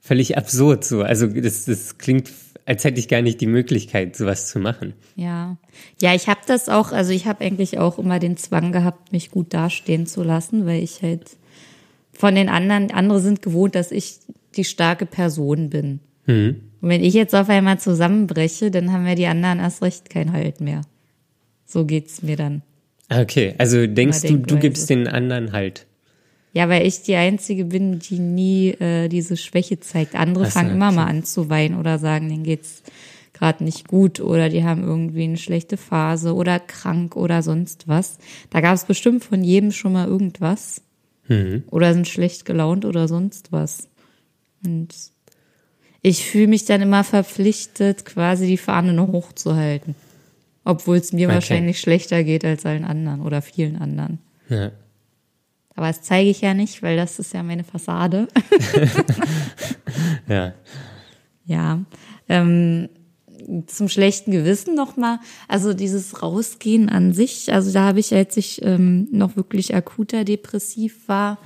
völlig 0.00 0.36
absurd 0.36 0.84
so. 0.84 1.02
Also 1.02 1.26
das, 1.26 1.64
das 1.64 1.98
klingt 1.98 2.30
als 2.66 2.84
hätte 2.84 2.98
ich 2.98 3.08
gar 3.08 3.22
nicht 3.22 3.40
die 3.40 3.46
Möglichkeit, 3.46 4.16
sowas 4.16 4.48
zu 4.48 4.58
machen. 4.58 4.92
Ja, 5.14 5.56
ja, 6.00 6.14
ich 6.14 6.28
habe 6.28 6.40
das 6.46 6.68
auch, 6.68 6.92
also 6.92 7.12
ich 7.12 7.26
habe 7.26 7.44
eigentlich 7.44 7.78
auch 7.78 7.98
immer 7.98 8.18
den 8.18 8.36
Zwang 8.36 8.72
gehabt, 8.72 9.12
mich 9.12 9.30
gut 9.30 9.54
dastehen 9.54 10.06
zu 10.06 10.22
lassen, 10.22 10.66
weil 10.66 10.82
ich 10.82 11.00
halt 11.00 11.36
von 12.12 12.34
den 12.34 12.48
anderen, 12.48 12.90
andere 12.90 13.20
sind 13.20 13.40
gewohnt, 13.40 13.74
dass 13.76 13.92
ich 13.92 14.18
die 14.56 14.64
starke 14.64 15.06
Person 15.06 15.70
bin. 15.70 16.00
Mhm. 16.26 16.60
Und 16.80 16.88
wenn 16.88 17.04
ich 17.04 17.14
jetzt 17.14 17.34
auf 17.34 17.48
einmal 17.48 17.78
zusammenbreche, 17.78 18.70
dann 18.70 18.92
haben 18.92 19.06
wir 19.06 19.14
die 19.14 19.26
anderen 19.26 19.60
erst 19.60 19.82
recht 19.82 20.10
kein 20.10 20.32
Halt 20.32 20.60
mehr. 20.60 20.82
So 21.64 21.84
geht's 21.84 22.22
mir 22.22 22.36
dann. 22.36 22.62
Okay, 23.08 23.54
also 23.58 23.86
denkst 23.86 24.22
du, 24.22 24.38
du 24.38 24.58
gibst 24.58 24.90
den 24.90 25.06
anderen 25.06 25.52
Halt? 25.52 25.86
Ja, 26.56 26.70
weil 26.70 26.86
ich 26.86 27.02
die 27.02 27.16
Einzige 27.16 27.66
bin, 27.66 27.98
die 27.98 28.18
nie 28.18 28.70
äh, 28.70 29.08
diese 29.08 29.36
Schwäche 29.36 29.78
zeigt. 29.78 30.14
Andere 30.14 30.46
Ach 30.46 30.52
fangen 30.52 30.70
immer 30.70 30.90
mal 30.90 31.04
an 31.04 31.22
zu 31.22 31.50
weinen 31.50 31.78
oder 31.78 31.98
sagen, 31.98 32.30
denen 32.30 32.44
geht's 32.44 32.82
gerade 33.34 33.62
nicht 33.62 33.88
gut 33.88 34.20
oder 34.20 34.48
die 34.48 34.64
haben 34.64 34.82
irgendwie 34.82 35.24
eine 35.24 35.36
schlechte 35.36 35.76
Phase 35.76 36.34
oder 36.34 36.58
krank 36.58 37.14
oder 37.14 37.42
sonst 37.42 37.88
was. 37.88 38.16
Da 38.48 38.62
gab 38.62 38.74
es 38.74 38.86
bestimmt 38.86 39.22
von 39.22 39.44
jedem 39.44 39.70
schon 39.70 39.92
mal 39.92 40.08
irgendwas. 40.08 40.80
Mhm. 41.28 41.64
Oder 41.70 41.92
sind 41.92 42.08
schlecht 42.08 42.46
gelaunt 42.46 42.86
oder 42.86 43.06
sonst 43.06 43.52
was. 43.52 43.88
Und 44.64 44.94
ich 46.00 46.24
fühle 46.24 46.46
mich 46.46 46.64
dann 46.64 46.80
immer 46.80 47.04
verpflichtet, 47.04 48.06
quasi 48.06 48.46
die 48.46 48.56
Fahne 48.56 48.94
noch 48.94 49.08
hochzuhalten. 49.08 49.94
Obwohl 50.64 50.96
es 50.96 51.12
mir 51.12 51.26
Okay. 51.26 51.34
wahrscheinlich 51.34 51.80
schlechter 51.80 52.24
geht 52.24 52.46
als 52.46 52.64
allen 52.64 52.86
anderen 52.86 53.20
oder 53.20 53.42
vielen 53.42 53.76
anderen. 53.76 54.20
Ja. 54.48 54.70
Aber 55.76 55.88
das 55.88 56.02
zeige 56.02 56.30
ich 56.30 56.40
ja 56.40 56.54
nicht, 56.54 56.82
weil 56.82 56.96
das 56.96 57.18
ist 57.18 57.34
ja 57.34 57.42
meine 57.42 57.64
Fassade. 57.64 58.28
Ja. 60.28 60.54
Ja. 61.44 61.80
Ähm, 62.28 62.88
zum 63.66 63.88
schlechten 63.88 64.32
Gewissen 64.32 64.74
nochmal, 64.74 65.20
also 65.46 65.72
dieses 65.72 66.20
Rausgehen 66.20 66.88
an 66.88 67.12
sich, 67.12 67.52
also 67.52 67.72
da 67.72 67.84
habe 67.84 68.00
ich, 68.00 68.12
als 68.12 68.36
ich 68.36 68.60
ähm, 68.64 69.06
noch 69.12 69.36
wirklich 69.36 69.72
akuter 69.72 70.24
depressiv 70.24 71.06
war, 71.06 71.38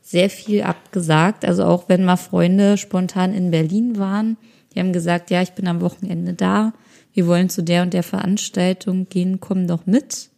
sehr 0.00 0.30
viel 0.30 0.62
abgesagt. 0.62 1.44
Also 1.44 1.64
auch 1.64 1.88
wenn 1.88 2.04
mal 2.04 2.16
Freunde 2.16 2.78
spontan 2.78 3.34
in 3.34 3.50
Berlin 3.50 3.98
waren, 3.98 4.38
die 4.74 4.80
haben 4.80 4.94
gesagt, 4.94 5.30
ja, 5.30 5.42
ich 5.42 5.52
bin 5.52 5.68
am 5.68 5.82
Wochenende 5.82 6.32
da, 6.32 6.72
wir 7.12 7.26
wollen 7.26 7.50
zu 7.50 7.62
der 7.62 7.82
und 7.82 7.92
der 7.92 8.02
Veranstaltung 8.02 9.08
gehen, 9.10 9.38
komm 9.40 9.66
doch 9.66 9.84
mit. 9.86 10.30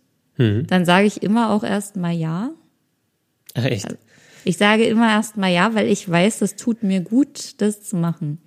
Dann 0.66 0.84
sage 0.84 1.07
ich 1.07 1.22
immer 1.22 1.51
auch 1.51 1.62
erstmal 1.62 2.14
ja. 2.14 2.51
Echt? 3.65 3.97
Ich 4.45 4.59
sage 4.59 4.85
immer 4.85 5.11
erstmal 5.11 5.53
ja, 5.53 5.75
weil 5.75 5.89
ich 5.89 6.09
weiß, 6.09 6.39
das 6.39 6.55
tut 6.55 6.83
mir 6.83 7.01
gut, 7.01 7.61
das 7.61 7.83
zu 7.83 7.97
machen. 7.97 8.39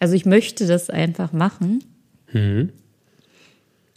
Also 0.00 0.14
ich 0.14 0.26
möchte 0.26 0.66
das 0.66 0.90
einfach 0.90 1.32
machen. 1.32 1.84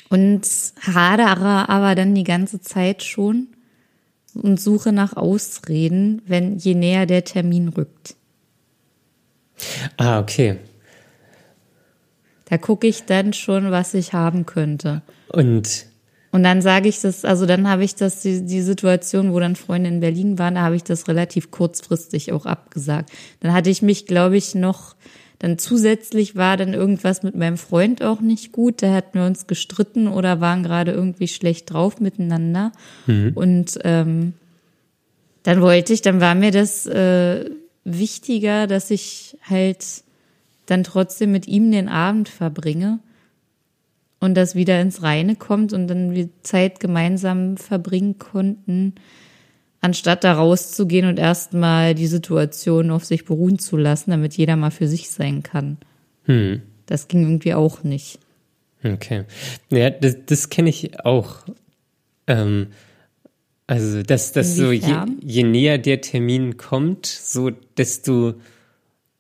Und 0.09 0.47
hadere 0.81 1.69
aber 1.69 1.95
dann 1.95 2.13
die 2.13 2.23
ganze 2.23 2.61
Zeit 2.61 3.03
schon 3.03 3.47
und 4.33 4.59
suche 4.59 4.91
nach 4.91 5.15
Ausreden, 5.17 6.21
wenn 6.25 6.57
je 6.57 6.75
näher 6.75 7.05
der 7.05 7.23
Termin 7.23 7.69
rückt. 7.69 8.15
Ah, 9.97 10.19
okay. 10.19 10.57
Da 12.45 12.57
gucke 12.57 12.87
ich 12.87 13.05
dann 13.05 13.33
schon, 13.33 13.71
was 13.71 13.93
ich 13.93 14.13
haben 14.13 14.45
könnte. 14.45 15.01
Und 15.29 15.85
Und 16.31 16.43
dann 16.43 16.61
sage 16.61 16.87
ich 16.87 17.01
das, 17.01 17.25
also 17.25 17.45
dann 17.45 17.67
habe 17.67 17.83
ich 17.83 17.95
das, 17.95 18.21
die, 18.21 18.45
die 18.45 18.61
Situation, 18.61 19.33
wo 19.33 19.39
dann 19.39 19.55
Freunde 19.55 19.89
in 19.89 19.99
Berlin 19.99 20.39
waren, 20.39 20.55
da 20.55 20.61
habe 20.61 20.77
ich 20.77 20.83
das 20.83 21.07
relativ 21.07 21.51
kurzfristig 21.51 22.31
auch 22.31 22.45
abgesagt. 22.45 23.11
Dann 23.41 23.53
hatte 23.53 23.69
ich 23.69 23.81
mich, 23.81 24.05
glaube 24.05 24.37
ich, 24.37 24.55
noch, 24.55 24.95
dann 25.39 25.57
zusätzlich 25.57 26.35
war 26.37 26.55
dann 26.55 26.73
irgendwas 26.73 27.23
mit 27.23 27.35
meinem 27.35 27.57
Freund 27.57 28.01
auch 28.01 28.21
nicht 28.21 28.53
gut. 28.53 28.81
Da 28.81 28.93
hatten 28.93 29.19
wir 29.19 29.25
uns 29.25 29.47
gestritten 29.47 30.07
oder 30.07 30.39
waren 30.39 30.63
gerade 30.63 30.91
irgendwie 30.91 31.27
schlecht 31.27 31.73
drauf 31.73 31.99
miteinander. 31.99 32.71
Und 33.35 33.79
ähm, 33.83 34.33
dann 35.43 35.61
wollte 35.61 35.91
ich, 35.91 36.01
dann 36.01 36.21
war 36.21 36.35
mir 36.35 36.51
das 36.51 36.85
äh, 36.85 37.49
wichtiger, 37.83 38.67
dass 38.67 38.89
ich 38.91 39.37
halt 39.49 39.85
dann 40.67 40.83
trotzdem 40.83 41.31
mit 41.31 41.47
ihm 41.47 41.71
den 41.71 41.89
Abend 41.89 42.29
verbringe 42.29 42.99
und 44.21 44.35
das 44.35 44.55
wieder 44.55 44.79
ins 44.79 45.01
Reine 45.03 45.35
kommt 45.35 45.73
und 45.73 45.87
dann 45.87 46.13
wir 46.15 46.29
Zeit 46.43 46.79
gemeinsam 46.79 47.57
verbringen 47.57 48.17
konnten, 48.19 48.93
anstatt 49.81 50.23
da 50.23 50.33
rauszugehen 50.33 51.07
und 51.09 51.19
erstmal 51.19 51.95
die 51.95 52.07
Situation 52.07 52.91
auf 52.91 53.03
sich 53.03 53.25
beruhen 53.25 53.59
zu 53.59 53.75
lassen, 53.77 54.11
damit 54.11 54.37
jeder 54.37 54.55
mal 54.55 54.71
für 54.71 54.87
sich 54.87 55.09
sein 55.09 55.43
kann. 55.43 55.77
hm, 56.25 56.61
Das 56.85 57.07
ging 57.07 57.23
irgendwie 57.23 57.55
auch 57.55 57.83
nicht. 57.83 58.19
okay. 58.83 59.25
Ja, 59.71 59.89
das, 59.89 60.17
das 60.27 60.49
kenne 60.49 60.69
ich 60.69 61.03
auch. 61.03 61.37
Ähm, 62.27 62.67
also, 63.65 64.03
dass 64.03 64.33
das 64.33 64.55
so, 64.55 64.71
je, 64.71 64.95
je 65.23 65.43
näher 65.43 65.77
der 65.77 66.01
Termin 66.01 66.57
kommt, 66.57 67.05
so 67.07 67.49
desto 67.77 68.35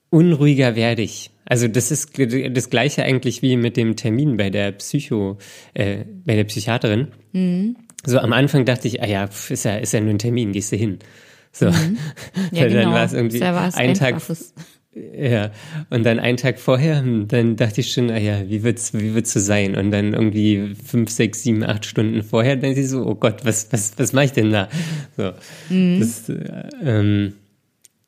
unruhiger 0.09 0.75
werde 0.75 1.01
ich. 1.01 1.31
Also 1.51 1.67
das 1.67 1.91
ist 1.91 2.13
das 2.17 2.69
gleiche 2.69 3.03
eigentlich 3.03 3.41
wie 3.41 3.57
mit 3.57 3.75
dem 3.75 3.97
Termin 3.97 4.37
bei 4.37 4.49
der 4.49 4.71
Psycho, 4.71 5.37
äh, 5.73 6.05
bei 6.25 6.37
der 6.37 6.45
Psychiaterin. 6.45 7.09
Mhm. 7.33 7.75
So 8.05 8.19
am 8.19 8.31
Anfang 8.31 8.63
dachte 8.63 8.87
ich, 8.87 9.03
ah 9.03 9.05
ja, 9.05 9.25
ist 9.25 9.65
ja, 9.65 9.75
ist 9.75 9.91
ja 9.91 9.99
nur 9.99 10.11
ein 10.11 10.17
Termin, 10.17 10.53
gehst 10.53 10.71
du 10.71 10.77
hin. 10.77 10.99
So. 11.51 11.65
Mhm. 11.65 11.97
Ja, 12.53 12.69
genau. 12.69 12.83
dann 12.83 12.93
war 12.93 13.03
es 13.03 13.11
irgendwie 13.11 13.43
ein 13.43 13.93
Tag 13.95 14.21
ja, 14.93 15.51
und 15.89 16.05
dann 16.05 16.19
einen 16.19 16.37
Tag 16.37 16.57
vorher, 16.57 16.99
hm, 16.99 17.27
dann 17.27 17.57
dachte 17.57 17.81
ich 17.81 17.91
schon, 17.91 18.09
ah 18.11 18.17
ja, 18.17 18.49
wie 18.49 18.63
wird's, 18.63 18.93
wie 18.93 19.13
wird's 19.13 19.33
so 19.33 19.41
sein? 19.41 19.75
Und 19.75 19.91
dann 19.91 20.13
irgendwie 20.13 20.75
fünf, 20.85 21.09
sechs, 21.09 21.43
sieben, 21.43 21.65
acht 21.65 21.85
Stunden 21.85 22.23
vorher, 22.23 22.55
dann 22.55 22.75
sie 22.75 22.85
so, 22.85 23.05
oh 23.05 23.15
Gott, 23.15 23.43
was, 23.43 23.73
was, 23.73 23.91
was 23.97 24.13
mache 24.13 24.25
ich 24.25 24.31
denn 24.31 24.51
da? 24.51 24.69
So, 25.17 25.31
das, 25.99 26.29
äh, 26.29 26.63
ähm, 26.81 27.33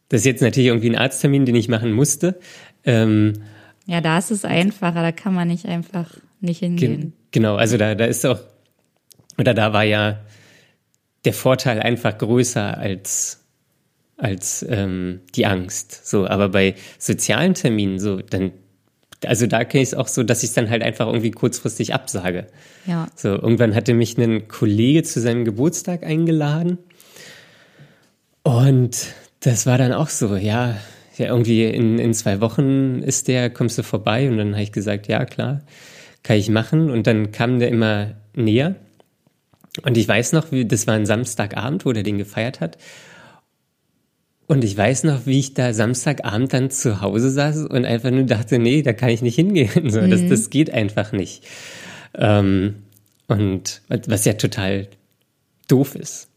das 0.08 0.22
ist 0.22 0.26
jetzt 0.26 0.42
natürlich 0.42 0.68
irgendwie 0.68 0.92
ein 0.92 0.98
Arzttermin, 0.98 1.46
den 1.46 1.56
ich 1.56 1.68
machen 1.68 1.92
musste. 1.92 2.40
Ähm, 2.86 3.34
Ja, 3.86 4.02
da 4.02 4.18
ist 4.18 4.32
es 4.32 4.46
einfacher, 4.46 5.02
da 5.02 5.12
kann 5.12 5.34
man 5.34 5.48
nicht 5.48 5.66
einfach 5.66 6.10
nicht 6.42 6.60
hingehen. 6.60 7.14
genau, 7.32 7.56
also 7.56 7.78
da, 7.78 7.96
da 7.96 8.06
ist 8.06 8.26
auch, 8.26 8.40
oder 9.38 9.54
da 9.54 9.74
war 9.74 9.84
ja 9.84 10.20
der 11.26 11.34
Vorteil 11.34 11.80
einfach 11.80 12.18
größer 12.18 12.78
als, 12.78 13.46
als 14.18 14.66
ähm, 14.68 15.22
die 15.36 15.46
Angst. 15.46 16.06
So, 16.06 16.28
aber 16.28 16.50
bei 16.50 16.76
sozialen 17.00 17.54
Terminen, 17.54 18.00
so, 18.00 18.18
dann, 18.18 18.52
also 19.26 19.48
da 19.48 19.64
kenne 19.64 19.84
ich 19.84 19.90
es 19.90 19.96
auch 19.96 20.10
so, 20.10 20.24
dass 20.24 20.44
ich 20.44 20.50
es 20.50 20.56
dann 20.56 20.70
halt 20.70 20.84
einfach 20.84 21.08
irgendwie 21.08 21.32
kurzfristig 21.32 21.94
absage. 21.94 22.48
Ja. 22.86 23.08
So, 23.16 23.30
irgendwann 23.30 23.74
hatte 23.74 23.94
mich 23.94 24.18
ein 24.18 24.50
Kollege 24.50 25.04
zu 25.04 25.22
seinem 25.22 25.46
Geburtstag 25.46 26.04
eingeladen. 26.04 26.78
Und 28.44 29.08
das 29.40 29.66
war 29.66 29.78
dann 29.78 29.94
auch 29.94 30.10
so, 30.10 30.36
ja, 30.36 30.76
ja 31.18 31.28
irgendwie 31.28 31.66
in, 31.66 32.00
in 32.00 32.14
zwei 32.14 32.42
Wochen 32.42 33.02
ist 33.04 33.28
der, 33.28 33.50
kommst 33.50 33.78
du 33.78 33.84
vorbei? 33.84 34.30
Und 34.30 34.38
dann 34.38 34.54
habe 34.54 34.64
ich 34.64 34.72
gesagt, 34.72 35.08
ja, 35.08 35.26
klar, 35.26 35.62
kann 36.24 36.38
ich 36.38 36.50
machen. 36.50 36.90
Und 36.90 37.08
dann 37.08 37.32
kam 37.32 37.60
der 37.60 37.70
immer 37.70 38.16
näher. 38.36 38.76
Und 39.84 39.98
ich 39.98 40.08
weiß 40.08 40.34
noch, 40.34 40.52
wie, 40.52 40.66
das 40.66 40.88
war 40.88 40.96
ein 40.96 41.06
Samstagabend, 41.06 41.86
wo 41.86 41.92
der 41.92 42.04
den 42.04 42.18
gefeiert 42.18 42.62
hat. 42.62 42.78
Und 44.46 44.64
ich 44.64 44.78
weiß 44.78 45.06
noch, 45.06 45.26
wie 45.26 45.40
ich 45.40 45.54
da 45.54 45.74
Samstagabend 45.74 46.54
dann 46.54 46.70
zu 46.70 47.02
Hause 47.02 47.30
saß 47.32 47.66
und 47.66 47.86
einfach 47.86 48.12
nur 48.12 48.24
dachte, 48.24 48.60
nee, 48.60 48.82
da 48.82 48.94
kann 48.94 49.10
ich 49.10 49.22
nicht 49.22 49.36
hingehen. 49.36 49.90
So, 49.90 50.06
das, 50.06 50.28
das 50.28 50.50
geht 50.50 50.72
einfach 50.72 51.12
nicht. 51.12 51.44
Ähm, 52.16 52.84
und 53.28 53.82
was 53.88 54.26
ja 54.26 54.34
total 54.34 54.88
doof 55.68 55.96
ist. 55.96 56.28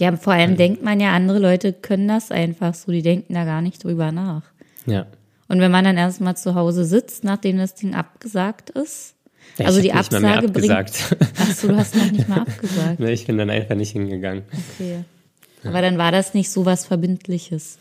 Ja, 0.00 0.16
vor 0.16 0.32
allem 0.32 0.56
denkt 0.56 0.82
man 0.82 0.98
ja, 1.00 1.12
andere 1.12 1.38
Leute 1.38 1.72
können 1.72 2.08
das 2.08 2.30
einfach 2.30 2.74
so, 2.74 2.90
die 2.90 3.02
denken 3.02 3.34
da 3.34 3.44
gar 3.44 3.62
nicht 3.62 3.84
drüber 3.84 4.10
nach. 4.12 4.42
Ja. 4.86 5.06
Und 5.48 5.60
wenn 5.60 5.70
man 5.70 5.84
dann 5.84 5.96
erstmal 5.96 6.36
zu 6.36 6.54
Hause 6.54 6.84
sitzt, 6.84 7.22
nachdem 7.24 7.58
das 7.58 7.74
Ding 7.74 7.94
abgesagt 7.94 8.70
ist, 8.70 9.14
Ja, 9.58 9.66
also 9.66 9.78
ich 9.78 9.84
die 9.84 9.92
Absage 9.92 10.48
bringt. 10.48 10.70
abgesagt. 10.72 11.16
Ach 11.38 11.50
so, 11.52 11.68
du 11.68 11.76
hast 11.76 11.94
noch 11.94 12.10
nicht 12.10 12.28
mal 12.28 12.40
abgesagt. 12.46 12.98
Ne, 12.98 13.12
ich 13.12 13.26
bin 13.26 13.38
dann 13.38 13.50
einfach 13.50 13.74
nicht 13.76 13.92
hingegangen. 13.92 14.42
Okay. 14.74 15.04
Aber 15.62 15.80
dann 15.80 15.96
war 15.96 16.12
das 16.12 16.34
nicht 16.34 16.50
so 16.50 16.66
was 16.66 16.86
Verbindliches. 16.86 17.78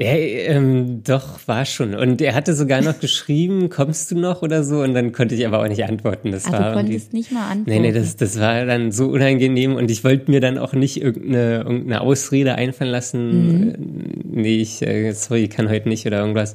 Ja, 0.00 0.12
ähm, 0.12 1.02
doch, 1.02 1.40
war 1.46 1.64
schon. 1.64 1.96
Und 1.96 2.20
er 2.22 2.34
hatte 2.36 2.54
sogar 2.54 2.80
noch 2.82 3.00
geschrieben, 3.00 3.68
kommst 3.68 4.12
du 4.12 4.18
noch 4.18 4.42
oder 4.42 4.62
so? 4.62 4.80
Und 4.80 4.94
dann 4.94 5.10
konnte 5.10 5.34
ich 5.34 5.44
aber 5.44 5.60
auch 5.60 5.66
nicht 5.66 5.84
antworten. 5.84 6.30
Das 6.30 6.44
Ach, 6.46 6.52
war 6.52 6.70
du 6.70 6.76
konntest 6.76 7.12
nicht 7.12 7.32
mal 7.32 7.50
antworten. 7.50 7.68
Nee, 7.68 7.80
nee, 7.80 7.92
das, 7.92 8.16
das 8.16 8.38
war 8.38 8.64
dann 8.64 8.92
so 8.92 9.08
unangenehm 9.08 9.74
und 9.74 9.90
ich 9.90 10.04
wollte 10.04 10.30
mir 10.30 10.40
dann 10.40 10.56
auch 10.56 10.72
nicht 10.72 11.02
irgendeine, 11.02 11.56
irgendeine 11.58 12.00
Ausrede 12.00 12.54
einfallen 12.54 12.90
lassen. 12.92 13.74
Äh, 13.74 14.08
Nee, 14.38 14.58
ich, 14.60 14.82
äh, 14.82 15.12
sorry, 15.14 15.44
ich 15.44 15.50
kann 15.50 15.68
heute 15.68 15.88
nicht 15.88 16.06
oder 16.06 16.20
irgendwas. 16.20 16.54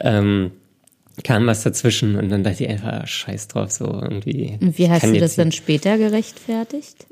Ähm, 0.00 0.50
kam 1.22 1.46
was 1.46 1.62
dazwischen 1.62 2.16
und 2.16 2.28
dann 2.28 2.42
dachte 2.42 2.64
ich 2.64 2.70
einfach, 2.70 3.06
scheiß 3.06 3.46
drauf, 3.46 3.70
so 3.70 3.84
irgendwie. 3.84 4.58
Und 4.60 4.76
wie 4.78 4.90
hast 4.90 5.06
du 5.06 5.20
das 5.20 5.36
dann 5.36 5.52
später 5.52 5.96
gerechtfertigt? 5.96 7.06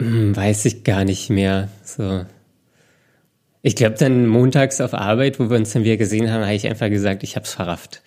Hm, 0.00 0.34
Weiß 0.34 0.64
ich 0.64 0.82
gar 0.84 1.04
nicht 1.04 1.28
mehr. 1.28 1.68
So. 1.84 2.24
Ich 3.68 3.76
glaube, 3.76 3.96
dann 3.98 4.26
montags 4.26 4.80
auf 4.80 4.94
Arbeit, 4.94 5.38
wo 5.38 5.50
wir 5.50 5.58
uns 5.58 5.74
dann 5.74 5.84
wieder 5.84 5.98
gesehen 5.98 6.32
haben, 6.32 6.42
habe 6.42 6.54
ich 6.54 6.66
einfach 6.66 6.88
gesagt, 6.88 7.22
ich 7.22 7.36
hab's 7.36 7.52
verrafft. 7.52 8.00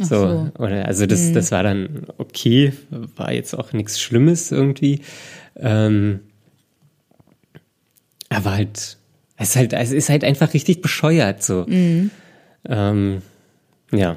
Ach 0.00 0.04
So, 0.04 0.16
so. 0.16 0.26
Mhm. 0.26 0.52
oder 0.58 0.84
also 0.84 1.06
das, 1.06 1.30
das 1.30 1.52
war 1.52 1.62
dann 1.62 2.08
okay, 2.18 2.72
war 2.90 3.32
jetzt 3.32 3.54
auch 3.54 3.72
nichts 3.72 4.00
Schlimmes 4.00 4.50
irgendwie. 4.50 5.02
Ähm, 5.54 6.22
aber 8.30 8.50
halt, 8.50 8.96
es 9.36 9.50
ist 9.50 9.54
halt, 9.54 9.72
es 9.74 9.92
ist 9.92 10.08
halt 10.08 10.24
einfach 10.24 10.52
richtig 10.54 10.82
bescheuert 10.82 11.40
so. 11.40 11.66
Mhm. 11.68 12.10
Ähm, 12.68 13.22
ja. 13.92 14.16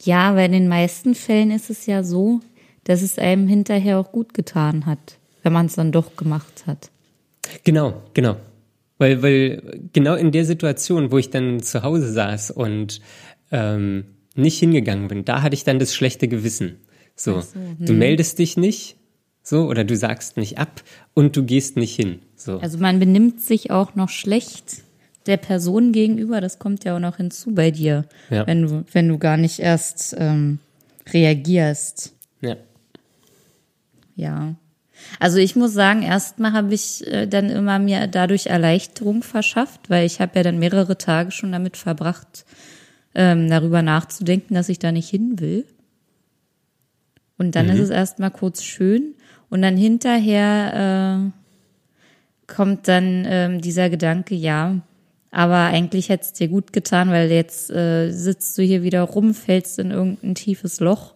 Ja, 0.00 0.34
weil 0.34 0.46
in 0.46 0.52
den 0.52 0.68
meisten 0.68 1.14
Fällen 1.14 1.50
ist 1.50 1.68
es 1.68 1.84
ja 1.84 2.02
so, 2.02 2.40
dass 2.84 3.02
es 3.02 3.18
einem 3.18 3.48
hinterher 3.48 3.98
auch 3.98 4.12
gut 4.12 4.32
getan 4.32 4.86
hat, 4.86 5.18
wenn 5.42 5.52
man 5.52 5.66
es 5.66 5.74
dann 5.74 5.92
doch 5.92 6.16
gemacht 6.16 6.64
hat. 6.66 6.90
Genau, 7.64 8.02
genau. 8.14 8.36
Weil, 9.02 9.20
weil 9.22 9.80
genau 9.92 10.14
in 10.14 10.30
der 10.30 10.44
Situation, 10.44 11.10
wo 11.10 11.18
ich 11.18 11.30
dann 11.30 11.60
zu 11.60 11.82
Hause 11.82 12.12
saß 12.12 12.52
und 12.52 13.00
ähm, 13.50 14.04
nicht 14.36 14.60
hingegangen 14.60 15.08
bin, 15.08 15.24
da 15.24 15.42
hatte 15.42 15.54
ich 15.54 15.64
dann 15.64 15.80
das 15.80 15.92
schlechte 15.92 16.28
Gewissen. 16.28 16.76
So, 17.16 17.40
so, 17.40 17.58
du 17.80 17.92
meldest 17.94 18.38
dich 18.38 18.56
nicht, 18.56 18.96
so, 19.42 19.66
oder 19.66 19.82
du 19.82 19.96
sagst 19.96 20.36
nicht 20.36 20.58
ab 20.58 20.82
und 21.14 21.36
du 21.36 21.42
gehst 21.44 21.76
nicht 21.76 21.96
hin. 21.96 22.20
So. 22.36 22.58
Also 22.60 22.78
man 22.78 23.00
benimmt 23.00 23.40
sich 23.40 23.72
auch 23.72 23.96
noch 23.96 24.08
schlecht 24.08 24.82
der 25.26 25.36
Person 25.36 25.90
gegenüber, 25.90 26.40
das 26.40 26.60
kommt 26.60 26.84
ja 26.84 26.94
auch 26.94 27.00
noch 27.00 27.16
hinzu 27.16 27.54
bei 27.56 27.72
dir, 27.72 28.04
Ja. 28.30 28.46
wenn 28.46 28.62
du, 28.62 28.84
wenn 28.92 29.08
du 29.08 29.18
gar 29.18 29.36
nicht 29.36 29.58
erst 29.58 30.14
ähm, 30.16 30.60
reagierst. 31.12 32.14
ja. 32.40 32.56
Ja. 34.14 34.54
Also 35.20 35.38
ich 35.38 35.56
muss 35.56 35.72
sagen, 35.72 36.02
erstmal 36.02 36.52
habe 36.52 36.74
ich 36.74 37.06
äh, 37.06 37.26
dann 37.26 37.50
immer 37.50 37.78
mir 37.78 38.06
dadurch 38.06 38.46
Erleichterung 38.46 39.22
verschafft, 39.22 39.90
weil 39.90 40.06
ich 40.06 40.20
habe 40.20 40.32
ja 40.36 40.42
dann 40.42 40.58
mehrere 40.58 40.98
Tage 40.98 41.30
schon 41.30 41.52
damit 41.52 41.76
verbracht, 41.76 42.44
ähm, 43.14 43.48
darüber 43.48 43.82
nachzudenken, 43.82 44.54
dass 44.54 44.68
ich 44.68 44.78
da 44.78 44.92
nicht 44.92 45.08
hin 45.08 45.38
will. 45.38 45.66
Und 47.38 47.56
dann 47.56 47.68
ist 47.68 47.80
es 47.80 47.90
erstmal 47.90 48.30
kurz 48.30 48.62
schön 48.62 49.14
und 49.50 49.62
dann 49.62 49.76
hinterher 49.76 51.32
äh, 51.32 52.52
kommt 52.52 52.88
dann 52.88 53.24
ähm, 53.26 53.60
dieser 53.60 53.90
Gedanke, 53.90 54.34
ja, 54.34 54.80
aber 55.30 55.56
eigentlich 55.56 56.10
hätte 56.10 56.24
es 56.24 56.32
dir 56.34 56.48
gut 56.48 56.72
getan, 56.72 57.10
weil 57.10 57.30
jetzt 57.30 57.70
äh, 57.70 58.10
sitzt 58.10 58.56
du 58.58 58.62
hier 58.62 58.82
wieder 58.82 59.02
rum, 59.02 59.34
fällst 59.34 59.78
in 59.78 59.90
irgendein 59.90 60.34
tiefes 60.34 60.78
Loch 60.78 61.14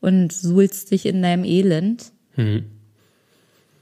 und 0.00 0.32
suhlst 0.32 0.90
dich 0.90 1.06
in 1.06 1.22
deinem 1.22 1.44
Elend. 1.44 2.12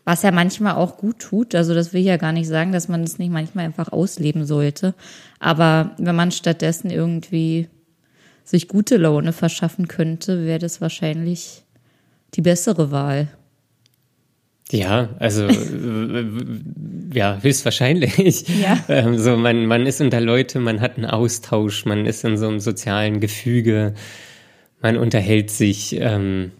Was 0.07 0.23
ja 0.23 0.31
manchmal 0.31 0.77
auch 0.77 0.97
gut 0.97 1.19
tut. 1.19 1.57
Also 1.57 1.75
das 1.75 1.93
will 1.93 2.01
ich 2.01 2.07
ja 2.07 2.17
gar 2.17 2.31
nicht 2.31 2.47
sagen, 2.47 2.71
dass 2.71 2.87
man 2.87 3.03
das 3.03 3.19
nicht 3.19 3.33
manchmal 3.33 3.65
einfach 3.65 3.91
ausleben 3.91 4.47
sollte. 4.47 4.95
Aber 5.41 5.97
wenn 5.99 6.15
man 6.15 6.31
stattdessen 6.31 6.91
irgendwie 6.91 7.69
sich 8.45 8.69
gute 8.69 8.99
Laune 8.99 9.33
verschaffen 9.33 9.89
könnte, 9.89 10.47
wäre 10.47 10.61
das 10.61 10.81
wahrscheinlich 10.81 11.65
die 12.35 12.41
bessere 12.41 12.93
Wahl. 12.93 13.27
Ja, 14.71 15.09
also 15.19 15.49
ja, 17.13 17.39
höchstwahrscheinlich. 17.43 18.47
Ja. 18.61 18.85
Ähm, 18.89 19.19
so, 19.19 19.37
man, 19.37 19.67
man 19.67 19.87
ist 19.87 20.01
unter 20.01 20.21
Leute, 20.21 20.61
man 20.61 20.81
hat 20.81 20.97
einen 20.97 21.07
Austausch, 21.07 21.85
man 21.85 22.07
ist 22.07 22.25
in 22.25 22.37
so 22.37 22.47
einem 22.47 22.61
sozialen 22.61 23.19
Gefüge, 23.19 23.95
man 24.81 24.97
unterhält 24.97 25.51
sich. 25.51 25.97
Ähm, 25.99 26.53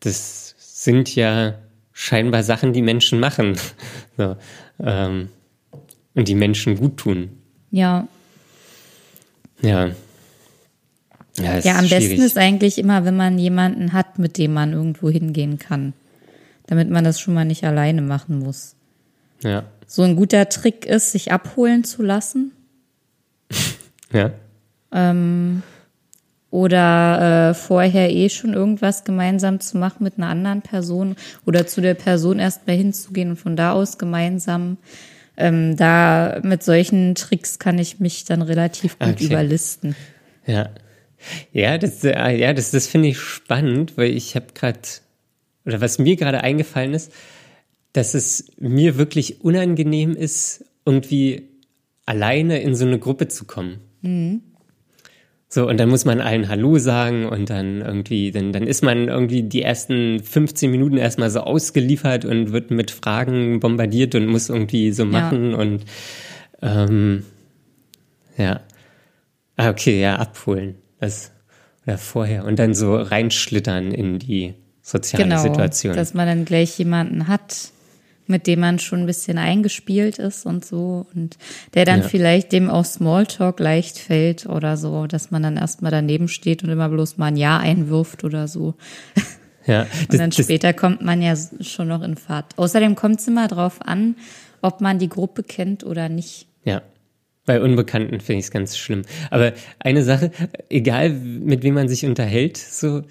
das 0.00 0.54
sind 0.58 1.14
ja 1.14 1.54
scheinbar 1.92 2.42
Sachen, 2.42 2.72
die 2.72 2.82
Menschen 2.82 3.20
machen. 3.20 3.56
So, 4.18 4.36
ähm, 4.78 5.30
und 6.14 6.28
die 6.28 6.34
Menschen 6.34 6.76
gut 6.76 6.98
tun. 6.98 7.30
Ja, 7.70 8.06
Ja. 9.62 9.90
Ja, 11.38 11.58
ja 11.58 11.78
am 11.78 11.86
schwierig. 11.86 12.10
besten 12.10 12.22
ist 12.22 12.36
eigentlich 12.36 12.76
immer, 12.76 13.06
wenn 13.06 13.16
man 13.16 13.38
jemanden 13.38 13.94
hat, 13.94 14.18
mit 14.18 14.36
dem 14.36 14.52
man 14.52 14.74
irgendwo 14.74 15.08
hingehen 15.08 15.58
kann. 15.58 15.94
Damit 16.66 16.90
man 16.90 17.04
das 17.04 17.20
schon 17.20 17.32
mal 17.32 17.46
nicht 17.46 17.64
alleine 17.64 18.02
machen 18.02 18.38
muss. 18.38 18.74
Ja. 19.42 19.64
So 19.86 20.02
ein 20.02 20.14
guter 20.14 20.48
Trick 20.50 20.84
ist, 20.84 21.12
sich 21.12 21.32
abholen 21.32 21.84
zu 21.84 22.02
lassen. 22.02 22.52
Ja. 24.12 24.30
Oder 26.52 27.50
äh, 27.50 27.54
vorher 27.54 28.14
eh 28.14 28.28
schon 28.28 28.52
irgendwas 28.52 29.04
gemeinsam 29.04 29.58
zu 29.58 29.78
machen 29.78 30.04
mit 30.04 30.18
einer 30.18 30.28
anderen 30.28 30.60
Person 30.60 31.16
oder 31.46 31.66
zu 31.66 31.80
der 31.80 31.94
Person 31.94 32.38
erst 32.38 32.66
mal 32.66 32.76
hinzugehen 32.76 33.30
und 33.30 33.36
von 33.36 33.56
da 33.56 33.72
aus 33.72 33.96
gemeinsam. 33.96 34.76
Ähm, 35.38 35.76
da 35.76 36.40
mit 36.42 36.62
solchen 36.62 37.14
Tricks 37.14 37.58
kann 37.58 37.78
ich 37.78 38.00
mich 38.00 38.26
dann 38.26 38.42
relativ 38.42 38.98
gut 38.98 39.14
Okay. 39.14 39.24
überlisten. 39.24 39.96
Ja. 40.46 40.68
Ja, 41.52 41.78
das, 41.78 42.04
äh, 42.04 42.36
ja, 42.36 42.52
das, 42.52 42.70
das 42.70 42.86
finde 42.86 43.08
ich 43.08 43.18
spannend, 43.18 43.96
weil 43.96 44.10
ich 44.10 44.36
habe 44.36 44.46
gerade, 44.54 44.80
oder 45.64 45.80
was 45.80 45.98
mir 45.98 46.16
gerade 46.16 46.42
eingefallen 46.42 46.92
ist, 46.92 47.12
dass 47.94 48.12
es 48.12 48.52
mir 48.58 48.98
wirklich 48.98 49.40
unangenehm 49.42 50.14
ist, 50.14 50.66
irgendwie 50.84 51.48
alleine 52.04 52.60
in 52.60 52.74
so 52.74 52.84
eine 52.84 52.98
Gruppe 52.98 53.28
zu 53.28 53.46
kommen. 53.46 53.80
So, 55.54 55.68
und 55.68 55.78
dann 55.78 55.90
muss 55.90 56.06
man 56.06 56.22
allen 56.22 56.48
Hallo 56.48 56.78
sagen 56.78 57.26
und 57.26 57.50
dann 57.50 57.82
irgendwie, 57.82 58.30
dann, 58.30 58.54
dann 58.54 58.66
ist 58.66 58.82
man 58.82 59.08
irgendwie 59.08 59.42
die 59.42 59.60
ersten 59.60 60.22
15 60.22 60.70
Minuten 60.70 60.96
erstmal 60.96 61.28
so 61.28 61.40
ausgeliefert 61.40 62.24
und 62.24 62.52
wird 62.52 62.70
mit 62.70 62.90
Fragen 62.90 63.60
bombardiert 63.60 64.14
und 64.14 64.28
muss 64.28 64.48
irgendwie 64.48 64.92
so 64.92 65.04
machen 65.04 65.52
und 65.54 65.84
ähm, 66.62 67.26
ja. 68.38 68.60
Ah, 69.56 69.68
okay, 69.68 70.00
ja, 70.00 70.16
abholen. 70.16 70.76
Das, 71.00 71.32
oder 71.86 71.98
vorher. 71.98 72.46
Und 72.46 72.58
dann 72.58 72.72
so 72.72 72.96
reinschlittern 72.96 73.92
in 73.92 74.18
die 74.18 74.54
soziale 74.80 75.24
Genau, 75.24 75.42
Situation. 75.42 75.94
dass 75.94 76.14
man 76.14 76.26
dann 76.26 76.46
gleich 76.46 76.78
jemanden 76.78 77.28
hat, 77.28 77.72
mit 78.26 78.46
dem 78.46 78.60
man 78.60 78.78
schon 78.78 79.00
ein 79.00 79.06
bisschen 79.06 79.38
eingespielt 79.38 80.18
ist 80.18 80.46
und 80.46 80.64
so 80.64 81.06
und 81.14 81.36
der 81.74 81.84
dann 81.84 82.00
Ja. 82.02 82.08
vielleicht 82.08 82.52
dem 82.52 82.70
auch 82.70 82.84
Smalltalk 82.84 83.58
leicht 83.60 83.98
fällt 83.98 84.46
oder 84.46 84.76
so, 84.76 85.06
dass 85.06 85.30
man 85.30 85.42
dann 85.42 85.56
erstmal 85.56 85.90
daneben 85.90 86.28
steht 86.28 86.62
und 86.62 86.70
immer 86.70 86.88
bloß 86.88 87.18
mal 87.18 87.26
ein 87.26 87.36
Ja 87.36 87.58
einwirft 87.58 88.24
oder 88.24 88.48
so. 88.48 88.74
ja, 89.66 89.86
Und 90.10 90.18
dann 90.18 90.32
später 90.32 90.72
kommt 90.72 91.02
man 91.02 91.20
ja 91.22 91.34
schon 91.60 91.88
noch 91.88 92.02
in 92.02 92.16
Fahrt. 92.16 92.56
Außerdem 92.56 92.94
kommt 92.94 93.20
es 93.20 93.28
immer 93.28 93.48
drauf 93.48 93.80
an, 93.82 94.16
ob 94.60 94.80
man 94.80 94.98
die 94.98 95.08
Gruppe 95.08 95.42
kennt 95.42 95.84
oder 95.84 96.08
nicht. 96.08 96.46
Ja. 96.64 96.82
Bei 97.44 97.60
Unbekannten 97.60 98.20
finde 98.20 98.38
ich 98.38 98.44
es 98.46 98.50
ganz 98.52 98.76
schlimm. 98.78 99.02
Aber 99.30 99.52
eine 99.80 100.04
Sache, 100.04 100.30
egal 100.68 101.10
mit 101.10 101.64
wem 101.64 101.74
man 101.74 101.88
sich 101.88 102.06
unterhält, 102.06 102.56
so, 102.56 103.02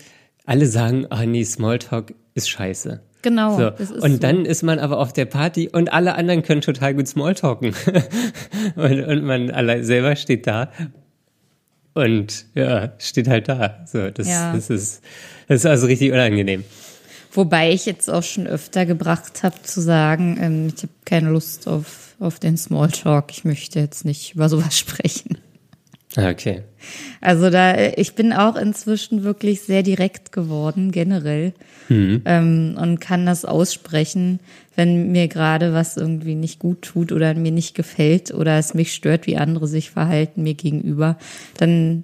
alle 0.46 0.68
sagen, 0.68 1.06
ah 1.10 1.26
nee, 1.26 1.44
Smalltalk 1.44 2.14
ist 2.34 2.50
scheiße. 2.50 3.02
Genau, 3.22 3.58
So. 3.58 3.96
und 4.02 4.12
so. 4.14 4.18
dann 4.18 4.46
ist 4.46 4.64
man 4.64 4.80
aber 4.80 4.98
auf 5.00 5.14
der 5.14 5.26
Party 5.26 5.70
und 5.70 5.94
alle 5.94 6.16
anderen 6.16 6.42
können 6.44 6.62
total 6.62 6.94
gut 6.96 7.08
Smalltalken. 7.08 7.74
und, 8.76 9.04
und 9.04 9.24
man 9.24 9.52
allein 9.52 9.84
selber 9.84 10.16
steht 10.16 10.48
da 10.48 10.72
und 11.94 12.46
ja, 12.56 12.94
steht 13.00 13.28
halt 13.28 13.50
da. 13.50 13.84
So, 13.86 14.10
das, 14.10 14.28
Ja. 14.28 14.54
das 14.54 14.70
ist, 14.70 15.02
das 15.48 15.62
ist 15.62 15.66
also 15.66 15.88
richtig 15.88 16.12
unangenehm. 16.12 16.64
Wobei 17.34 17.72
ich 17.72 17.86
jetzt 17.86 18.10
auch 18.10 18.24
schon 18.24 18.48
öfter 18.48 18.86
gebracht 18.86 19.44
habe 19.44 19.56
zu 19.64 19.82
sagen, 19.82 20.38
ähm, 20.42 20.68
ich 20.76 20.84
habe 20.84 20.92
keine 21.06 21.30
Lust 21.30 21.68
auf, 21.68 22.16
auf 22.20 22.40
den 22.40 22.58
Smalltalk, 22.58 23.32
ich 23.32 23.46
möchte 23.46 23.80
jetzt 23.80 24.04
nicht 24.06 24.36
über 24.36 24.50
sowas 24.50 24.78
sprechen. 24.80 25.38
Ah, 26.16 26.30
Okay. 26.30 26.64
Also 27.22 27.52
da, 27.52 27.78
ich 27.96 28.16
bin 28.16 28.34
auch 28.34 28.56
inzwischen 28.56 29.24
wirklich 29.24 29.62
sehr 29.62 29.84
direkt 29.84 30.32
geworden, 30.32 30.92
generell. 30.92 31.54
Ähm, 32.26 32.78
und 32.80 33.00
kann 33.00 33.26
das 33.28 33.46
aussprechen, 33.46 34.40
wenn 34.76 35.12
mir 35.12 35.28
gerade 35.28 35.74
was 35.74 35.98
irgendwie 35.98 36.34
nicht 36.36 36.58
gut 36.58 36.82
tut 36.82 37.12
oder 37.12 37.34
mir 37.36 37.52
nicht 37.52 37.76
gefällt 37.76 38.34
oder 38.34 38.58
es 38.58 38.74
mich 38.74 38.94
stört, 38.94 39.28
wie 39.28 39.38
andere 39.38 39.68
sich 39.68 39.92
verhalten 39.92 40.42
mir 40.42 40.56
gegenüber. 40.56 41.18
Dann, 41.58 42.04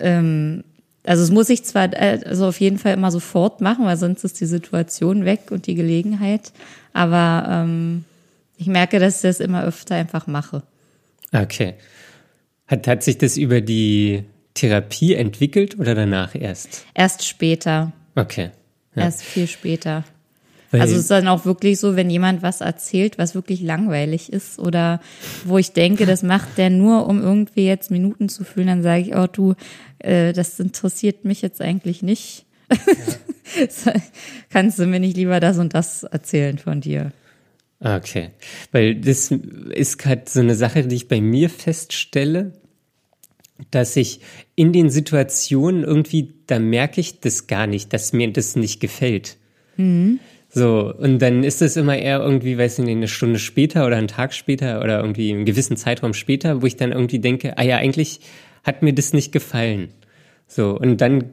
ähm, 0.00 0.64
also 1.04 1.22
es 1.22 1.30
muss 1.30 1.48
ich 1.50 1.64
zwar 1.64 1.92
äh, 1.92 2.20
also 2.26 2.46
auf 2.46 2.58
jeden 2.60 2.78
Fall 2.78 2.94
immer 2.94 3.12
sofort 3.12 3.60
machen, 3.60 3.84
weil 3.84 3.96
sonst 3.96 4.24
ist 4.24 4.40
die 4.40 4.46
Situation 4.46 5.24
weg 5.24 5.50
und 5.50 5.66
die 5.66 5.74
Gelegenheit. 5.76 6.52
Aber 6.92 7.46
ähm, 7.48 8.04
ich 8.56 8.66
merke, 8.66 8.98
dass 8.98 9.16
ich 9.16 9.22
das 9.22 9.40
immer 9.40 9.62
öfter 9.64 9.94
einfach 9.94 10.26
mache. 10.26 10.62
Okay. 11.32 11.74
Hat, 12.70 12.86
hat 12.86 13.02
sich 13.02 13.18
das 13.18 13.36
über 13.36 13.60
die 13.60 14.22
Therapie 14.54 15.14
entwickelt 15.14 15.78
oder 15.78 15.94
danach 15.94 16.34
erst? 16.34 16.84
Erst 16.94 17.26
später. 17.26 17.92
Okay. 18.14 18.50
Ja. 18.94 19.02
Erst 19.04 19.22
viel 19.22 19.46
später. 19.48 20.04
Weil- 20.70 20.82
Also 20.82 20.94
es 20.94 21.00
ist 21.02 21.10
dann 21.10 21.26
auch 21.26 21.44
wirklich 21.44 21.80
so, 21.80 21.96
wenn 21.96 22.10
jemand 22.10 22.42
was 22.42 22.60
erzählt, 22.60 23.18
was 23.18 23.34
wirklich 23.34 23.60
langweilig 23.60 24.32
ist 24.32 24.60
oder 24.60 25.00
wo 25.44 25.58
ich 25.58 25.72
denke, 25.72 26.06
das 26.06 26.22
macht 26.22 26.58
der 26.58 26.70
nur, 26.70 27.08
um 27.08 27.20
irgendwie 27.20 27.66
jetzt 27.66 27.90
Minuten 27.90 28.28
zu 28.28 28.44
füllen, 28.44 28.68
dann 28.68 28.82
sage 28.82 29.02
ich, 29.02 29.16
oh 29.16 29.26
du, 29.26 29.54
äh, 29.98 30.32
das 30.32 30.60
interessiert 30.60 31.24
mich 31.24 31.42
jetzt 31.42 31.60
eigentlich 31.60 32.02
nicht. 32.02 32.44
Kannst 34.50 34.78
du 34.78 34.86
mir 34.86 35.00
nicht 35.00 35.16
lieber 35.16 35.40
das 35.40 35.58
und 35.58 35.74
das 35.74 36.04
erzählen 36.04 36.58
von 36.58 36.80
dir? 36.80 37.12
Okay. 37.80 38.30
Weil 38.72 38.94
das 38.96 39.30
ist 39.30 39.98
gerade 39.98 40.22
so 40.28 40.40
eine 40.40 40.54
Sache, 40.54 40.86
die 40.86 40.96
ich 40.96 41.08
bei 41.08 41.20
mir 41.20 41.48
feststelle, 41.50 42.52
dass 43.70 43.96
ich 43.96 44.20
in 44.54 44.72
den 44.72 44.90
Situationen 44.90 45.84
irgendwie, 45.84 46.34
da 46.46 46.58
merke 46.58 47.00
ich 47.00 47.20
das 47.20 47.46
gar 47.46 47.66
nicht, 47.66 47.92
dass 47.92 48.12
mir 48.12 48.32
das 48.32 48.56
nicht 48.56 48.80
gefällt. 48.80 49.36
So, 50.52 50.92
und 50.92 51.20
dann 51.20 51.44
ist 51.44 51.62
es 51.62 51.76
immer 51.76 51.96
eher 51.96 52.20
irgendwie, 52.20 52.58
weiß 52.58 52.80
ich 52.80 52.84
nicht, 52.84 52.96
eine 52.96 53.08
Stunde 53.08 53.38
später 53.38 53.86
oder 53.86 53.96
einen 53.96 54.08
Tag 54.08 54.34
später 54.34 54.80
oder 54.80 55.00
irgendwie 55.00 55.32
einen 55.32 55.44
gewissen 55.44 55.76
Zeitraum 55.76 56.12
später, 56.12 56.60
wo 56.60 56.66
ich 56.66 56.76
dann 56.76 56.90
irgendwie 56.90 57.20
denke, 57.20 57.56
ah 57.56 57.62
ja, 57.62 57.76
eigentlich 57.76 58.20
hat 58.64 58.82
mir 58.82 58.92
das 58.92 59.12
nicht 59.12 59.30
gefallen. 59.30 59.90
So, 60.48 60.76
und 60.76 61.00
dann 61.00 61.30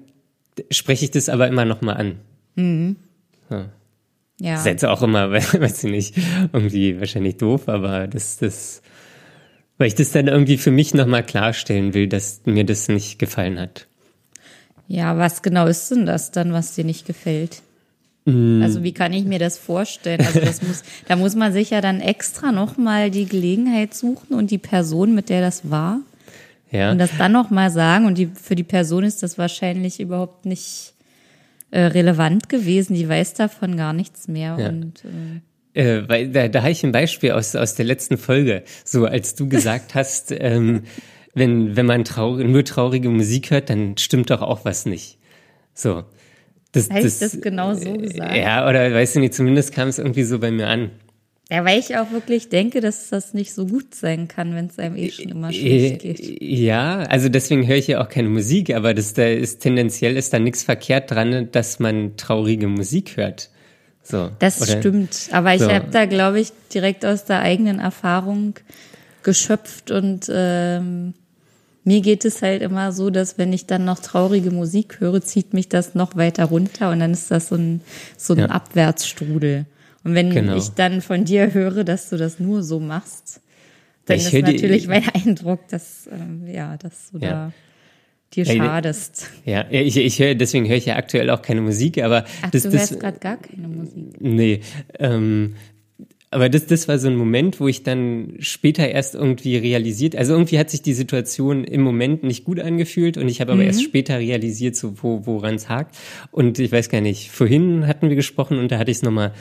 spreche 0.69 1.05
ich 1.05 1.11
das 1.11 1.30
aber 1.30 1.47
immer 1.47 1.65
nochmal 1.65 1.97
an. 1.97 2.15
Ja. 4.39 4.51
Das 4.51 4.61
ist 4.61 4.65
jetzt 4.67 4.86
auch 4.86 5.01
immer, 5.01 5.32
weiß 5.32 5.84
ich 5.84 5.91
nicht, 5.91 6.17
irgendwie 6.53 6.99
wahrscheinlich 6.99 7.38
doof, 7.38 7.67
aber 7.67 8.07
das, 8.07 8.38
das, 8.38 8.84
weil 9.78 9.88
ich 9.88 9.95
das 9.95 10.11
dann 10.11 10.28
irgendwie 10.28 10.57
für 10.57 10.71
mich 10.71 10.93
nochmal 10.93 11.23
klarstellen 11.23 11.93
will, 11.93 12.07
dass 12.07 12.41
mir 12.45 12.65
das 12.65 12.88
nicht 12.88 13.19
gefallen 13.19 13.59
hat. 13.59 13.88
Ja, 14.88 15.17
was 15.17 15.41
genau 15.41 15.67
ist 15.67 15.91
denn 15.91 16.05
das 16.05 16.32
dann, 16.32 16.53
was 16.53 16.75
dir 16.75 16.86
nicht 16.86 17.05
gefällt? 17.05 17.61
Mm. 18.25 18.61
Also 18.61 18.84
wie 18.84 18.93
kann 18.93 19.13
ich 19.13 19.25
mir 19.25 19.39
das 19.39 19.57
vorstellen? 19.57 20.21
Also 20.21 20.39
das 20.39 20.61
muss, 20.61 20.84
da 21.07 21.15
muss 21.15 21.36
man 21.36 21.51
sich 21.53 21.71
ja 21.71 21.82
dann 21.82 21.99
extra 21.99 22.51
nochmal 22.51 23.11
die 23.11 23.25
Gelegenheit 23.25 23.93
suchen 23.93 24.34
und 24.34 24.49
die 24.51 24.57
Person, 24.57 25.13
mit 25.13 25.30
der 25.30 25.41
das 25.41 25.69
war, 25.69 25.99
Ja. 26.71 26.91
und 26.91 26.99
das 26.99 27.11
dann 27.17 27.32
nochmal 27.34 27.69
sagen. 27.69 28.05
Und 28.05 28.17
die, 28.17 28.28
für 28.28 28.55
die 28.55 28.63
Person 28.63 29.03
ist 29.03 29.23
das 29.23 29.38
wahrscheinlich 29.38 29.99
überhaupt 29.99 30.45
nicht 30.45 30.93
äh, 31.71 31.82
relevant 31.82 32.47
gewesen. 32.47 32.93
Die 32.95 33.07
weiß 33.09 33.34
davon 33.34 33.75
gar 33.75 33.91
nichts 33.93 34.28
mehr. 34.30 34.57
Ja. 34.57 34.69
Und 34.69 35.03
äh, 35.03 35.41
Äh, 35.78 36.09
weil 36.09 36.30
da, 36.30 36.47
da 36.47 36.61
habe 36.63 36.71
ich 36.71 36.84
ein 36.84 36.91
Beispiel 36.91 37.32
aus, 37.32 37.55
aus 37.55 37.75
der 37.75 37.86
letzten 37.86 38.17
Folge. 38.17 38.63
So, 38.84 39.05
als 39.05 39.36
du 39.36 39.47
gesagt 39.47 39.93
hast, 39.93 40.32
ähm, 40.39 40.84
wenn, 41.36 41.75
wenn 41.75 41.86
man 41.86 42.03
traurig, 42.03 42.47
nur 42.47 42.63
traurige 42.63 43.09
Musik 43.09 43.51
hört, 43.51 43.69
dann 43.69 43.95
stimmt 43.97 44.32
doch 44.32 44.41
auch 44.41 44.65
was 44.65 44.88
nicht. 44.88 45.19
So. 45.75 46.03
Das, 46.71 46.89
Habe 46.89 46.99
ich 47.07 47.19
das 47.19 47.39
genau 47.41 47.75
so 47.75 47.93
gesagt? 47.93 48.36
Ja, 48.36 48.67
oder 48.67 48.91
weißt 48.91 49.15
du 49.15 49.19
nicht, 49.19 49.36
zumindest 49.36 49.71
kam 49.73 49.88
es 49.88 49.99
irgendwie 49.99 50.23
so 50.23 50.39
bei 50.39 50.49
mir 50.51 50.67
an. 50.67 50.91
ja, 51.51 51.63
weil 51.63 51.80
ich 51.80 51.95
auch 51.95 52.11
wirklich 52.11 52.49
denke, 52.49 52.82
dass 52.82 53.09
das 53.09 53.34
nicht 53.36 53.53
so 53.53 53.67
gut 53.67 53.93
sein 53.95 54.28
kann, 54.28 54.53
wenn 54.55 54.65
es 54.65 54.80
einem 54.80 54.95
eh 54.97 55.11
schon 55.11 55.30
immer 55.30 55.49
Äh, 55.49 55.53
schlecht 55.53 55.99
geht. 56.01 56.41
Ja, 56.41 56.97
also 57.03 57.30
deswegen 57.30 57.67
höre 57.67 57.78
ich 57.78 57.88
ja 57.88 58.01
auch 58.03 58.09
keine 58.09 58.30
Musik, 58.30 58.73
aber 58.75 58.93
das 58.95 59.13
da 59.13 59.28
ist 59.28 59.59
tendenziell 59.59 60.17
ist 60.17 60.34
da 60.34 60.39
nichts 60.39 60.63
verkehrt 60.63 61.11
dran, 61.11 61.49
dass 61.51 61.80
man 61.80 62.17
traurige 62.17 62.67
Musik 62.67 63.15
hört. 63.15 63.49
So. 64.09 64.29
Das 64.39 64.61
oder? 64.61 64.79
stimmt. 64.79 65.29
Aber 65.31 65.53
ich 65.53 65.61
So. 65.61 65.71
habe 65.71 65.87
da, 65.91 66.05
glaube 66.05 66.39
ich, 66.39 66.51
direkt 66.73 67.05
aus 67.05 67.25
der 67.25 67.39
eigenen 67.41 67.79
Erfahrung 67.79 68.53
geschöpft 69.23 69.91
und 69.91 70.31
ähm, 70.33 71.13
mir 71.83 72.01
geht 72.01 72.23
es 72.25 72.41
halt 72.41 72.61
immer 72.61 72.91
so, 72.91 73.09
dass 73.09 73.37
wenn 73.37 73.51
ich 73.53 73.65
dann 73.65 73.85
noch 73.85 73.99
traurige 73.99 74.51
Musik 74.51 74.99
höre, 74.99 75.21
zieht 75.21 75.53
mich 75.53 75.67
das 75.69 75.95
noch 75.95 76.15
weiter 76.15 76.45
runter 76.45 76.91
und 76.91 76.99
dann 76.99 77.11
ist 77.11 77.31
das 77.31 77.49
so 77.49 77.55
ein, 77.55 77.81
so 78.17 78.33
ein 78.33 78.39
Ja. 78.39 78.45
Abwärtsstrudel. 78.47 79.65
Und 80.03 80.13
wenn 80.15 80.29
Genau. 80.29 80.55
ich 80.55 80.69
dann 80.69 81.01
von 81.01 81.25
dir 81.25 81.53
höre, 81.53 81.83
dass 81.83 82.09
du 82.09 82.17
das 82.17 82.39
nur 82.39 82.63
so 82.63 82.79
machst, 82.79 83.41
dann 84.05 84.17
Ich 84.17 84.25
ist 84.27 84.31
höre 84.33 84.43
die- 84.43 84.53
natürlich 84.53 84.87
mein 84.87 85.03
Eindruck, 85.13 85.67
dass, 85.69 86.07
ähm, 86.11 86.47
ja, 86.47 86.77
dass 86.77 87.11
du 87.11 87.17
Ja. 87.19 87.29
da 87.29 87.51
dir 88.34 88.45
schadest. 88.45 89.30
Ja, 89.45 89.65
ich, 89.69 89.97
ich 89.97 90.19
höre, 90.19 90.36
deswegen 90.36 90.67
höre 90.67 90.78
ich 90.78 90.86
ja 90.86 90.95
aktuell 90.95 91.30
auch 91.30 91.41
keine 91.41 91.61
Musik, 91.61 92.03
aber 92.03 92.25
Ach, 92.41 92.51
das, 92.51 92.63
du 92.63 92.71
hörst 92.71 92.99
gerade 92.99 93.19
gar 93.19 93.38
keine 93.38 93.67
Musik. 93.67 94.19
Nee, 94.19 94.61
ähm, 94.99 95.55
aber 96.30 96.49
das, 96.49 96.65
das 96.65 96.89
war 96.89 96.99
so 96.99 97.07
ein 97.07 97.15
Moment, 97.15 97.61
wo 97.61 97.69
ich 97.69 97.84
dann 97.84 98.36
später 98.39 98.89
erst 98.89 99.15
irgendwie 99.15 99.55
realisiert, 99.55 100.15
also 100.15 100.34
irgendwie 100.34 100.59
hat 100.59 100.69
sich 100.69 100.82
die 100.82 100.93
Situation 100.93 101.63
im 101.63 101.82
Moment 101.82 102.23
nicht 102.23 102.43
gut 102.43 102.59
angefühlt 102.59 103.17
und 103.17 103.30
ich 103.30 103.39
habe 103.39 103.53
aber 103.53 103.63
erst 103.63 103.82
später 103.84 104.19
realisiert, 104.19 104.75
so 104.75 105.01
wo, 105.01 105.25
woran 105.25 105.55
es 105.55 105.69
hakt. 105.69 105.95
Und 106.32 106.59
ich 106.59 106.71
weiß 106.71 106.89
gar 106.89 106.99
nicht, 106.99 107.32
vorhin 107.32 107.88
hatten 107.88 108.09
wir 108.09 108.17
gesprochen 108.17 108.59
und 108.59 108.71
da 108.73 108.78
hatte 108.78 108.91
ich 108.91 108.97
es 108.97 109.03
nochmal 109.03 109.34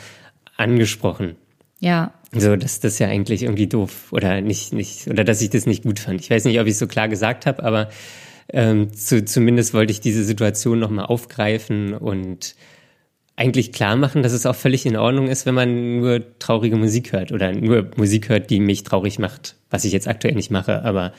angesprochen. 0.55 1.35
Ja, 1.79 2.13
So, 2.33 2.55
dass 2.55 2.79
das 2.79 2.99
ja 2.99 3.07
eigentlich 3.07 3.43
irgendwie 3.43 3.67
doof 3.67 4.11
oder 4.11 4.41
nicht, 4.41 4.73
nicht, 4.73 5.07
oder 5.07 5.23
dass 5.23 5.41
ich 5.41 5.49
das 5.49 5.65
nicht 5.65 5.83
gut 5.83 5.99
fand. 5.99 6.21
Ich 6.21 6.29
weiß 6.29 6.45
nicht, 6.45 6.59
ob 6.59 6.67
ich 6.67 6.73
es 6.73 6.79
so 6.79 6.87
klar 6.87 7.07
gesagt 7.09 7.45
habe, 7.45 7.63
aber 7.63 7.89
ähm, 8.53 8.93
zu, 8.93 9.23
zumindest 9.25 9.73
wollte 9.73 9.91
ich 9.91 9.99
diese 9.99 10.23
Situation 10.23 10.79
nochmal 10.79 11.05
aufgreifen 11.05 11.93
und 11.93 12.55
eigentlich 13.35 13.71
klar 13.71 13.95
machen, 13.95 14.23
dass 14.23 14.31
es 14.33 14.45
auch 14.45 14.55
völlig 14.55 14.85
in 14.85 14.95
Ordnung 14.95 15.27
ist, 15.27 15.45
wenn 15.45 15.53
man 15.53 15.99
nur 15.99 16.23
traurige 16.39 16.75
Musik 16.75 17.11
hört 17.11 17.31
oder 17.31 17.51
nur 17.51 17.91
Musik 17.95 18.29
hört, 18.29 18.49
die 18.49 18.59
mich 18.59 18.83
traurig 18.83 19.19
macht, 19.19 19.55
was 19.69 19.85
ich 19.85 19.93
jetzt 19.93 20.07
aktuell 20.07 20.33
nicht 20.33 20.49
mache, 20.49 20.83
aber 20.83 21.13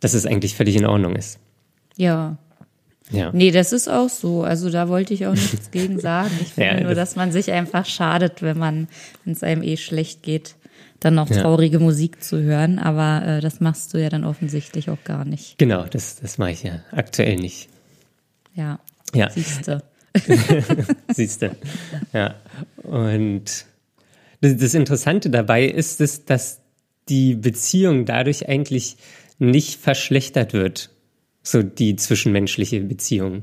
dass 0.00 0.14
es 0.14 0.24
eigentlich 0.24 0.54
völlig 0.54 0.76
in 0.76 0.86
Ordnung 0.86 1.16
ist. 1.16 1.38
ja. 1.96 2.36
Ja. 3.10 3.30
Nee, 3.34 3.50
das 3.50 3.72
ist 3.74 3.88
auch 3.88 4.08
so. 4.08 4.42
Also 4.42 4.70
da 4.70 4.88
wollte 4.88 5.12
ich 5.12 5.26
auch 5.26 5.34
nichts 5.34 5.70
gegen 5.70 5.98
sagen. 5.98 6.30
Ich 6.40 6.48
finde 6.54 6.70
Ja, 6.70 6.80
nur, 6.80 6.94
das- 6.94 7.10
dass 7.10 7.16
man 7.16 7.30
sich 7.30 7.50
einfach 7.52 7.84
schadet, 7.84 8.40
wenn 8.40 8.56
man, 8.56 8.88
wenn 9.24 9.34
es 9.34 9.42
einem 9.42 9.62
eh 9.62 9.76
schlecht 9.76 10.22
geht, 10.22 10.54
dann 11.04 11.14
noch 11.14 11.28
Ja. 11.30 11.42
traurige 11.42 11.78
Musik 11.78 12.22
zu 12.22 12.40
hören. 12.42 12.78
Aber 12.78 13.26
äh, 13.26 13.40
das 13.40 13.60
machst 13.60 13.92
du 13.94 13.98
ja 13.98 14.08
dann 14.08 14.24
offensichtlich 14.24 14.90
auch 14.90 15.02
gar 15.04 15.24
nicht. 15.24 15.58
Genau, 15.58 15.84
das, 15.84 16.16
das 16.16 16.38
mache 16.38 16.50
ich 16.52 16.62
ja 16.62 16.80
aktuell 16.92 17.36
nicht. 17.36 17.68
Ja. 18.54 18.80
Ja. 19.14 19.30
Siehst 19.30 19.68
du. 19.68 19.82
Siehst 21.14 21.42
du. 21.42 21.54
Ja. 22.12 22.34
Und 22.82 23.64
das, 24.40 24.56
das 24.56 24.74
Interessante 24.74 25.30
dabei 25.30 25.64
ist, 25.66 26.00
dass, 26.00 26.24
dass 26.24 26.60
die 27.08 27.34
Beziehung 27.34 28.04
dadurch 28.04 28.48
eigentlich 28.48 28.96
nicht 29.38 29.80
verschlechtert 29.80 30.52
wird. 30.52 30.90
So 31.42 31.62
die 31.62 31.96
zwischenmenschliche 31.96 32.80
Beziehung. 32.80 33.42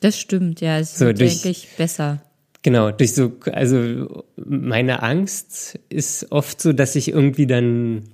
Das 0.00 0.18
stimmt, 0.18 0.60
ja. 0.60 0.78
Es 0.78 0.98
So, 0.98 1.06
wird 1.06 1.20
durch- 1.20 1.44
eigentlich 1.44 1.68
besser. 1.76 2.22
Genau, 2.62 2.90
durch 2.90 3.14
so, 3.14 3.32
also 3.52 4.24
meine 4.36 5.02
Angst 5.02 5.78
ist 5.88 6.32
oft 6.32 6.60
so, 6.60 6.72
dass 6.72 6.96
ich 6.96 7.08
irgendwie 7.08 7.46
dann 7.46 8.04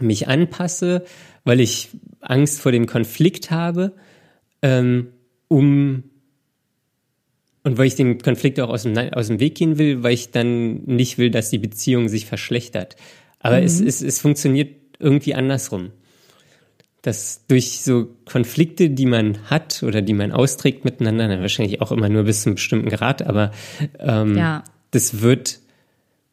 mich 0.00 0.26
anpasse, 0.28 1.04
weil 1.44 1.60
ich 1.60 1.90
Angst 2.20 2.60
vor 2.60 2.72
dem 2.72 2.86
Konflikt 2.86 3.50
habe, 3.50 3.92
ähm, 4.62 5.08
um 5.48 6.04
und 7.64 7.78
weil 7.78 7.86
ich 7.86 7.94
den 7.94 8.18
Konflikt 8.18 8.58
auch 8.58 8.70
aus 8.70 8.82
dem, 8.82 8.96
aus 8.96 9.28
dem 9.28 9.38
Weg 9.38 9.54
gehen 9.54 9.78
will, 9.78 10.02
weil 10.02 10.14
ich 10.14 10.32
dann 10.32 10.82
nicht 10.84 11.18
will, 11.18 11.30
dass 11.30 11.50
die 11.50 11.58
Beziehung 11.58 12.08
sich 12.08 12.26
verschlechtert. 12.26 12.96
Aber 13.38 13.62
es, 13.62 13.80
es, 13.80 14.02
es 14.02 14.20
funktioniert 14.20 14.74
irgendwie 14.98 15.34
andersrum. 15.34 15.90
Dass 17.02 17.44
durch 17.48 17.82
so 17.82 18.08
Konflikte, 18.24 18.90
die 18.90 19.06
man 19.06 19.50
hat 19.50 19.82
oder 19.82 20.02
die 20.02 20.14
man 20.14 20.30
austrägt 20.32 20.84
miteinander, 20.84 21.28
dann 21.28 21.40
wahrscheinlich 21.40 21.80
auch 21.80 21.90
immer 21.90 22.08
nur 22.08 22.22
bis 22.24 22.42
zu 22.42 22.48
einem 22.48 22.54
bestimmten 22.54 22.90
Grad, 22.90 23.22
aber 23.22 23.50
ähm, 23.98 24.36
Ja. 24.36 24.62
das 24.92 25.20
wird 25.20 25.58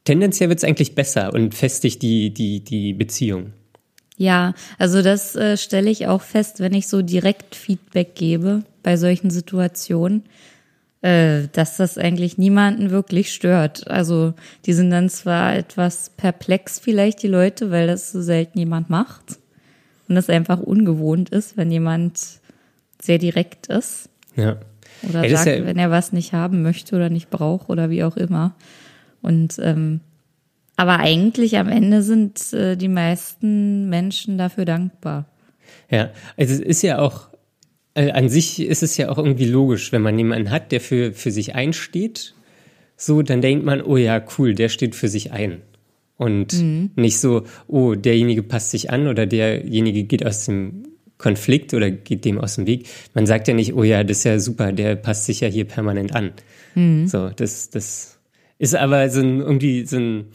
tendenziell 0.03 0.49
wird 0.49 0.59
es 0.59 0.63
eigentlich 0.63 0.95
besser 0.95 1.33
und 1.33 1.53
festigt 1.55 2.01
die, 2.01 2.31
die, 2.33 2.61
die 2.61 2.93
Beziehung. 2.93 3.53
Ja, 4.17 4.53
also 4.77 5.01
das 5.01 5.35
äh, 5.35 5.55
stelle 5.55 5.89
ich 5.89 6.07
auch 6.07 6.21
fest, 6.21 6.59
wenn 6.59 6.73
ich 6.73 6.87
so 6.87 7.01
direkt 7.01 7.55
Feedback 7.55 8.15
gebe 8.15 8.63
bei 8.83 8.97
solchen 8.97 9.29
Situationen, 9.29 10.23
äh, 11.01 11.47
dass 11.53 11.77
das 11.77 11.97
eigentlich 11.97 12.37
niemanden 12.37 12.89
wirklich 12.89 13.31
stört. 13.31 13.89
Also 13.89 14.33
die 14.65 14.73
sind 14.73 14.89
dann 14.89 15.09
zwar 15.09 15.55
etwas 15.55 16.11
perplex 16.17 16.79
vielleicht 16.79 17.23
die 17.23 17.27
Leute, 17.27 17.71
weil 17.71 17.87
das 17.87 18.11
so 18.11 18.21
selten 18.21 18.59
jemand 18.59 18.89
macht 18.89 19.37
und 20.09 20.15
das 20.15 20.29
einfach 20.29 20.59
ungewohnt 20.59 21.29
ist, 21.29 21.55
wenn 21.55 21.71
jemand 21.71 22.19
sehr 23.01 23.17
direkt 23.19 23.67
ist 23.67 24.09
Ja. 24.35 24.57
oder 25.07 25.25
ist 25.25 25.31
sagt, 25.43 25.45
ja- 25.59 25.65
wenn 25.65 25.77
er 25.77 25.91
was 25.91 26.11
nicht 26.11 26.33
haben 26.33 26.61
möchte 26.63 26.95
oder 26.95 27.09
nicht 27.09 27.29
braucht 27.29 27.69
oder 27.69 27.89
wie 27.89 28.03
auch 28.03 28.17
immer. 28.17 28.55
Und 29.21 29.57
ähm, 29.61 30.01
aber 30.75 30.99
eigentlich 30.99 31.57
am 31.57 31.67
Ende 31.67 32.01
sind 32.03 32.53
äh, 32.53 32.75
die 32.77 32.87
meisten 32.87 33.89
Menschen 33.89 34.37
dafür 34.37 34.65
dankbar. 34.65 35.25
Ja, 35.91 36.09
also 36.37 36.53
es 36.53 36.59
ist 36.61 36.81
ja 36.83 36.99
auch, 36.99 37.27
äh, 37.95 38.11
an 38.11 38.29
sich 38.29 38.61
ist 38.61 38.81
es 38.81 38.95
ja 38.97 39.09
auch 39.09 39.17
irgendwie 39.17 39.45
logisch, 39.45 39.91
wenn 39.91 40.01
man 40.01 40.17
jemanden 40.17 40.51
hat, 40.51 40.71
der 40.71 40.79
für, 40.81 41.11
für 41.13 41.31
sich 41.31 41.53
einsteht, 41.53 42.33
so, 42.95 43.21
dann 43.21 43.41
denkt 43.41 43.65
man, 43.65 43.81
oh 43.81 43.97
ja, 43.97 44.21
cool, 44.37 44.55
der 44.55 44.69
steht 44.69 44.95
für 44.95 45.07
sich 45.09 45.31
ein. 45.33 45.61
Und 46.19 46.51
nicht 46.97 47.17
so, 47.17 47.45
oh, 47.67 47.95
derjenige 47.95 48.43
passt 48.43 48.71
sich 48.71 48.91
an 48.91 49.07
oder 49.07 49.25
derjenige 49.25 50.03
geht 50.03 50.25
aus 50.25 50.45
dem 50.45 50.83
Konflikt 51.17 51.73
oder 51.73 51.89
geht 51.89 52.25
dem 52.25 52.37
aus 52.37 52.55
dem 52.55 52.67
Weg. 52.67 52.87
Man 53.13 53.25
sagt 53.25 53.47
ja 53.47 53.53
nicht, 53.53 53.73
oh 53.73 53.83
ja, 53.83 54.03
das 54.03 54.17
ist 54.17 54.23
ja 54.25 54.37
super, 54.37 54.73
der 54.73 54.97
passt 54.97 55.25
sich 55.25 55.39
ja 55.39 55.47
hier 55.47 55.63
permanent 55.63 56.13
an. 56.13 56.31
So, 57.07 57.29
das, 57.29 57.69
das 57.69 58.19
ist 58.57 58.75
aber 58.75 59.09
so 59.09 59.21
ein, 59.21 59.39
irgendwie 59.39 59.85
so 59.85 59.95
ein, 59.95 60.25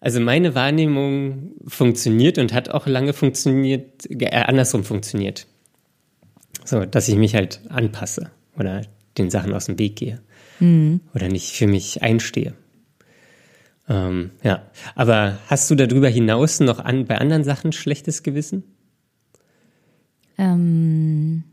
also 0.00 0.20
meine 0.20 0.54
Wahrnehmung 0.54 1.52
funktioniert 1.66 2.36
und 2.36 2.52
hat 2.52 2.68
auch 2.68 2.86
lange 2.86 3.14
funktioniert, 3.14 4.06
äh, 4.10 4.28
andersrum 4.30 4.84
funktioniert. 4.84 5.46
So, 6.66 6.84
dass 6.84 7.08
ich 7.08 7.16
mich 7.16 7.34
halt 7.34 7.62
anpasse 7.70 8.30
oder 8.58 8.82
den 9.16 9.30
Sachen 9.30 9.54
aus 9.54 9.64
dem 9.64 9.78
Weg 9.78 9.96
gehe. 9.96 10.20
Oder 11.14 11.28
nicht 11.28 11.52
für 11.52 11.66
mich 11.66 12.02
einstehe. 12.02 12.52
Ähm, 13.88 14.30
ja, 14.42 14.62
aber 14.94 15.38
hast 15.48 15.70
du 15.70 15.74
darüber 15.74 16.08
hinaus 16.08 16.60
noch 16.60 16.78
an, 16.78 17.04
bei 17.04 17.18
anderen 17.18 17.44
Sachen 17.44 17.72
schlechtes 17.72 18.22
Gewissen? 18.22 18.64
Ähm, 20.38 21.44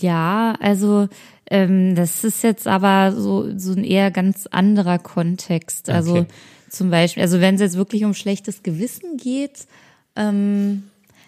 ja, 0.00 0.54
also 0.60 1.08
ähm, 1.50 1.94
das 1.94 2.24
ist 2.24 2.42
jetzt 2.42 2.66
aber 2.66 3.12
so, 3.12 3.56
so 3.56 3.72
ein 3.72 3.84
eher 3.84 4.10
ganz 4.10 4.46
anderer 4.46 4.98
Kontext. 4.98 5.88
Also 5.88 6.18
Okay. 6.18 6.26
zum 6.68 6.90
Beispiel, 6.90 7.22
also 7.22 7.40
wenn 7.40 7.54
es 7.54 7.60
jetzt 7.60 7.76
wirklich 7.76 8.04
um 8.04 8.14
schlechtes 8.14 8.62
Gewissen 8.62 9.16
geht, 9.16 9.66
ähm, 10.16 10.84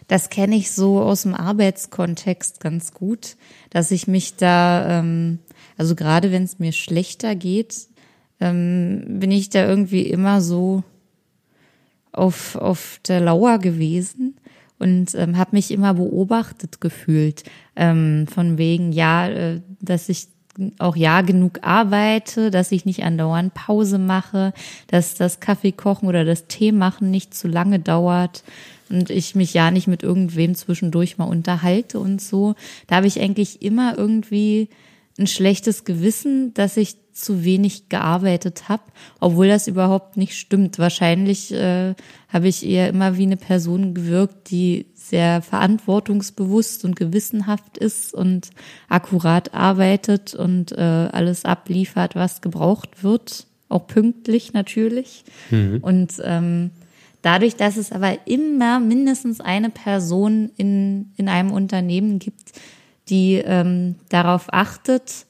das 0.08 0.28
kenne 0.28 0.56
ich 0.56 0.72
so 0.72 1.00
aus 1.00 1.22
dem 1.22 1.34
Arbeitskontext 1.34 2.60
ganz 2.60 2.92
gut, 2.92 3.36
dass 3.70 3.92
ich 3.92 4.08
mich 4.08 4.34
da, 4.36 4.98
ähm, 4.98 5.38
also 5.78 5.94
gerade 5.94 6.32
wenn 6.32 6.42
es 6.42 6.58
mir 6.58 6.72
schlechter 6.72 7.36
geht, 7.36 7.86
ähm, 8.40 9.02
bin 9.20 9.30
ich 9.30 9.50
da 9.50 9.66
irgendwie 9.66 10.02
immer 10.02 10.40
so 10.40 10.82
auf, 12.12 12.56
auf 12.56 13.00
der 13.06 13.20
Lauer 13.20 13.58
gewesen 13.58 14.36
und 14.78 15.14
ähm, 15.14 15.36
habe 15.36 15.50
mich 15.52 15.70
immer 15.70 15.94
beobachtet 15.94 16.80
gefühlt. 16.80 17.44
Ähm, 17.76 18.26
von 18.26 18.58
wegen, 18.58 18.92
ja, 18.92 19.28
äh, 19.28 19.60
dass 19.80 20.08
ich 20.08 20.28
auch 20.78 20.96
ja 20.96 21.20
genug 21.20 21.60
arbeite, 21.62 22.50
dass 22.50 22.72
ich 22.72 22.84
nicht 22.84 23.04
andauernd 23.04 23.54
Pause 23.54 23.98
mache, 23.98 24.52
dass 24.88 25.14
das 25.14 25.40
Kaffee 25.40 25.72
kochen 25.72 26.08
oder 26.08 26.24
das 26.24 26.46
Tee 26.48 26.72
machen 26.72 27.10
nicht 27.10 27.34
zu 27.34 27.46
lange 27.48 27.78
dauert 27.78 28.42
und 28.88 29.10
ich 29.10 29.34
mich 29.34 29.54
ja 29.54 29.70
nicht 29.70 29.86
mit 29.86 30.02
irgendwem 30.02 30.54
zwischendurch 30.54 31.18
mal 31.18 31.24
unterhalte 31.24 32.00
und 32.00 32.20
so. 32.20 32.54
Da 32.88 32.96
habe 32.96 33.06
ich 33.06 33.20
eigentlich 33.20 33.62
immer 33.62 33.96
irgendwie 33.96 34.68
ein 35.18 35.26
schlechtes 35.26 35.84
Gewissen, 35.84 36.54
dass 36.54 36.76
ich 36.76 36.96
zu 37.12 37.44
wenig 37.44 37.88
gearbeitet 37.88 38.68
habe, 38.68 38.82
obwohl 39.18 39.48
das 39.48 39.66
überhaupt 39.66 40.16
nicht 40.16 40.36
stimmt. 40.36 40.78
Wahrscheinlich 40.78 41.52
äh, 41.52 41.94
habe 42.28 42.48
ich 42.48 42.64
eher 42.64 42.88
immer 42.88 43.16
wie 43.16 43.24
eine 43.24 43.36
Person 43.36 43.94
gewirkt, 43.94 44.50
die 44.50 44.86
sehr 44.94 45.42
verantwortungsbewusst 45.42 46.84
und 46.84 46.96
gewissenhaft 46.96 47.76
ist 47.76 48.14
und 48.14 48.50
akkurat 48.88 49.54
arbeitet 49.54 50.34
und 50.34 50.72
äh, 50.72 50.80
alles 50.80 51.44
abliefert, 51.44 52.14
was 52.14 52.40
gebraucht 52.40 53.02
wird, 53.02 53.46
auch 53.68 53.86
pünktlich 53.86 54.52
natürlich. 54.52 55.24
Mhm. 55.50 55.78
Und 55.82 56.14
ähm, 56.22 56.70
dadurch, 57.22 57.56
dass 57.56 57.76
es 57.76 57.92
aber 57.92 58.26
immer 58.26 58.80
mindestens 58.80 59.40
eine 59.40 59.70
Person 59.70 60.50
in, 60.56 61.12
in 61.16 61.28
einem 61.28 61.50
Unternehmen 61.50 62.18
gibt, 62.18 62.52
die 63.10 63.34
ähm, 63.34 63.96
darauf 64.08 64.52
achtet, 64.52 65.26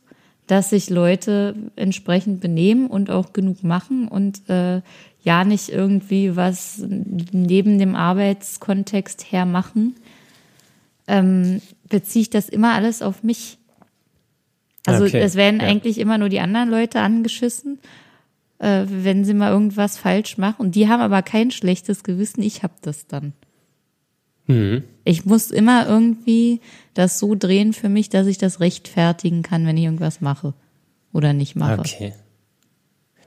dass 0.47 0.71
sich 0.71 0.91
Leute 0.91 1.55
entsprechend 1.77 2.41
benehmen 2.41 2.89
und 2.89 3.11
auch 3.11 3.33
genug 3.33 3.63
machen 3.63 4.09
und 4.09 4.49
äh, 4.49 4.83
ja 5.23 5.45
nicht 5.45 5.69
irgendwie 5.69 6.37
was 6.37 6.83
neben 6.87 7.79
dem 7.79 7.95
Arbeitskontext 7.95 9.31
her 9.31 9.47
machen, 9.47 9.97
ähm, 11.07 11.61
beziehe 11.89 12.23
ich 12.23 12.31
das 12.31 12.49
immer 12.49 12.73
alles 12.75 13.03
auf 13.03 13.23
mich. 13.23 13.59
Also 14.87 15.05
okay. 15.05 15.21
es 15.21 15.35
werden 15.35 15.61
ja. 15.61 15.67
eigentlich 15.67 15.99
immer 15.99 16.19
nur 16.19 16.31
die 16.31 16.41
anderen 16.41 16.71
Leute 16.71 17.01
angeschissen, 17.01 17.79
äh, 18.59 18.85
wenn 18.89 19.25
sie 19.25 19.35
mal 19.35 19.53
irgendwas 19.53 19.99
falsch 19.99 20.39
machen. 20.39 20.57
Und 20.59 20.75
die 20.75 20.89
haben 20.89 21.01
aber 21.01 21.23
kein 21.23 21.51
schlechtes 21.51 22.03
Gewissen, 22.03 22.43
ich 22.43 22.63
habe 22.63 22.75
das 22.83 23.07
dann. 23.07 23.35
Mhm. 24.47 24.85
Ich 25.05 25.25
muss 25.25 25.51
immer 25.51 25.89
irgendwie 25.89 26.61
das 26.95 27.19
so 27.19 27.35
drehen 27.35 27.73
für 27.73 27.89
mich, 27.89 28.09
dass 28.09 28.27
ich 28.27 28.39
das 28.39 28.61
rechtfertigen 28.61 29.43
kann, 29.43 29.67
wenn 29.67 29.77
ich 29.77 29.85
irgendwas 29.85 30.21
mache 30.21 30.55
oder 31.13 31.33
nicht 31.33 31.57
mache. 31.57 31.81
Okay. 31.81 32.13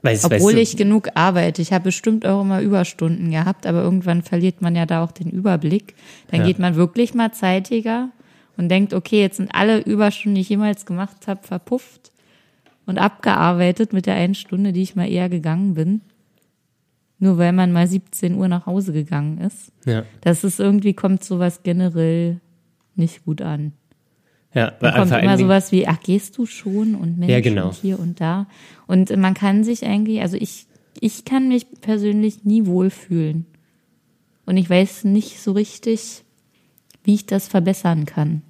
Weißt, 0.03 0.26
Obwohl 0.26 0.39
weißt 0.39 0.57
du, 0.57 0.61
ich 0.61 0.78
genug 0.78 1.09
arbeite. 1.15 1.61
Ich 1.61 1.71
habe 1.71 1.86
bestimmt 1.86 2.26
auch 2.26 2.41
immer 2.41 2.61
Überstunden 2.61 3.32
gehabt, 3.32 3.65
aber 3.65 3.82
irgendwann 3.82 4.21
verliert 4.21 4.61
man 4.61 4.76
ja 4.76 4.86
da 4.86 5.01
auch 5.01 5.13
den 5.13 5.30
Überblick. 5.30 5.95
Dann 6.30 6.41
ja. 6.41 6.47
geht 6.47 6.59
man 6.59 6.76
wirklich 6.76 7.13
mal 7.13 7.32
zeitiger 7.32 8.09
und 8.57 8.69
denkt, 8.69 8.93
okay, 8.93 9.21
jetzt 9.21 9.38
sind 9.38 9.55
alle 9.55 9.80
Überstunden, 9.80 10.36
die 10.36 10.41
ich 10.41 10.49
jemals 10.49 10.86
gemacht 10.86 11.28
habe, 11.28 11.47
verpufft 11.47 12.11
und 12.86 12.97
abgearbeitet 12.97 13.93
mit 13.93 14.05
der 14.05 14.15
einen 14.15 14.36
Stunde, 14.36 14.74
die 14.74 14.82
ich 14.82 14.95
mal 14.95 15.09
eher 15.09 15.30
gegangen 15.30 15.74
bin. 15.74 16.01
Nur 17.24 17.38
weil 17.38 17.53
man 17.53 17.71
mal 17.71 17.88
17 17.88 18.36
Uhr 18.36 18.49
nach 18.49 18.65
Hause 18.65 18.91
gegangen 18.91 19.38
ist. 19.38 19.71
Ja. 19.86 20.03
Das 20.19 20.43
ist 20.43 20.59
irgendwie, 20.59 20.93
kommt 20.93 21.24
sowas 21.24 21.61
generell 21.63 22.41
nicht 22.95 23.24
gut 23.24 23.41
an. 23.41 23.71
Ja, 24.53 24.71
da 24.71 24.91
kommt 24.91 25.13
immer 25.13 25.38
sowas 25.38 25.71
wie, 25.71 25.88
ach, 25.88 26.01
gehst 26.01 26.38
du 26.38 26.45
schon 26.45 26.95
und 26.95 27.17
Mensch 27.17 27.32
ja, 27.32 27.39
genau. 27.39 27.67
und 27.67 27.76
hier 27.76 27.97
und 27.97 28.19
da. 28.19 28.47
Und 28.88 29.15
man 29.15 29.36
kann 29.36 29.63
sich 29.63 29.86
eigentlich, 29.86 30.19
also 30.19 30.36
ich, 30.36 30.67
ich 30.99 31.24
kann 31.24 31.47
mich 31.47 31.65
persönlich 31.80 32.43
nie 32.43 32.65
wohlfühlen. 32.65 33.45
Und 34.45 34.57
ich 34.57 34.69
weiß 34.69 35.05
nicht 35.05 35.39
so 35.39 35.53
richtig, 35.53 36.26
wie 37.05 37.13
ich 37.13 37.26
das 37.26 37.47
verbessern 37.47 38.03
kann. 38.03 38.41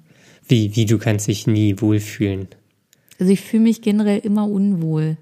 Wie, 0.48 0.74
wie 0.74 0.86
du 0.86 0.98
kannst 0.98 1.28
dich 1.28 1.46
nie 1.46 1.80
wohlfühlen? 1.80 2.48
Also 3.20 3.32
ich 3.32 3.40
fühle 3.40 3.62
mich 3.62 3.82
generell 3.82 4.18
immer 4.18 4.48
unwohl, 4.48 5.16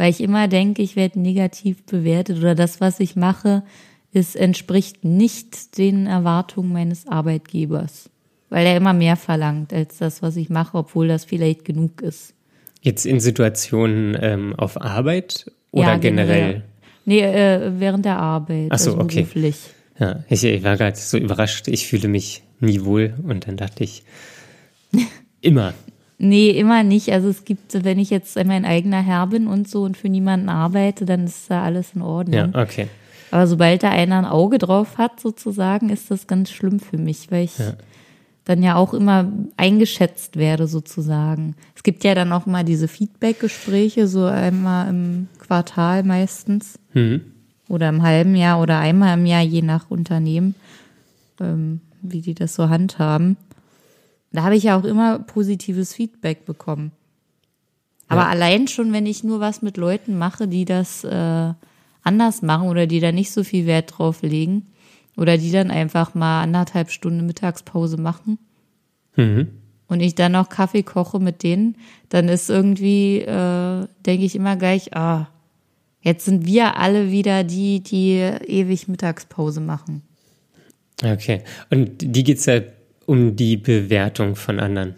weil 0.00 0.10
ich 0.10 0.20
immer 0.20 0.48
denke, 0.48 0.82
ich 0.82 0.96
werde 0.96 1.20
negativ 1.20 1.84
bewertet 1.84 2.38
oder 2.38 2.54
das, 2.54 2.80
was 2.80 3.00
ich 3.00 3.16
mache, 3.16 3.62
es 4.12 4.34
entspricht 4.34 5.04
nicht 5.04 5.76
den 5.78 6.06
Erwartungen 6.06 6.72
meines 6.72 7.06
Arbeitgebers 7.06 8.10
weil 8.50 8.66
er 8.66 8.76
immer 8.76 8.92
mehr 8.92 9.16
verlangt 9.16 9.72
als 9.72 9.98
das, 9.98 10.22
was 10.22 10.36
ich 10.36 10.50
mache, 10.50 10.76
obwohl 10.76 11.08
das 11.08 11.24
vielleicht 11.24 11.64
genug 11.64 12.02
ist. 12.02 12.34
Jetzt 12.82 13.06
in 13.06 13.20
Situationen 13.20 14.16
ähm, 14.20 14.54
auf 14.56 14.80
Arbeit 14.80 15.50
oder 15.70 15.92
ja, 15.92 15.96
generell? 15.96 16.64
Nee, 17.04 17.20
äh, 17.20 17.72
während 17.78 18.04
der 18.04 18.18
Arbeit. 18.18 18.68
Ach 18.70 18.78
so, 18.78 18.92
also 18.92 19.04
okay. 19.04 19.22
Beruflich. 19.22 19.56
Ja, 19.98 20.24
ich, 20.28 20.44
ich 20.44 20.62
war 20.62 20.76
gerade 20.76 20.96
so 20.96 21.16
überrascht, 21.16 21.68
ich 21.68 21.86
fühle 21.86 22.08
mich 22.08 22.42
nie 22.58 22.84
wohl 22.84 23.14
und 23.22 23.46
dann 23.46 23.56
dachte 23.56 23.84
ich, 23.84 24.02
immer. 25.40 25.74
Nee, 26.22 26.50
immer 26.50 26.82
nicht. 26.82 27.12
Also 27.12 27.28
es 27.28 27.44
gibt, 27.44 27.82
wenn 27.84 27.98
ich 27.98 28.10
jetzt 28.10 28.36
mein 28.44 28.66
eigener 28.66 29.00
Herr 29.00 29.26
bin 29.28 29.46
und 29.46 29.68
so 29.68 29.84
und 29.84 29.96
für 29.96 30.10
niemanden 30.10 30.50
arbeite, 30.50 31.06
dann 31.06 31.24
ist 31.24 31.50
da 31.50 31.62
alles 31.64 31.94
in 31.94 32.02
Ordnung. 32.02 32.52
Ja, 32.52 32.62
okay. 32.62 32.88
Aber 33.30 33.46
sobald 33.46 33.82
da 33.82 33.90
einer 33.90 34.18
ein 34.18 34.24
Auge 34.26 34.58
drauf 34.58 34.98
hat, 34.98 35.18
sozusagen, 35.18 35.88
ist 35.88 36.10
das 36.10 36.26
ganz 36.26 36.50
schlimm 36.50 36.78
für 36.78 36.98
mich, 36.98 37.30
weil 37.30 37.44
ich 37.44 37.58
ja 37.58 37.72
dann 38.50 38.62
ja 38.62 38.74
auch 38.74 38.94
immer 38.94 39.30
eingeschätzt 39.56 40.36
werde 40.36 40.66
sozusagen. 40.66 41.54
Es 41.76 41.82
gibt 41.82 42.02
ja 42.04 42.14
dann 42.14 42.32
auch 42.32 42.46
mal 42.46 42.64
diese 42.64 42.88
Feedback-Gespräche, 42.88 44.08
so 44.08 44.24
einmal 44.24 44.88
im 44.88 45.28
Quartal 45.38 46.02
meistens 46.02 46.78
mhm. 46.92 47.20
oder 47.68 47.88
im 47.88 48.02
halben 48.02 48.34
Jahr 48.34 48.60
oder 48.60 48.78
einmal 48.78 49.16
im 49.16 49.24
Jahr, 49.26 49.42
je 49.42 49.62
nach 49.62 49.90
Unternehmen, 49.90 50.56
ähm, 51.40 51.80
wie 52.02 52.22
die 52.22 52.34
das 52.34 52.54
so 52.54 52.68
handhaben. 52.68 53.36
Da 54.32 54.42
habe 54.42 54.56
ich 54.56 54.64
ja 54.64 54.78
auch 54.78 54.84
immer 54.84 55.18
positives 55.18 55.94
Feedback 55.94 56.44
bekommen. 56.44 56.92
Aber 58.08 58.22
ja. 58.22 58.28
allein 58.28 58.68
schon, 58.68 58.92
wenn 58.92 59.06
ich 59.06 59.24
nur 59.24 59.40
was 59.40 59.62
mit 59.62 59.76
Leuten 59.76 60.18
mache, 60.18 60.48
die 60.48 60.64
das 60.64 61.04
äh, 61.04 61.52
anders 62.02 62.42
machen 62.42 62.68
oder 62.68 62.86
die 62.86 63.00
da 63.00 63.12
nicht 63.12 63.30
so 63.30 63.44
viel 63.44 63.66
Wert 63.66 63.98
drauf 63.98 64.22
legen, 64.22 64.66
oder 65.16 65.36
die 65.36 65.50
dann 65.50 65.70
einfach 65.70 66.14
mal 66.14 66.42
anderthalb 66.42 66.90
Stunden 66.90 67.26
Mittagspause 67.26 67.98
machen. 67.98 68.38
Mhm. 69.16 69.48
Und 69.86 70.00
ich 70.00 70.14
dann 70.14 70.32
noch 70.32 70.48
Kaffee 70.48 70.82
koche 70.82 71.18
mit 71.18 71.42
denen, 71.42 71.76
dann 72.08 72.28
ist 72.28 72.48
irgendwie, 72.48 73.18
äh, 73.18 73.86
denke 74.06 74.24
ich 74.24 74.34
immer 74.34 74.56
gleich, 74.56 74.94
ah, 74.96 75.28
jetzt 76.00 76.24
sind 76.24 76.46
wir 76.46 76.76
alle 76.78 77.10
wieder 77.10 77.44
die, 77.44 77.80
die 77.80 78.14
ewig 78.18 78.88
Mittagspause 78.88 79.60
machen. 79.60 80.02
Okay. 81.02 81.42
Und 81.70 81.98
die 82.00 82.24
geht 82.24 82.38
es 82.38 82.46
ja 82.46 82.60
um 83.10 83.34
die 83.34 83.56
Bewertung 83.56 84.36
von 84.36 84.60
anderen. 84.60 84.94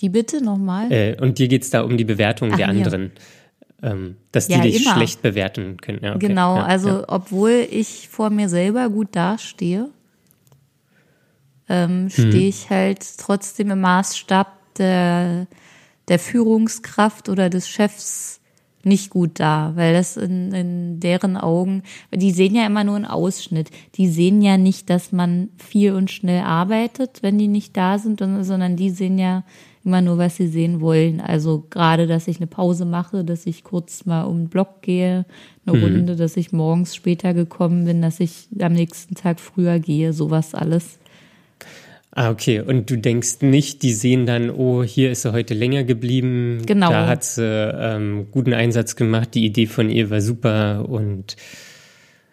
Die 0.00 0.08
bitte 0.08 0.40
nochmal? 0.40 0.92
Äh, 0.92 1.16
und 1.20 1.40
dir 1.40 1.48
geht 1.48 1.64
es 1.64 1.70
da 1.70 1.80
um 1.80 1.96
die 1.96 2.04
Bewertung 2.04 2.52
Ach, 2.52 2.56
der 2.56 2.68
anderen. 2.68 3.10
Ähm, 3.82 4.16
dass 4.30 4.46
die 4.46 4.52
ja, 4.52 4.60
dich 4.60 4.84
immer. 4.84 4.94
schlecht 4.94 5.20
bewerten 5.20 5.78
können. 5.78 5.98
Ja, 6.02 6.14
okay. 6.14 6.28
Genau, 6.28 6.58
ja, 6.58 6.62
also 6.62 7.02
obwohl 7.08 7.66
ich 7.68 8.08
vor 8.08 8.30
mir 8.30 8.48
selber 8.48 8.88
gut 8.88 9.08
dastehe, 9.16 9.88
ähm, 11.68 12.08
stehe 12.08 12.30
hm. 12.30 12.48
ich 12.48 12.70
halt 12.70 13.18
trotzdem 13.18 13.72
im 13.72 13.80
Maßstab 13.80 14.74
der, 14.78 15.48
der 16.06 16.18
Führungskraft 16.20 17.28
oder 17.28 17.50
des 17.50 17.68
Chefs 17.68 18.40
nicht 18.86 19.10
gut 19.10 19.40
da, 19.40 19.72
weil 19.74 19.92
das 19.92 20.16
in, 20.16 20.52
in 20.52 21.00
deren 21.00 21.36
Augen, 21.36 21.82
die 22.14 22.30
sehen 22.30 22.54
ja 22.54 22.66
immer 22.66 22.84
nur 22.84 22.96
einen 22.96 23.04
Ausschnitt. 23.04 23.70
Die 23.96 24.08
sehen 24.08 24.40
ja 24.40 24.56
nicht, 24.56 24.88
dass 24.88 25.12
man 25.12 25.48
viel 25.56 25.92
und 25.92 26.10
schnell 26.10 26.42
arbeitet, 26.42 27.22
wenn 27.22 27.36
die 27.36 27.48
nicht 27.48 27.76
da 27.76 27.98
sind, 27.98 28.20
sondern 28.20 28.76
die 28.76 28.90
sehen 28.90 29.18
ja 29.18 29.44
immer 29.84 30.00
nur, 30.02 30.18
was 30.18 30.36
sie 30.36 30.48
sehen 30.48 30.80
wollen. 30.80 31.20
Also 31.20 31.64
gerade, 31.70 32.06
dass 32.06 32.28
ich 32.28 32.38
eine 32.38 32.48
Pause 32.48 32.84
mache, 32.84 33.24
dass 33.24 33.46
ich 33.46 33.62
kurz 33.62 34.04
mal 34.04 34.24
um 34.24 34.38
den 34.38 34.48
Block 34.48 34.82
gehe, 34.82 35.24
eine 35.64 35.76
mhm. 35.76 35.84
Runde, 35.84 36.16
dass 36.16 36.36
ich 36.36 36.52
morgens 36.52 36.94
später 36.94 37.34
gekommen 37.34 37.84
bin, 37.84 38.02
dass 38.02 38.20
ich 38.20 38.48
am 38.60 38.72
nächsten 38.72 39.14
Tag 39.14 39.40
früher 39.40 39.78
gehe, 39.78 40.12
sowas 40.12 40.54
alles. 40.54 40.98
Ah, 42.18 42.30
okay. 42.30 42.60
Und 42.60 42.88
du 42.88 42.96
denkst 42.96 43.42
nicht, 43.42 43.82
die 43.82 43.92
sehen 43.92 44.24
dann, 44.24 44.48
oh, 44.48 44.82
hier 44.82 45.10
ist 45.10 45.20
sie 45.20 45.32
heute 45.32 45.52
länger 45.52 45.84
geblieben. 45.84 46.62
Genau. 46.64 46.88
Da 46.88 47.06
hat 47.06 47.24
sie 47.24 47.44
ähm, 47.44 48.28
guten 48.30 48.54
Einsatz 48.54 48.96
gemacht, 48.96 49.34
die 49.34 49.44
Idee 49.44 49.66
von 49.66 49.90
ihr 49.90 50.08
war 50.08 50.22
super 50.22 50.88
und 50.88 51.36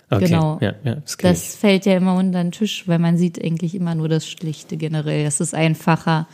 Okay, 0.09 0.25
genau. 0.25 0.57
Ja, 0.61 0.73
ja, 0.83 0.95
das, 0.95 1.17
das 1.17 1.55
fällt 1.55 1.85
ja 1.85 1.97
immer 1.97 2.15
unter 2.15 2.41
den 2.41 2.53
Tisch, 2.53 2.87
weil 2.87 2.99
man 2.99 3.17
sieht 3.17 3.43
eigentlich 3.43 3.75
immer 3.75 3.93
nur 3.93 4.07
das 4.07 4.25
Schlichte 4.25 4.77
generell. 4.77 5.25
Es 5.25 5.41
ist 5.41 5.53
einfacher, 5.53 6.29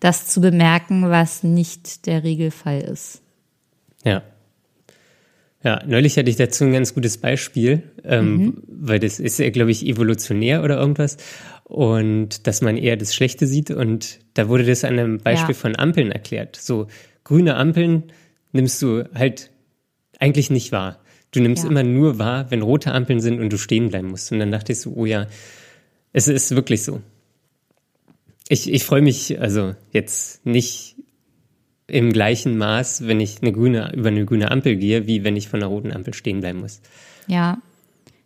das 0.00 0.28
zu 0.28 0.40
bemerken, 0.40 1.10
was 1.10 1.42
nicht 1.42 2.06
der 2.06 2.24
Regelfall 2.24 2.80
ist. 2.80 3.20
Ja. 4.02 4.22
Ja, 5.64 5.82
neulich 5.86 6.16
hatte 6.16 6.30
ich 6.30 6.36
dazu 6.36 6.64
ein 6.64 6.72
ganz 6.72 6.94
gutes 6.94 7.18
Beispiel, 7.18 7.82
ähm, 8.04 8.36
mhm. 8.36 8.62
weil 8.68 9.00
das 9.00 9.18
ist 9.18 9.38
ja, 9.38 9.50
glaube 9.50 9.72
ich, 9.72 9.84
evolutionär 9.86 10.62
oder 10.62 10.78
irgendwas. 10.78 11.16
Und 11.64 12.46
dass 12.46 12.62
man 12.62 12.76
eher 12.76 12.96
das 12.96 13.14
Schlechte 13.14 13.46
sieht. 13.46 13.70
Und 13.70 14.20
da 14.34 14.48
wurde 14.48 14.64
das 14.64 14.84
an 14.84 14.98
einem 14.98 15.18
Beispiel 15.18 15.54
ja. 15.54 15.60
von 15.60 15.76
Ampeln 15.76 16.12
erklärt. 16.12 16.56
So 16.56 16.86
grüne 17.24 17.56
Ampeln 17.56 18.04
nimmst 18.52 18.80
du 18.82 19.04
halt 19.14 19.50
eigentlich 20.20 20.50
nicht 20.50 20.72
wahr. 20.72 21.00
Du 21.32 21.40
nimmst 21.40 21.64
Ja. 21.64 21.70
immer 21.70 21.82
nur 21.82 22.18
wahr, 22.18 22.50
wenn 22.50 22.62
rote 22.62 22.92
Ampeln 22.92 23.20
sind 23.20 23.40
und 23.40 23.52
du 23.52 23.58
stehen 23.58 23.88
bleiben 23.90 24.08
musst. 24.08 24.32
Und 24.32 24.38
dann 24.38 24.52
dachte 24.52 24.72
ich 24.72 24.80
so, 24.80 24.92
oh 24.94 25.06
ja, 25.06 25.26
es 26.12 26.28
ist 26.28 26.54
wirklich 26.54 26.84
so. 26.84 27.00
Ich, 28.48 28.72
ich 28.72 28.84
freue 28.84 29.02
mich 29.02 29.38
also 29.40 29.74
jetzt 29.92 30.46
nicht 30.46 30.96
im 31.88 32.12
gleichen 32.12 32.58
Maß, 32.58 33.06
wenn 33.06 33.18
ich 33.18 33.42
eine 33.42 33.50
grüne, 33.50 33.92
über 33.94 34.08
eine 34.08 34.24
grüne 34.24 34.50
Ampel 34.50 34.76
gehe, 34.76 35.06
wie 35.06 35.24
wenn 35.24 35.36
ich 35.36 35.48
von 35.48 35.60
einer 35.60 35.70
roten 35.70 35.92
Ampel 35.92 36.14
stehen 36.14 36.40
bleiben 36.40 36.60
muss. 36.60 36.80
Ja, 37.26 37.58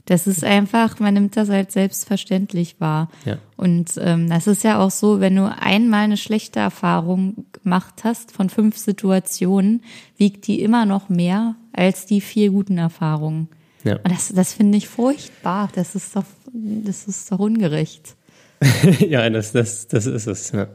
das 0.07 0.27
ist 0.27 0.43
einfach, 0.43 0.99
man 0.99 1.15
nimmt 1.15 1.37
das 1.37 1.49
als 1.49 1.75
selbstverständlich 1.75 2.81
wahr. 2.81 3.09
Ja. 3.25 3.39
Und 3.57 3.93
ähm, 3.99 4.29
das 4.29 4.49
ist 4.49 4.65
ja 4.65 4.81
auch 4.81 4.91
so, 4.91 5.21
wenn 5.21 5.37
du 5.37 5.45
einmal 5.45 6.05
eine 6.05 6.17
schlechte 6.17 6.59
Erfahrung 6.59 7.47
gemacht 7.53 8.03
hast 8.03 8.33
von 8.33 8.51
fünf 8.51 8.77
Situationen, 8.77 9.85
wiegt 10.17 10.49
die 10.49 10.61
immer 10.61 10.87
noch 10.87 11.09
mehr 11.09 11.55
als 11.73 12.05
die 12.05 12.21
vier 12.21 12.51
guten 12.51 12.79
Erfahrungen. 12.79 13.49
Ja. 13.85 13.97
Und 13.97 14.11
das, 14.11 14.29
das 14.29 14.55
finde 14.55 14.79
ich 14.79 14.89
furchtbar. 14.89 15.71
Das 15.75 15.95
ist 15.95 16.17
doch, 16.17 16.25
das 16.53 17.07
ist 17.07 17.31
doch 17.31 17.39
ungerecht. 17.39 18.17
ja, 19.09 19.29
das, 19.31 19.53
das, 19.53 19.87
das 19.87 20.07
ist 20.07 20.27
es. 20.27 20.51
Ja. 20.51 20.67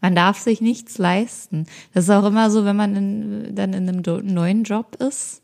Man 0.00 0.14
darf 0.14 0.38
sich 0.38 0.60
nichts 0.60 0.98
leisten. 0.98 1.66
Das 1.92 2.04
ist 2.04 2.10
auch 2.10 2.24
immer 2.24 2.50
so, 2.50 2.64
wenn 2.64 2.76
man 2.76 2.96
in, 2.96 3.54
dann 3.54 3.72
in 3.72 3.88
einem 3.88 4.02
neuen 4.26 4.64
Job 4.64 4.96
ist, 4.96 5.42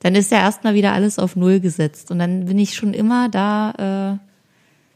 dann 0.00 0.14
ist 0.14 0.32
ja 0.32 0.38
erstmal 0.38 0.74
wieder 0.74 0.92
alles 0.92 1.18
auf 1.18 1.36
Null 1.36 1.60
gesetzt. 1.60 2.10
Und 2.10 2.18
dann 2.18 2.46
bin 2.46 2.58
ich 2.58 2.74
schon 2.74 2.94
immer 2.94 3.28
da 3.28 4.18
äh, 4.18 4.26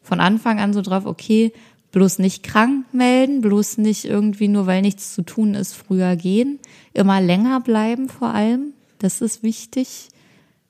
von 0.02 0.20
Anfang 0.20 0.58
an 0.60 0.72
so 0.72 0.82
drauf, 0.82 1.06
okay, 1.06 1.52
bloß 1.92 2.18
nicht 2.18 2.42
krank 2.42 2.86
melden, 2.92 3.40
bloß 3.40 3.78
nicht 3.78 4.04
irgendwie 4.04 4.48
nur, 4.48 4.66
weil 4.66 4.82
nichts 4.82 5.14
zu 5.14 5.22
tun 5.22 5.54
ist, 5.54 5.74
früher 5.74 6.16
gehen. 6.16 6.58
Immer 6.92 7.20
länger 7.20 7.60
bleiben 7.60 8.08
vor 8.08 8.28
allem. 8.34 8.72
Das 8.98 9.20
ist 9.20 9.42
wichtig, 9.42 10.08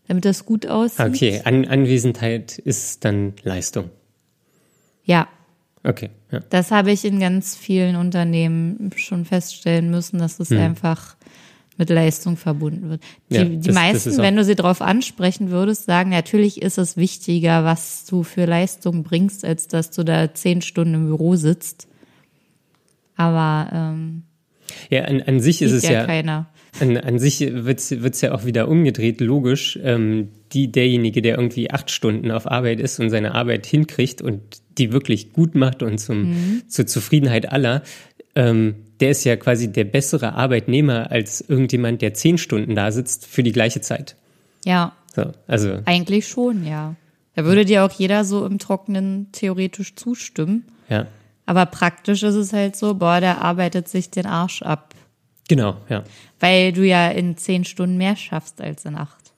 damit 0.06 0.24
das 0.24 0.44
gut 0.44 0.66
aussieht. 0.66 1.06
Okay, 1.06 1.40
An 1.44 1.64
Anwesenheit 1.64 2.58
ist 2.58 3.04
dann 3.04 3.32
Leistung. 3.42 3.90
Ja, 5.04 5.28
Okay, 5.84 6.10
ja. 6.32 6.40
Das 6.50 6.70
habe 6.70 6.90
ich 6.92 7.04
in 7.04 7.20
ganz 7.20 7.54
vielen 7.56 7.96
Unternehmen 7.96 8.90
schon 8.96 9.24
feststellen 9.24 9.90
müssen, 9.90 10.18
dass 10.18 10.40
es 10.40 10.50
einfach 10.50 11.16
mit 11.76 11.90
Leistung 11.90 12.36
verbunden 12.36 12.88
wird. 12.88 13.02
Die, 13.30 13.34
Ja, 13.34 13.44
die 13.44 13.56
das- 13.58 13.66
das 13.66 13.74
meisten, 13.74 14.16
wenn 14.18 14.36
du 14.36 14.44
sie 14.44 14.54
darauf 14.54 14.80
ansprechen 14.80 15.50
würdest, 15.50 15.84
sagen, 15.86 16.10
natürlich 16.10 16.62
ist 16.62 16.78
es 16.78 16.96
wichtiger, 16.96 17.64
was 17.64 18.06
du 18.06 18.22
für 18.22 18.44
Leistung 18.46 19.02
bringst, 19.02 19.44
als 19.44 19.68
dass 19.68 19.90
du 19.90 20.04
da 20.04 20.32
zehn 20.32 20.62
Stunden 20.62 20.94
im 20.94 21.06
Büro 21.06 21.36
sitzt. 21.36 21.88
Aber 23.16 23.70
ähm, 23.72 24.22
Ja, 24.90 25.04
an, 25.04 25.22
an 25.22 25.40
sich 25.40 25.62
ist 25.62 25.72
es 25.72 25.82
ja, 25.84 25.92
ja, 25.92 26.06
keiner. 26.06 26.46
An, 26.80 26.96
an 26.96 27.18
sich 27.18 27.40
wird's 27.40 27.90
wird's 27.90 28.20
ja 28.20 28.32
auch 28.32 28.44
wieder 28.44 28.68
umgedreht, 28.68 29.20
logisch. 29.20 29.78
Ähm, 29.82 30.28
die, 30.52 30.70
derjenige, 30.70 31.20
der 31.22 31.36
irgendwie 31.36 31.70
acht 31.70 31.90
Stunden 31.90 32.30
auf 32.30 32.50
Arbeit 32.50 32.78
ist 32.80 33.00
und 33.00 33.10
seine 33.10 33.34
Arbeit 33.34 33.66
hinkriegt 33.66 34.22
und 34.22 34.40
die 34.78 34.92
wirklich 34.92 35.32
gut 35.32 35.54
macht 35.54 35.82
und 35.82 35.98
zum, 35.98 36.30
Mhm. 36.30 36.62
zur 36.68 36.86
Zufriedenheit 36.86 37.50
aller, 37.50 37.82
ähm, 38.36 38.74
der 39.00 39.10
ist 39.10 39.24
ja 39.24 39.34
quasi 39.36 39.70
der 39.72 39.84
bessere 39.84 40.34
Arbeitnehmer 40.34 41.10
als 41.10 41.40
irgendjemand, 41.40 42.02
der 42.02 42.14
zehn 42.14 42.38
Stunden 42.38 42.74
da 42.74 42.92
sitzt 42.92 43.26
für 43.26 43.42
die 43.42 43.52
gleiche 43.52 43.80
Zeit. 43.80 44.16
Ja, 44.64 44.92
So, 45.14 45.32
also, 45.46 45.78
eigentlich 45.84 46.26
schon, 46.28 46.64
ja. 46.66 46.94
Da 47.36 47.44
würde 47.44 47.64
dir 47.64 47.84
auch 47.84 47.90
jeder 47.92 48.24
so 48.24 48.46
im 48.46 48.58
Trockenen 48.58 49.28
theoretisch 49.32 49.94
zustimmen. 49.96 50.64
ja. 50.88 51.06
Aber 51.46 51.66
praktisch 51.66 52.22
ist 52.22 52.36
es 52.36 52.54
halt 52.54 52.74
so, 52.74 52.94
boah, 52.94 53.20
der 53.20 53.42
arbeitet 53.42 53.86
sich 53.86 54.08
den 54.10 54.24
Arsch 54.24 54.62
ab. 54.62 54.93
Genau, 55.48 55.76
ja. 55.88 56.04
Weil 56.40 56.72
du 56.72 56.86
ja 56.86 57.10
in 57.10 57.36
zehn 57.36 57.64
Stunden 57.64 57.96
mehr 57.96 58.16
schaffst 58.16 58.60
als 58.60 58.84
in 58.84 58.96
acht. 58.96 59.32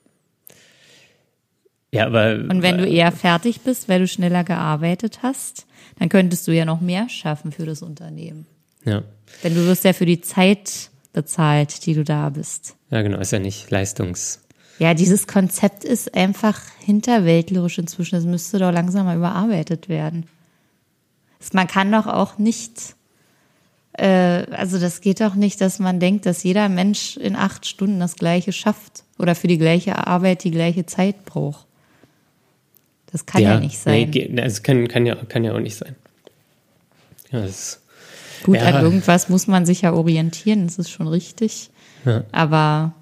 Ja, 1.93 2.07
aber. 2.07 2.35
Und 2.49 2.63
wenn 2.63 2.79
du 2.79 2.87
eher 2.87 3.13
fertig 3.13 3.63
bist, 3.63 3.89
weil 3.89 4.01
du 4.01 4.09
schneller 4.09 4.45
gearbeitet 4.45 5.21
hast, 5.23 5.67
dann 5.99 6.09
könntest 6.09 6.47
du 6.47 6.53
ja 6.53 6.65
noch 6.65 6.81
mehr 6.81 7.09
schaffen 7.09 7.53
für 7.53 7.65
das 7.65 7.83
Unternehmen. 7.83 8.47
Ja. 8.85 9.03
Denn 9.43 9.55
du 9.55 9.67
wirst 9.67 9.85
ja 9.85 9.93
für 9.93 10.07
die 10.07 10.21
Zeit 10.21 10.91
bezahlt, 11.13 11.87
die 11.87 11.95
du 11.95 12.05
da 12.05 12.29
bist. 12.29 12.77
ja, 12.91 13.03
genau, 13.03 13.19
ist 13.19 13.33
ja 13.33 13.39
nicht 13.39 13.71
Leistungs. 13.71 14.43
Ja, 14.79 14.93
dieses 14.93 15.27
Konzept 15.27 15.85
ist 15.85 16.15
einfach 16.15 16.61
hinterwäldlerisch 16.85 17.79
inzwischen. 17.79 18.17
Das 18.17 18.25
müsste 18.25 18.59
doch 18.59 18.71
langsam 18.71 19.07
mal 19.07 19.17
überarbeitet 19.17 19.89
werden. 19.89 20.27
Man 21.53 21.67
kann 21.67 21.91
doch 21.93 22.07
auch 22.07 22.39
nicht, 22.39 22.96
also 24.03 24.79
das 24.79 25.01
geht 25.01 25.21
doch 25.21 25.35
nicht, 25.35 25.61
dass 25.61 25.79
man 25.79 26.01
denkt, 26.01 26.27
dass 26.27 26.43
jeder 26.43 26.69
Mensch 26.69 27.17
in 27.17 27.35
acht 27.37 27.67
Stunden 27.67 28.01
das 28.01 28.17
Gleiche 28.17 28.53
schafft 28.53 29.05
oder 29.19 29.35
für 29.35 29.49
die 29.49 29.59
gleiche 29.59 30.07
Arbeit 30.07 30.45
die 30.45 30.51
gleiche 30.51 30.87
Zeit 30.87 31.25
braucht. 31.25 31.67
Das 33.13 33.25
kann 33.25 33.43
ja, 33.43 33.61
nicht 33.61 33.79
sein. 33.79 34.11
Nee, 34.11 34.41
also 34.43 34.63
kann, 34.63 34.87
kann, 34.89 35.07
ja, 35.07 35.15
kann 35.15 35.45
ja 35.45 35.55
auch 35.55 35.61
nicht 35.61 35.77
sein. 35.77 35.97
Ja, 37.31 37.41
das 37.41 37.51
ist, 37.51 37.81
Gut, 38.43 38.57
Ja. 38.57 38.65
an 38.67 38.85
irgendwas 38.85 39.29
muss 39.29 39.47
man 39.47 39.65
sich 39.65 39.83
ja 39.83 39.93
orientieren, 39.93 40.67
das 40.67 40.79
ist 40.79 40.91
schon 40.91 41.09
richtig. 41.09 41.71
Ja. 42.05 42.25
Aber 42.33 42.93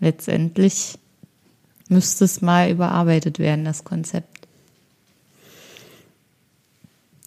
letztendlich 0.00 0.98
müsste 1.88 2.24
es 2.24 2.40
mal 2.40 2.70
überarbeitet 2.70 3.38
werden, 3.38 3.64
das 3.64 3.84
Konzept. 3.84 4.46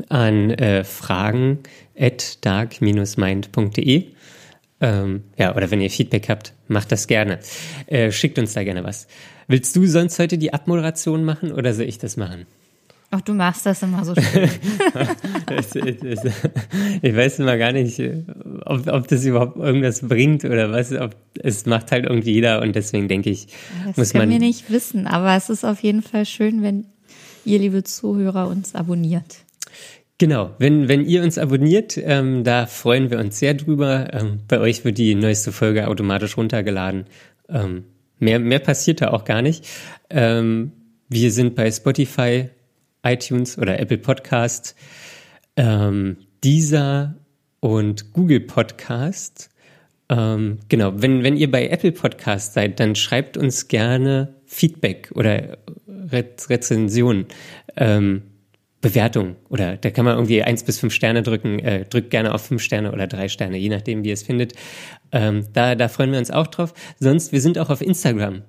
an 0.10 0.52
äh, 0.52 0.84
fragen 0.84 1.60
at 1.98 2.46
dark-mind.de. 2.46 4.06
Ähm, 4.80 5.24
ja, 5.38 5.56
oder 5.56 5.72
wenn 5.72 5.82
ihr 5.82 5.90
Feedback 5.90 6.30
habt, 6.30 6.54
macht 6.68 6.92
das 6.92 7.08
gerne. 7.08 7.40
Äh, 7.88 8.12
schickt 8.12 8.38
uns 8.38 8.54
da 8.54 8.64
gerne 8.64 8.84
was. 8.84 9.08
Willst 9.48 9.76
du 9.76 9.86
sonst 9.88 10.20
heute 10.20 10.38
die 10.38 10.54
Abmoderation 10.54 11.24
machen 11.24 11.52
oder 11.52 11.74
soll 11.74 11.86
ich 11.86 11.98
das 11.98 12.18
machen? 12.18 12.46
Ach, 13.10 13.22
du 13.22 13.34
machst 13.34 13.66
das 13.66 13.82
immer 13.84 14.04
so 14.04 14.14
schön. 14.16 14.50
Ich 17.02 17.16
weiß 17.16 17.40
immer 17.40 17.58
gar 17.58 17.72
nicht, 17.72 18.02
ob, 18.66 18.88
ob 18.88 19.08
das 19.08 19.24
überhaupt 19.24 19.58
irgendwas 19.58 20.02
bringt 20.02 20.44
oder 20.44 20.72
was. 20.72 20.92
Ob, 20.92 21.16
es 21.40 21.66
macht 21.66 21.92
halt 21.92 22.06
irgendwie 22.06 22.34
jeder 22.34 22.62
und 22.62 22.76
deswegen 22.76 23.08
denke 23.08 23.30
ich, 23.30 23.48
Das 23.88 23.98
muss 23.98 24.12
können 24.12 24.30
man. 24.30 24.42
wir 24.42 24.46
nicht 24.46 24.70
wissen, 24.70 25.08
aber 25.08 25.36
es 25.36 25.50
ist 25.50 25.64
auf 25.64 25.82
jeden 25.82 26.02
Fall 26.02 26.26
schön, 26.26 26.62
wenn 26.62 26.86
ihr, 27.46 27.60
liebe 27.60 27.84
Zuhörer, 27.84 28.50
uns 28.50 28.76
abonniert. 28.76 29.38
Genau, 30.20 30.56
wenn, 30.58 30.88
wenn 30.88 31.06
ihr 31.06 31.22
uns 31.22 31.38
abonniert, 31.38 31.96
ähm, 31.98 32.44
da 32.44 32.66
freuen 32.66 33.12
wir 33.12 33.20
uns 33.20 33.38
sehr 33.38 33.54
drüber. 33.54 34.08
Ähm, 34.14 34.40
bei 34.48 34.60
euch 34.60 34.84
wird 34.84 34.98
die 34.98 35.14
neueste 35.14 35.52
Folge 35.52 35.88
automatisch 35.88 36.38
runtergeladen. 36.38 37.06
Ähm, 37.50 37.84
mehr, 38.18 38.40
mehr 38.40 38.58
passiert 38.58 39.02
da 39.02 39.12
auch 39.12 39.26
gar 39.26 39.44
nicht. 39.44 39.68
Ähm, 40.10 40.72
wir 41.08 41.32
sind 41.32 41.54
bei 41.54 41.70
Spotify, 41.70 42.50
iTunes 43.04 43.60
oder 43.60 43.80
Apple 43.80 44.00
Podcast, 44.00 44.76
ähm, 45.56 46.18
Deezer 46.44 47.16
und 47.60 48.12
Google 48.14 48.40
Podcast. 48.40 49.52
Ähm, 50.10 50.58
genau, 50.68 50.94
wenn, 50.96 51.22
wenn 51.22 51.38
ihr 51.38 51.52
bei 51.52 51.68
Apple 51.68 51.92
Podcast 51.92 52.54
seid, 52.54 52.80
dann 52.80 52.96
schreibt 52.96 53.38
uns 53.38 53.68
gerne 53.68 54.34
Feedback 54.46 55.12
oder 55.14 55.60
Re 55.88 56.26
Rezensionen. 56.50 57.28
Bewertung 58.90 59.36
oder 59.50 59.78
da 59.78 59.90
kann 59.90 60.06
man 60.06 60.16
irgendwie 60.16 60.44
eins 60.44 60.64
bis 60.64 60.80
fünf 60.80 60.94
Sterne 60.94 61.24
drücken, 61.24 61.60
äh, 61.60 61.86
drückt 61.86 62.10
gerne 62.10 62.34
auf 62.34 62.46
fünf 62.46 62.62
Sterne 62.62 62.92
oder 62.92 63.08
drei 63.08 63.28
Sterne, 63.28 63.58
je 63.58 63.70
nachdem, 63.70 64.04
wie 64.04 64.10
ihr 64.10 64.14
es 64.14 64.24
findet. 64.24 64.54
Ähm, 65.12 65.46
da, 65.54 65.76
da 65.76 65.88
freuen 65.88 66.12
wir 66.12 66.20
uns 66.20 66.32
auch 66.32 66.48
drauf. 66.48 66.74
Sonst, 67.00 67.32
wir 67.32 67.42
sind 67.42 67.60
auch 67.60 67.70
auf 67.70 67.82
Instagram. 67.82 68.44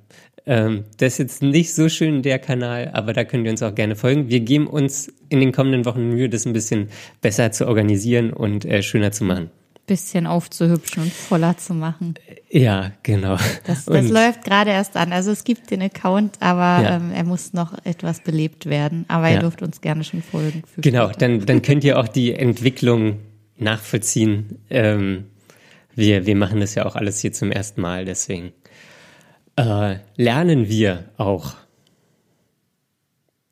Ähm, 0.47 0.85
das 0.99 1.15
ist 1.15 1.19
jetzt 1.19 1.43
nicht 1.43 1.75
so 1.75 1.89
schön 1.89 2.23
der 2.23 2.39
Kanal, 2.39 2.91
aber 2.93 3.13
da 3.13 3.25
könnt 3.25 3.45
ihr 3.45 3.51
uns 3.51 3.63
auch 3.63 3.75
gerne 3.75 3.97
folgen. 3.97 4.29
Wir 4.29 4.41
geben 4.41 4.67
uns 4.67 5.13
in 5.29 5.41
den 5.41 5.53
kommenden 5.53 5.85
Wochen 5.85 6.09
Mühe, 6.09 6.29
das 6.29 6.47
ein 6.47 6.53
bisschen 6.53 6.89
besser 7.21 7.53
zu 7.53 7.67
organisieren 7.67 8.33
und 8.33 8.65
äh, 8.65 8.83
schöner 8.83 9.13
zu 9.13 9.25
machen 9.25 9.51
bisschen 9.89 10.29
aufzuhübschen 10.29 11.03
und 11.03 11.13
voller 11.13 11.57
zu 11.57 11.75
machen. 11.75 12.15
Ja, 12.49 12.93
genau. 13.03 13.37
Das, 13.67 13.87
das 13.87 14.09
läuft 14.09 14.45
gerade 14.45 14.71
erst 14.71 14.97
an. 14.97 15.13
Also 15.13 15.33
es 15.33 15.43
gibt 15.43 15.73
den 15.73 15.83
Account, 15.83 16.37
aber 16.41 16.83
ja. 16.83 16.97
ähm, 16.97 17.11
er 17.13 17.25
muss 17.25 17.53
noch 17.53 17.75
etwas 17.85 18.21
belebt 18.21 18.67
werden. 18.67 19.05
Aber 19.09 19.29
ja. 19.29 19.35
ihr 19.35 19.41
dürft 19.41 19.63
uns 19.63 19.81
gerne 19.81 20.05
schon 20.05 20.23
folgen. 20.23 20.63
genau, 20.77 21.09
dann, 21.09 21.45
dann 21.45 21.63
könnt 21.63 21.83
ihr 21.83 21.99
auch 21.99 22.07
die 22.07 22.33
Entwicklung 22.33 23.19
nachvollziehen. 23.57 24.61
Ähm, 24.71 25.25
wir, 25.95 26.27
wir 26.27 26.37
machen 26.37 26.61
das 26.61 26.77
ja 26.77 26.87
auch 26.87 26.95
alles 26.95 27.19
hier 27.21 27.33
zum 27.33 27.51
ersten 27.51 27.81
Mal, 27.81 28.05
deswegen 28.05 28.53
äh, 29.57 29.97
lernen 30.17 30.69
wir 30.69 31.07
auch. 31.17 31.55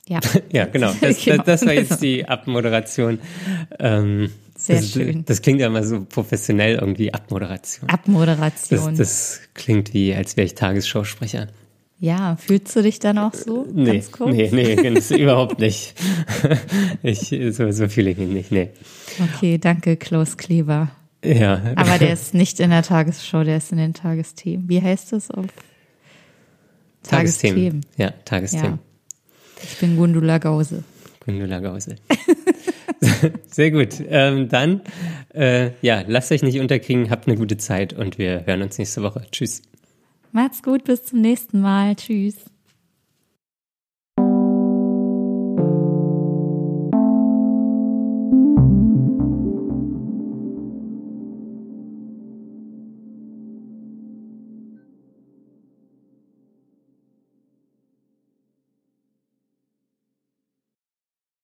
Ja. 0.08 0.20
ja, 0.52 0.66
genau. 0.66 0.92
Das, 1.00 1.24
genau. 1.24 1.36
Das, 1.38 1.60
das 1.60 1.66
war 1.66 1.72
jetzt 1.74 2.02
die 2.02 2.26
Abmoderation. 2.26 3.18
Ähm, 3.78 4.30
sehr 4.66 4.80
das, 4.80 4.90
schön. 4.90 5.24
Das 5.24 5.42
klingt 5.42 5.60
ja 5.60 5.68
immer 5.68 5.84
so 5.84 6.04
professionell 6.04 6.76
irgendwie, 6.76 7.12
Abmoderation. 7.12 7.88
Abmoderation. 7.88 8.96
Das, 8.96 8.98
das 8.98 9.40
klingt 9.54 9.94
wie, 9.94 10.14
als 10.14 10.36
wäre 10.36 10.46
ich 10.46 10.54
Tagesschausprecher. 10.54 11.48
Ja, 11.98 12.36
fühlst 12.36 12.76
du 12.76 12.82
dich 12.82 12.98
dann 12.98 13.16
auch 13.16 13.32
so? 13.32 13.66
Nee, 13.72 13.92
ganz 13.92 14.12
kurz? 14.12 14.34
nee, 14.34 14.50
nee, 14.52 15.16
überhaupt 15.16 15.58
nicht. 15.58 15.94
Ich, 17.02 17.34
so, 17.52 17.70
so 17.70 17.88
fühle 17.88 18.10
ich 18.10 18.18
mich 18.18 18.28
nicht, 18.28 18.52
nee. 18.52 18.70
Okay, 19.34 19.56
danke, 19.56 19.96
Klaus 19.96 20.36
Kleber. 20.36 20.90
Ja. 21.24 21.62
Aber 21.74 21.98
der 21.98 22.12
ist 22.12 22.34
nicht 22.34 22.60
in 22.60 22.70
der 22.70 22.82
Tagesschau, 22.82 23.44
der 23.44 23.56
ist 23.56 23.72
in 23.72 23.78
den 23.78 23.94
Tagesthemen. 23.94 24.68
Wie 24.68 24.82
heißt 24.82 25.12
das 25.12 25.30
auf 25.30 25.46
Tagesthemen? 27.02 27.82
Tagesthemen. 27.82 27.86
Ja, 27.96 28.10
Tagesthemen. 28.24 28.72
Ja. 28.72 29.62
Ich 29.62 29.78
bin 29.78 29.96
Gundula 29.96 30.36
Gause. 30.38 30.84
Gundula 31.24 31.60
Gause. 31.60 31.96
Sehr 33.46 33.70
gut. 33.70 34.02
Ähm, 34.08 34.48
dann, 34.48 34.80
äh, 35.34 35.70
ja, 35.82 36.02
lasst 36.06 36.32
euch 36.32 36.42
nicht 36.42 36.60
unterkriegen, 36.60 37.10
habt 37.10 37.26
eine 37.26 37.36
gute 37.36 37.56
Zeit 37.56 37.92
und 37.92 38.18
wir 38.18 38.46
hören 38.46 38.62
uns 38.62 38.78
nächste 38.78 39.02
Woche. 39.02 39.26
Tschüss. 39.30 39.62
Macht's 40.32 40.62
gut, 40.62 40.84
bis 40.84 41.04
zum 41.04 41.20
nächsten 41.20 41.60
Mal. 41.60 41.96
Tschüss. 41.96 42.36